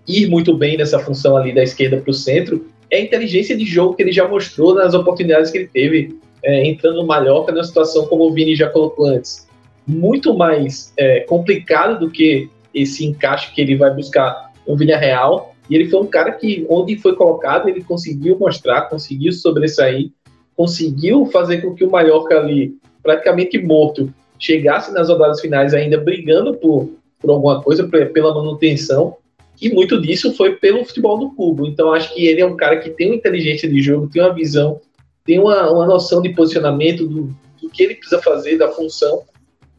ir 0.07 0.29
muito 0.29 0.57
bem 0.57 0.77
nessa 0.77 0.99
função 0.99 1.37
ali 1.37 1.55
da 1.55 1.63
esquerda 1.63 1.97
para 1.97 2.11
o 2.11 2.15
centro, 2.15 2.67
é 2.91 2.99
a 2.99 3.01
inteligência 3.01 3.57
de 3.57 3.65
jogo 3.65 3.95
que 3.95 4.03
ele 4.03 4.13
já 4.13 4.29
mostrou 4.29 4.75
nas 4.75 4.95
oportunidades 4.95 5.51
que 5.51 5.59
ele 5.59 5.71
teve 5.73 6.19
é, 6.43 6.67
entrando 6.67 6.97
no 6.97 7.07
Mallorca 7.07 7.53
numa 7.53 7.65
situação 7.65 8.07
como 8.07 8.25
o 8.25 8.33
Vini 8.33 8.55
já 8.55 8.69
colocou 8.69 9.07
antes. 9.07 9.49
Muito 9.87 10.35
mais 10.35 10.93
é, 10.97 11.21
complicado 11.21 11.99
do 11.99 12.11
que 12.11 12.49
esse 12.73 13.05
encaixe 13.05 13.53
que 13.53 13.61
ele 13.61 13.77
vai 13.77 13.93
buscar 13.95 14.53
no 14.67 14.77
Vila 14.77 14.97
Real. 14.97 15.55
E 15.69 15.75
ele 15.75 15.89
foi 15.89 16.01
um 16.01 16.07
cara 16.07 16.33
que, 16.33 16.67
onde 16.69 16.97
foi 16.97 17.15
colocado, 17.15 17.69
ele 17.69 17.83
conseguiu 17.83 18.39
mostrar, 18.39 18.83
conseguiu 18.83 19.33
sobressair, 19.33 20.11
conseguiu 20.57 21.27
fazer 21.27 21.63
com 21.63 21.75
que 21.75 21.85
o 21.85 21.91
Mallorca 21.91 22.39
ali, 22.39 22.77
praticamente 23.03 23.59
morto, 23.59 24.13
chegasse 24.39 24.93
nas 24.93 25.09
rodadas 25.09 25.41
finais 25.41 25.73
ainda 25.73 25.99
brigando 25.99 26.55
por, 26.55 26.91
por 27.19 27.31
alguma 27.31 27.63
coisa, 27.63 27.89
pela 27.89 28.35
manutenção. 28.35 29.17
E 29.61 29.71
muito 29.71 30.01
disso 30.01 30.35
foi 30.35 30.57
pelo 30.57 30.85
futebol 30.85 31.19
do 31.19 31.31
Cubo. 31.31 31.67
Então 31.67 31.93
acho 31.93 32.13
que 32.15 32.27
ele 32.27 32.41
é 32.41 32.47
um 32.47 32.57
cara 32.57 32.79
que 32.79 32.91
tem 32.91 33.09
uma 33.09 33.17
inteligência 33.17 33.69
de 33.69 33.81
jogo, 33.81 34.09
tem 34.09 34.21
uma 34.21 34.35
visão, 34.35 34.81
tem 35.25 35.39
uma, 35.39 35.71
uma 35.71 35.87
noção 35.87 36.21
de 36.21 36.31
posicionamento 36.31 37.07
do, 37.07 37.35
do 37.63 37.71
que 37.71 37.83
ele 37.83 37.95
precisa 37.95 38.21
fazer, 38.21 38.59
da 38.59 38.69
função, 38.69 39.23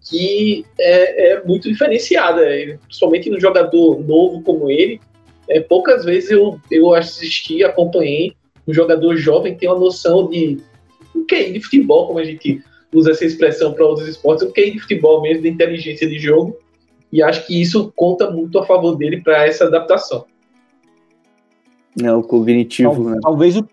que 0.05 0.65
é, 0.79 1.33
é 1.33 1.43
muito 1.43 1.69
diferenciada. 1.69 2.41
Principalmente 2.85 3.29
no 3.29 3.39
jogador 3.39 3.99
novo 3.99 4.41
como 4.41 4.69
ele. 4.69 4.99
É, 5.47 5.59
poucas 5.59 6.05
vezes 6.05 6.31
eu, 6.31 6.59
eu 6.71 6.93
assisti, 6.93 7.63
acompanhei 7.63 8.33
um 8.67 8.73
jogador 8.73 9.15
jovem 9.15 9.55
tem 9.55 9.69
uma 9.69 9.79
noção 9.79 10.27
de 10.27 10.57
o 11.13 11.23
que 11.23 11.35
é 11.35 11.49
de 11.51 11.61
futebol, 11.61 12.07
como 12.07 12.19
a 12.19 12.23
gente 12.23 12.61
usa 12.93 13.11
essa 13.11 13.25
expressão 13.25 13.73
para 13.73 13.85
outros 13.85 14.07
esportes, 14.07 14.47
o 14.47 14.51
que 14.51 14.61
é 14.61 14.69
de 14.69 14.79
futebol 14.79 15.21
mesmo, 15.21 15.43
de 15.43 15.49
inteligência 15.49 16.07
de 16.07 16.17
jogo 16.17 16.57
e 17.11 17.21
acho 17.21 17.45
que 17.45 17.61
isso 17.61 17.93
conta 17.95 18.29
muito 18.29 18.59
a 18.59 18.65
favor 18.65 18.95
dele 18.95 19.21
para 19.21 19.45
essa 19.45 19.65
adaptação. 19.65 20.25
É 22.01 22.11
o 22.11 22.21
cognitivo, 22.21 22.91
Tal, 22.91 23.03
né? 23.03 23.19
Talvez 23.21 23.55
o, 23.55 23.69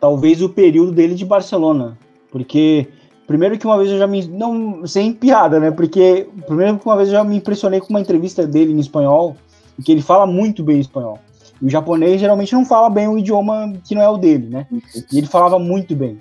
talvez 0.00 0.40
o 0.40 0.48
período 0.48 0.92
dele 0.92 1.14
de 1.14 1.24
Barcelona, 1.24 1.98
porque 2.30 2.86
primeiro 3.28 3.58
que 3.58 3.66
uma 3.66 3.76
vez 3.76 3.90
eu 3.90 3.98
já 3.98 4.06
me 4.06 4.26
não 4.26 4.86
sem 4.86 5.12
piada, 5.12 5.60
né? 5.60 5.70
Porque 5.70 6.26
primeiro 6.46 6.78
que 6.78 6.86
uma 6.86 6.96
vez 6.96 7.08
eu 7.08 7.14
já 7.14 7.22
me 7.22 7.36
impressionei 7.36 7.78
com 7.78 7.90
uma 7.90 8.00
entrevista 8.00 8.46
dele 8.46 8.72
em 8.72 8.80
espanhol, 8.80 9.36
que 9.84 9.92
ele 9.92 10.00
fala 10.00 10.26
muito 10.26 10.64
bem 10.64 10.80
espanhol. 10.80 11.18
E 11.60 11.66
o 11.66 11.70
japonês 11.70 12.20
geralmente 12.20 12.54
não 12.54 12.64
fala 12.64 12.88
bem 12.88 13.06
o 13.06 13.18
idioma 13.18 13.74
que 13.84 13.94
não 13.94 14.00
é 14.00 14.08
o 14.08 14.16
dele, 14.16 14.48
né? 14.48 14.66
E 15.12 15.18
ele 15.18 15.26
falava 15.26 15.58
muito 15.58 15.94
bem. 15.94 16.18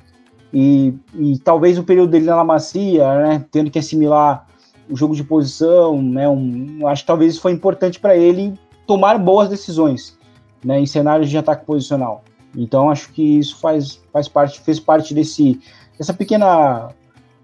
E, 0.53 0.93
e 1.15 1.39
talvez 1.39 1.79
o 1.79 1.83
período 1.83 2.11
dele 2.11 2.25
na 2.25 2.43
Macia, 2.43 3.17
né, 3.19 3.45
tendo 3.51 3.71
que 3.71 3.79
assimilar 3.79 4.45
o 4.89 4.95
jogo 4.95 5.15
de 5.15 5.23
posição, 5.23 6.01
né? 6.01 6.27
Um, 6.27 6.85
acho 6.87 7.03
que 7.03 7.07
talvez 7.07 7.33
isso 7.33 7.41
foi 7.41 7.53
importante 7.53 8.01
para 8.01 8.17
ele 8.17 8.53
tomar 8.85 9.17
boas 9.17 9.47
decisões, 9.47 10.17
né? 10.63 10.77
Em 10.77 10.85
cenários 10.85 11.29
de 11.29 11.37
ataque 11.37 11.65
posicional. 11.65 12.21
Então 12.53 12.89
acho 12.89 13.13
que 13.13 13.39
isso 13.39 13.57
faz, 13.61 14.01
faz 14.11 14.27
parte, 14.27 14.59
fez 14.59 14.77
parte 14.77 15.13
desse 15.13 15.57
dessa 15.97 16.13
pequena 16.13 16.89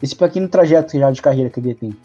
esse 0.04 0.16
pequeno 0.16 0.50
trajeto 0.50 1.00
já 1.00 1.10
de 1.10 1.22
carreira 1.22 1.50
que 1.50 1.62
ele 1.62 1.74
tem. 1.74 1.96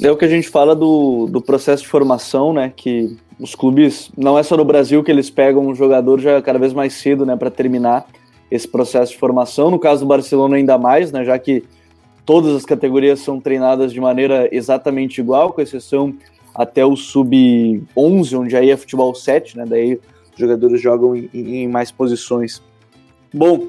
É 0.00 0.12
o 0.12 0.16
que 0.16 0.26
a 0.26 0.28
gente 0.28 0.48
fala 0.48 0.76
do, 0.76 1.26
do 1.26 1.40
processo 1.40 1.82
de 1.82 1.88
formação, 1.88 2.52
né? 2.52 2.70
Que 2.76 3.16
os 3.40 3.54
clubes, 3.54 4.10
não 4.16 4.38
é 4.38 4.42
só 4.42 4.56
no 4.56 4.64
Brasil 4.64 5.02
que 5.02 5.10
eles 5.10 5.30
pegam 5.30 5.66
um 5.66 5.74
jogador 5.74 6.20
já 6.20 6.42
cada 6.42 6.58
vez 6.58 6.74
mais 6.74 6.92
cedo, 6.92 7.24
né? 7.24 7.34
Para 7.36 7.50
terminar 7.50 8.06
esse 8.50 8.68
processo 8.68 9.12
de 9.12 9.18
formação. 9.18 9.70
No 9.70 9.78
caso 9.78 10.04
do 10.04 10.06
Barcelona, 10.06 10.56
ainda 10.56 10.76
mais, 10.76 11.10
né? 11.10 11.24
Já 11.24 11.38
que 11.38 11.64
todas 12.24 12.54
as 12.54 12.66
categorias 12.66 13.20
são 13.20 13.40
treinadas 13.40 13.90
de 13.90 14.00
maneira 14.00 14.46
exatamente 14.52 15.18
igual, 15.18 15.52
com 15.52 15.62
exceção 15.62 16.14
até 16.54 16.84
o 16.84 16.94
sub-11, 16.94 18.38
onde 18.38 18.56
aí 18.56 18.70
é 18.70 18.76
futebol 18.76 19.14
7, 19.14 19.56
né? 19.56 19.64
Daí 19.66 19.94
os 19.94 20.38
jogadores 20.38 20.80
jogam 20.80 21.16
em, 21.16 21.30
em, 21.32 21.68
mais 21.68 21.90
posições. 21.90 22.62
Bom, 23.32 23.68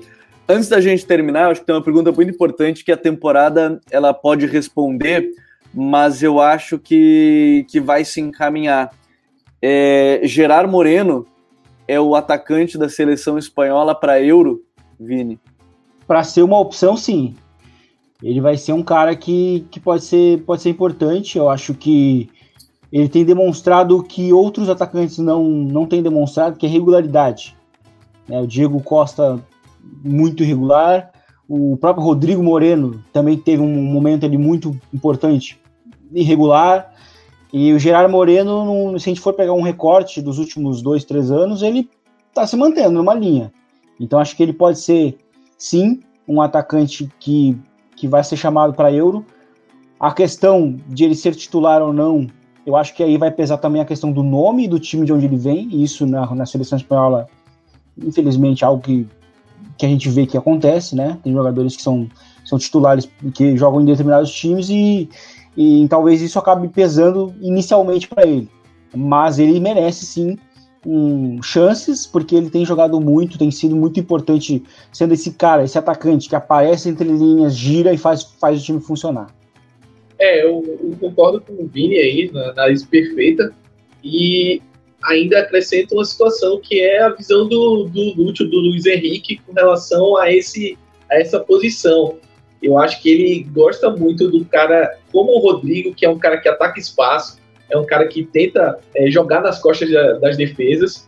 antes 0.49 0.67
da 0.67 0.81
gente 0.81 1.05
terminar, 1.05 1.51
acho 1.51 1.61
que 1.61 1.67
tem 1.67 1.75
uma 1.75 1.83
pergunta 1.83 2.11
muito 2.11 2.33
importante 2.33 2.83
que 2.83 2.91
a 2.91 2.97
temporada 2.97 3.79
ela 3.91 4.13
pode 4.13 4.45
responder, 4.45 5.29
mas 5.73 6.23
eu 6.23 6.41
acho 6.41 6.79
que, 6.79 7.65
que 7.69 7.79
vai 7.79 8.03
se 8.03 8.19
encaminhar. 8.19 8.91
É, 9.61 10.21
Gerard 10.23 10.69
Moreno 10.69 11.27
é 11.87 11.99
o 11.99 12.15
atacante 12.15 12.77
da 12.77 12.89
seleção 12.89 13.37
espanhola 13.37 13.93
para 13.93 14.21
Euro, 14.21 14.63
Vini? 14.99 15.39
Para 16.07 16.23
ser 16.23 16.41
uma 16.41 16.59
opção, 16.59 16.97
sim 16.97 17.35
ele 18.21 18.41
vai 18.41 18.57
ser 18.57 18.73
um 18.73 18.83
cara 18.83 19.15
que, 19.15 19.65
que 19.71 19.79
pode, 19.79 20.03
ser, 20.03 20.43
pode 20.43 20.61
ser 20.61 20.69
importante. 20.69 21.37
Eu 21.37 21.49
acho 21.49 21.73
que 21.73 22.29
ele 22.91 23.07
tem 23.07 23.23
demonstrado 23.23 24.01
que 24.03 24.33
outros 24.33 24.69
atacantes 24.69 25.17
não, 25.19 25.43
não 25.43 25.85
têm 25.85 26.03
demonstrado, 26.03 26.57
que 26.57 26.65
é 26.65 26.69
regularidade. 26.69 27.55
É, 28.29 28.39
o 28.39 28.45
Diego 28.47 28.81
Costa, 28.83 29.39
muito 30.03 30.43
irregular. 30.43 31.11
O 31.47 31.77
próprio 31.77 32.05
Rodrigo 32.05 32.43
Moreno 32.43 33.03
também 33.11 33.37
teve 33.37 33.61
um 33.61 33.83
momento 33.83 34.25
ali 34.25 34.37
muito 34.37 34.79
importante, 34.93 35.59
irregular. 36.13 36.93
E 37.51 37.73
o 37.73 37.79
Gerard 37.79 38.11
Moreno, 38.11 38.99
se 38.99 39.09
a 39.09 39.11
gente 39.11 39.21
for 39.21 39.33
pegar 39.33 39.53
um 39.53 39.63
recorte 39.63 40.21
dos 40.21 40.37
últimos 40.37 40.81
dois, 40.81 41.03
três 41.03 41.31
anos, 41.31 41.63
ele 41.63 41.89
está 42.29 42.45
se 42.45 42.55
mantendo 42.55 42.91
numa 42.91 43.15
linha. 43.15 43.51
Então 43.99 44.19
acho 44.19 44.35
que 44.35 44.43
ele 44.43 44.53
pode 44.53 44.79
ser, 44.79 45.17
sim, 45.57 46.01
um 46.27 46.41
atacante 46.41 47.09
que 47.19 47.57
que 47.99 48.07
vai 48.07 48.23
ser 48.23 48.37
chamado 48.37 48.73
para 48.73 48.93
Euro. 48.93 49.25
A 49.99 50.13
questão 50.13 50.79
de 50.87 51.03
ele 51.03 51.15
ser 51.15 51.35
titular 51.35 51.81
ou 51.81 51.91
não, 51.91 52.27
eu 52.65 52.77
acho 52.77 52.95
que 52.95 53.03
aí 53.03 53.17
vai 53.17 53.29
pesar 53.29 53.57
também 53.57 53.81
a 53.81 53.85
questão 53.85 54.09
do 54.09 54.23
nome 54.23 54.69
do 54.69 54.79
time 54.79 55.05
de 55.05 55.11
onde 55.11 55.25
ele 55.25 55.35
vem, 55.35 55.67
e 55.69 55.83
isso 55.83 56.07
na, 56.07 56.33
na 56.33 56.45
seleção 56.45 56.77
espanhola, 56.77 57.27
infelizmente, 57.97 58.63
é 58.63 58.67
algo 58.67 58.81
que, 58.81 59.05
que 59.77 59.85
a 59.85 59.89
gente 59.89 60.09
vê 60.09 60.25
que 60.25 60.37
acontece, 60.37 60.95
né? 60.95 61.17
Tem 61.23 61.33
jogadores 61.33 61.75
que 61.75 61.81
são, 61.81 62.07
são 62.43 62.57
titulares 62.57 63.09
que 63.33 63.55
jogam 63.57 63.81
em 63.81 63.85
determinados 63.85 64.31
times 64.31 64.69
e, 64.69 65.09
e 65.55 65.87
talvez 65.89 66.21
isso 66.21 66.37
acabe 66.37 66.67
pesando 66.67 67.33
inicialmente 67.41 68.07
para 68.07 68.27
ele. 68.27 68.49
Mas 68.95 69.39
ele 69.39 69.59
merece 69.59 70.05
sim 70.05 70.37
um, 70.85 71.41
chances, 71.41 72.05
porque 72.05 72.35
ele 72.35 72.49
tem 72.49 72.65
jogado 72.65 72.99
muito, 72.99 73.37
tem 73.37 73.51
sido 73.51 73.75
muito 73.75 73.99
importante, 73.99 74.63
sendo 74.91 75.13
esse 75.13 75.31
cara, 75.31 75.63
esse 75.63 75.77
atacante 75.77 76.29
que 76.29 76.35
aparece 76.35 76.89
entre 76.89 77.07
linhas, 77.07 77.55
gira 77.55 77.93
e 77.93 77.97
faz, 77.97 78.23
faz 78.23 78.61
o 78.61 78.63
time 78.63 78.79
funcionar. 78.79 79.27
É, 80.17 80.43
eu, 80.43 80.63
eu 80.83 80.97
concordo 80.99 81.41
com 81.41 81.53
o 81.53 81.67
Vini 81.67 81.95
aí, 81.95 82.29
na 82.31 82.49
análise 82.49 82.85
perfeita, 82.85 83.53
e 84.03 84.61
ainda 85.03 85.39
acrescento 85.39 85.93
uma 85.93 86.05
situação 86.05 86.59
que 86.59 86.81
é 86.81 87.01
a 87.01 87.09
visão 87.09 87.47
do, 87.47 87.85
do 87.85 88.13
Lúcio, 88.15 88.49
do 88.49 88.57
Luiz 88.57 88.85
Henrique, 88.85 89.41
com 89.45 89.53
relação 89.53 90.17
a, 90.17 90.31
esse, 90.31 90.77
a 91.09 91.19
essa 91.19 91.39
posição. 91.39 92.17
Eu 92.61 92.77
acho 92.77 93.01
que 93.01 93.09
ele 93.09 93.43
gosta 93.51 93.89
muito 93.89 94.29
do 94.29 94.43
cara 94.45 94.97
como 95.11 95.31
o 95.31 95.39
Rodrigo, 95.39 95.95
que 95.95 96.05
é 96.05 96.09
um 96.09 96.19
cara 96.19 96.37
que 96.37 96.49
ataca 96.49 96.79
espaço, 96.79 97.39
é 97.69 97.77
um 97.77 97.85
cara 97.85 98.07
que 98.07 98.23
tenta 98.23 98.79
é, 98.95 99.09
jogar 99.09 99.41
nas 99.41 99.59
costas 99.59 99.89
das 100.19 100.35
defesas 100.35 101.07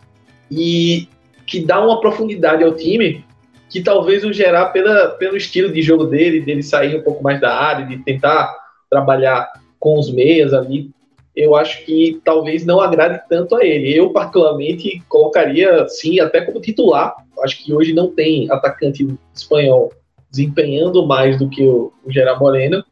e 0.49 1.07
que 1.45 1.59
dá 1.59 1.83
uma 1.83 1.99
profundidade 1.99 2.63
ao 2.63 2.73
time 2.73 3.25
que 3.69 3.81
talvez 3.81 4.23
o 4.25 4.33
gerar 4.33 4.67
pela, 4.67 5.09
pelo 5.11 5.37
estilo 5.37 5.71
de 5.71 5.81
jogo 5.81 6.05
dele, 6.05 6.41
dele 6.41 6.61
sair 6.61 6.97
um 6.97 7.01
pouco 7.01 7.23
mais 7.23 7.39
da 7.39 7.55
área, 7.55 7.85
de 7.85 7.97
tentar 8.03 8.53
trabalhar 8.89 9.49
com 9.79 9.97
os 9.97 10.11
meias 10.11 10.53
ali, 10.53 10.91
eu 11.35 11.55
acho 11.55 11.85
que 11.85 12.19
talvez 12.23 12.65
não 12.65 12.81
agrade 12.81 13.21
tanto 13.29 13.55
a 13.55 13.65
ele. 13.65 13.93
Eu, 13.97 14.09
particularmente, 14.11 15.01
colocaria, 15.07 15.87
sim, 15.87 16.19
até 16.19 16.41
como 16.41 16.59
titular. 16.59 17.15
Acho 17.43 17.63
que 17.63 17.73
hoje 17.73 17.93
não 17.93 18.11
tem 18.11 18.51
atacante 18.51 19.07
espanhol 19.33 19.91
desempenhando 20.29 21.05
mais 21.05 21.37
do 21.37 21.49
que 21.49 21.63
o, 21.63 21.91
o 22.05 22.11
Gerard 22.11 22.39
Moreno, 22.39 22.83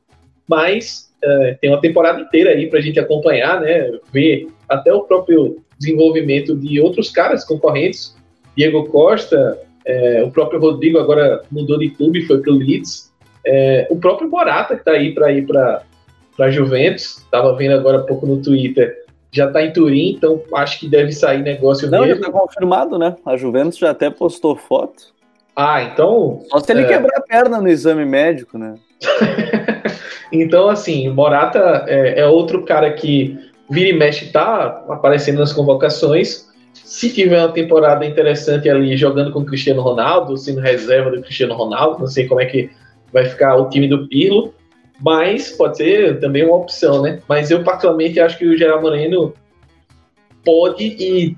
mas 0.47 1.09
é, 1.23 1.57
tem 1.61 1.69
uma 1.69 1.81
temporada 1.81 2.19
inteira 2.21 2.51
aí 2.51 2.67
para 2.67 2.79
a 2.79 2.81
gente 2.81 2.99
acompanhar, 2.99 3.61
né? 3.61 3.91
Ver 4.11 4.47
até 4.67 4.93
o 4.93 5.03
próprio 5.03 5.61
desenvolvimento 5.77 6.55
de 6.55 6.79
outros 6.81 7.09
caras 7.09 7.45
concorrentes. 7.45 8.15
Diego 8.55 8.85
Costa, 8.89 9.59
é, 9.85 10.23
o 10.23 10.31
próprio 10.31 10.59
Rodrigo 10.59 10.99
agora 10.99 11.41
mudou 11.51 11.77
de 11.77 11.89
clube, 11.89 12.25
foi 12.25 12.41
para 12.41 12.51
o 12.51 12.55
Leeds. 12.55 13.11
É, 13.45 13.87
o 13.89 13.97
próprio 13.97 14.29
Morata, 14.29 14.75
que 14.75 14.81
está 14.81 14.91
aí 14.91 15.13
para 15.13 15.31
ir 15.31 15.45
para 15.45 15.83
a 16.41 16.51
Juventus, 16.51 17.17
estava 17.17 17.55
vendo 17.55 17.73
agora 17.73 17.99
há 17.99 18.03
pouco 18.03 18.25
no 18.25 18.41
Twitter, 18.41 18.95
já 19.31 19.47
está 19.47 19.63
em 19.63 19.71
Turim, 19.71 20.15
então 20.15 20.41
acho 20.55 20.79
que 20.79 20.87
deve 20.87 21.11
sair 21.11 21.41
negócio 21.43 21.89
Não, 21.89 22.01
mesmo. 22.01 22.21
já 22.21 22.27
está 22.27 22.39
confirmado, 22.39 22.97
né? 22.97 23.15
A 23.25 23.37
Juventus 23.37 23.77
já 23.77 23.91
até 23.91 24.09
postou 24.09 24.55
foto. 24.55 25.13
Ah, 25.55 25.83
então. 25.83 26.41
Só 26.49 26.59
se 26.59 26.71
ele 26.71 26.83
é... 26.83 26.87
quebrar 26.87 27.17
a 27.17 27.21
perna 27.21 27.61
no 27.61 27.67
exame 27.67 28.05
médico, 28.05 28.57
né? 28.57 28.75
então, 30.31 30.69
assim, 30.69 31.09
Morata 31.09 31.85
é, 31.87 32.21
é, 32.21 32.25
outro 32.25 32.63
cara 32.63 32.91
que 32.93 33.37
vira 33.69 33.89
e 33.89 33.93
mexe 33.93 34.31
tá 34.31 34.83
aparecendo 34.89 35.39
nas 35.39 35.53
convocações. 35.53 36.49
Se 36.73 37.13
tiver 37.13 37.39
uma 37.39 37.51
temporada 37.51 38.05
interessante 38.05 38.69
ali 38.69 38.95
jogando 38.97 39.31
com 39.31 39.39
o 39.39 39.45
Cristiano 39.45 39.81
Ronaldo, 39.81 40.37
sendo 40.37 40.61
reserva 40.61 41.11
do 41.11 41.21
Cristiano 41.21 41.53
Ronaldo, 41.53 41.99
não 41.99 42.07
sei 42.07 42.27
como 42.27 42.41
é 42.41 42.45
que 42.45 42.69
vai 43.11 43.25
ficar 43.25 43.57
o 43.57 43.69
time 43.69 43.87
do 43.87 44.07
Pirlo, 44.07 44.53
mas 45.01 45.51
pode 45.51 45.77
ser 45.77 46.19
também 46.19 46.45
uma 46.45 46.57
opção, 46.57 47.01
né? 47.01 47.19
Mas 47.27 47.49
eu 47.49 47.63
particularmente 47.63 48.19
acho 48.19 48.37
que 48.37 48.45
o 48.45 48.57
Gerard 48.57 48.81
Moreno 48.81 49.33
pode 50.43 50.83
e 50.99 51.35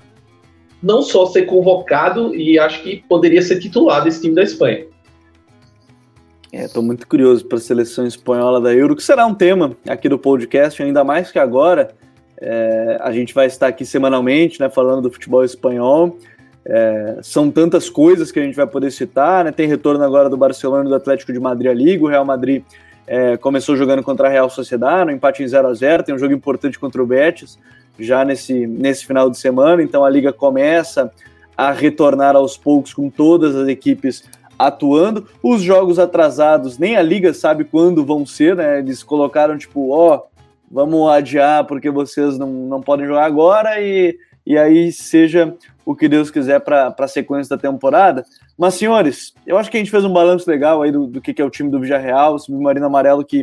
não 0.82 1.02
só 1.02 1.26
ser 1.26 1.42
convocado 1.42 2.34
e 2.34 2.58
acho 2.58 2.82
que 2.82 3.04
poderia 3.08 3.40
ser 3.40 3.60
titular 3.60 4.02
desse 4.02 4.20
time 4.20 4.34
da 4.34 4.42
Espanha. 4.42 4.84
Estou 6.52 6.82
é, 6.82 6.86
muito 6.86 7.06
curioso 7.06 7.46
para 7.46 7.56
a 7.56 7.60
seleção 7.60 8.06
espanhola 8.06 8.60
da 8.60 8.74
Euro, 8.74 8.96
que 8.96 9.02
será 9.02 9.24
um 9.24 9.34
tema 9.34 9.76
aqui 9.88 10.08
do 10.08 10.18
podcast, 10.18 10.82
ainda 10.82 11.02
mais 11.02 11.30
que 11.30 11.38
agora 11.38 11.94
é, 12.38 12.98
a 13.00 13.12
gente 13.12 13.32
vai 13.32 13.46
estar 13.46 13.68
aqui 13.68 13.86
semanalmente, 13.86 14.60
né, 14.60 14.68
falando 14.68 15.02
do 15.02 15.10
futebol 15.10 15.44
espanhol. 15.44 16.18
É, 16.64 17.18
são 17.22 17.50
tantas 17.50 17.88
coisas 17.88 18.30
que 18.30 18.38
a 18.38 18.42
gente 18.42 18.54
vai 18.54 18.66
poder 18.66 18.90
citar, 18.90 19.44
né? 19.44 19.50
Tem 19.50 19.66
retorno 19.66 20.04
agora 20.04 20.28
do 20.28 20.36
Barcelona 20.36 20.84
e 20.84 20.88
do 20.88 20.94
Atlético 20.94 21.32
de 21.32 21.40
Madrid 21.40 21.70
à 21.70 21.74
Liga. 21.74 22.04
O 22.04 22.08
Real 22.08 22.24
Madrid 22.24 22.62
é, 23.06 23.36
começou 23.36 23.76
jogando 23.76 24.02
contra 24.02 24.28
a 24.28 24.30
Real 24.30 24.48
Sociedade, 24.48 25.06
no 25.06 25.12
empate 25.12 25.42
em 25.42 25.48
0 25.48 25.68
a 25.68 25.74
0 25.74 26.02
Tem 26.02 26.14
um 26.14 26.18
jogo 26.18 26.32
importante 26.32 26.78
contra 26.78 27.02
o 27.02 27.06
Betis 27.06 27.58
já 27.98 28.24
nesse, 28.24 28.66
nesse 28.66 29.06
final 29.06 29.28
de 29.30 29.38
semana. 29.38 29.82
Então 29.82 30.04
a 30.04 30.10
Liga 30.10 30.32
começa 30.32 31.10
a 31.56 31.70
retornar 31.70 32.36
aos 32.36 32.56
poucos 32.56 32.94
com 32.94 33.10
todas 33.10 33.54
as 33.54 33.68
equipes 33.68 34.24
atuando. 34.58 35.26
Os 35.42 35.62
jogos 35.62 35.98
atrasados, 35.98 36.78
nem 36.78 36.96
a 36.96 37.02
Liga 37.02 37.34
sabe 37.34 37.64
quando 37.64 38.04
vão 38.04 38.24
ser, 38.24 38.56
né? 38.56 38.78
Eles 38.78 39.02
colocaram 39.02 39.58
tipo, 39.58 39.90
ó, 39.90 40.16
oh, 40.16 40.22
vamos 40.70 41.10
adiar 41.10 41.66
porque 41.66 41.90
vocês 41.90 42.38
não, 42.38 42.48
não 42.48 42.80
podem 42.80 43.06
jogar 43.06 43.26
agora 43.26 43.80
e, 43.80 44.16
e 44.46 44.58
aí 44.58 44.92
seja 44.92 45.54
o 45.84 45.94
que 45.94 46.08
Deus 46.08 46.30
quiser 46.30 46.60
para 46.60 46.94
a 46.96 47.08
sequência 47.08 47.56
da 47.56 47.60
temporada. 47.60 48.24
Mas, 48.56 48.74
senhores, 48.74 49.34
eu 49.46 49.58
acho 49.58 49.70
que 49.70 49.76
a 49.76 49.80
gente 49.80 49.90
fez 49.90 50.04
um 50.04 50.12
balanço 50.12 50.48
legal 50.48 50.82
aí 50.82 50.92
do, 50.92 51.06
do 51.06 51.20
que, 51.20 51.34
que 51.34 51.42
é 51.42 51.44
o 51.44 51.50
time 51.50 51.70
do 51.70 51.80
Villarreal, 51.80 52.34
o 52.34 52.38
Submarino 52.38 52.86
Amarelo, 52.86 53.24
que 53.24 53.42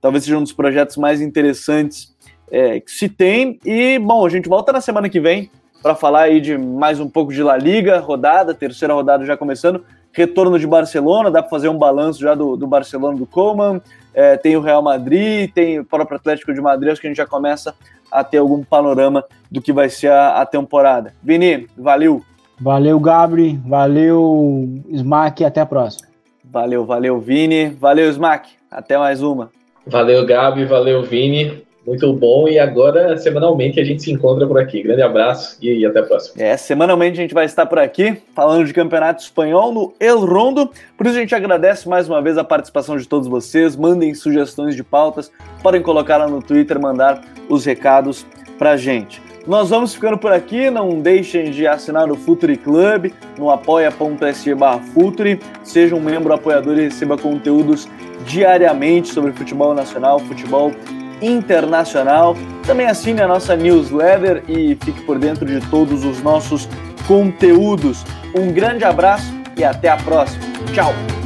talvez 0.00 0.24
seja 0.24 0.38
um 0.38 0.42
dos 0.42 0.52
projetos 0.52 0.96
mais 0.96 1.20
interessantes 1.20 2.14
é, 2.50 2.80
que 2.80 2.90
se 2.90 3.08
tem. 3.08 3.58
E, 3.64 3.98
bom, 3.98 4.24
a 4.24 4.28
gente 4.28 4.48
volta 4.48 4.72
na 4.72 4.80
semana 4.80 5.08
que 5.08 5.20
vem 5.20 5.50
para 5.82 5.94
falar 5.94 6.22
aí 6.22 6.40
de 6.40 6.56
mais 6.56 6.98
um 7.00 7.08
pouco 7.08 7.32
de 7.32 7.42
La 7.42 7.56
Liga, 7.56 7.98
rodada, 7.98 8.54
terceira 8.54 8.94
rodada 8.94 9.24
já 9.24 9.36
começando. 9.36 9.84
Retorno 10.12 10.58
de 10.58 10.66
Barcelona, 10.66 11.30
dá 11.30 11.42
para 11.42 11.50
fazer 11.50 11.68
um 11.68 11.76
balanço 11.76 12.20
já 12.20 12.34
do, 12.34 12.56
do 12.56 12.66
Barcelona 12.66 13.18
do 13.18 13.26
Coman. 13.26 13.80
É, 14.16 14.34
tem 14.34 14.56
o 14.56 14.62
Real 14.62 14.82
Madrid, 14.82 15.52
tem 15.52 15.78
o 15.78 15.84
próprio 15.84 16.16
Atlético 16.16 16.54
de 16.54 16.60
Madrid, 16.62 16.90
acho 16.90 17.00
que 17.02 17.06
a 17.06 17.10
gente 17.10 17.18
já 17.18 17.26
começa 17.26 17.74
a 18.10 18.24
ter 18.24 18.38
algum 18.38 18.64
panorama 18.64 19.22
do 19.50 19.60
que 19.60 19.74
vai 19.74 19.90
ser 19.90 20.10
a, 20.10 20.40
a 20.40 20.46
temporada. 20.46 21.12
Vini, 21.22 21.66
valeu! 21.76 22.22
Valeu, 22.58 22.98
Gabri, 22.98 23.60
valeu, 23.66 24.66
Smack, 24.88 25.44
até 25.44 25.60
a 25.60 25.66
próxima. 25.66 26.08
Valeu, 26.42 26.86
valeu, 26.86 27.20
Vini, 27.20 27.68
valeu, 27.68 28.08
Smack, 28.08 28.48
até 28.70 28.96
mais 28.96 29.22
uma. 29.22 29.50
Valeu, 29.86 30.24
Gabi, 30.24 30.64
valeu, 30.64 31.02
Vini. 31.02 31.62
Muito 31.86 32.12
bom. 32.12 32.48
E 32.48 32.58
agora, 32.58 33.16
semanalmente, 33.16 33.78
a 33.78 33.84
gente 33.84 34.02
se 34.02 34.10
encontra 34.10 34.46
por 34.46 34.58
aqui. 34.58 34.82
Grande 34.82 35.02
abraço 35.02 35.56
e, 35.62 35.86
até 35.86 36.00
a 36.00 36.02
próxima. 36.02 36.42
É, 36.42 36.56
semanalmente 36.56 37.18
a 37.18 37.22
gente 37.22 37.34
vai 37.34 37.44
estar 37.44 37.64
por 37.66 37.78
aqui, 37.78 38.16
falando 38.34 38.66
de 38.66 38.74
campeonato 38.74 39.22
espanhol 39.22 39.72
no 39.72 39.94
El 40.00 40.24
Rondo. 40.24 40.70
Por 40.96 41.06
isso 41.06 41.16
a 41.16 41.20
gente 41.20 41.34
agradece 41.34 41.88
mais 41.88 42.08
uma 42.08 42.20
vez 42.20 42.36
a 42.36 42.44
participação 42.44 42.96
de 42.96 43.06
todos 43.06 43.28
vocês. 43.28 43.76
Mandem 43.76 44.12
sugestões 44.14 44.74
de 44.74 44.82
pautas, 44.82 45.30
podem 45.62 45.80
colocar 45.80 46.16
lá 46.16 46.26
no 46.26 46.42
Twitter, 46.42 46.80
mandar 46.80 47.22
os 47.48 47.64
recados 47.64 48.26
pra 48.58 48.76
gente. 48.76 49.22
Nós 49.46 49.70
vamos 49.70 49.94
ficando 49.94 50.18
por 50.18 50.32
aqui, 50.32 50.70
não 50.70 51.00
deixem 51.00 51.52
de 51.52 51.68
assinar 51.68 52.10
o 52.10 52.16
Futuri 52.16 52.56
Club 52.56 53.12
no 53.38 53.48
apoia.se 53.48 54.50
Futuri, 54.92 55.38
seja 55.62 55.94
um 55.94 56.00
membro 56.00 56.34
apoiador 56.34 56.76
e 56.76 56.82
receba 56.82 57.16
conteúdos 57.16 57.88
diariamente 58.26 59.06
sobre 59.06 59.30
futebol 59.30 59.72
nacional, 59.72 60.18
futebol 60.18 60.72
internacional. 61.20 62.36
Também 62.66 62.86
assine 62.86 63.20
a 63.20 63.28
nossa 63.28 63.56
newsletter 63.56 64.42
e 64.48 64.76
fique 64.84 65.02
por 65.02 65.18
dentro 65.18 65.46
de 65.46 65.60
todos 65.68 66.04
os 66.04 66.22
nossos 66.22 66.68
conteúdos. 67.06 68.04
Um 68.34 68.52
grande 68.52 68.84
abraço 68.84 69.32
e 69.56 69.64
até 69.64 69.88
a 69.88 69.96
próxima. 69.96 70.44
Tchau! 70.72 71.25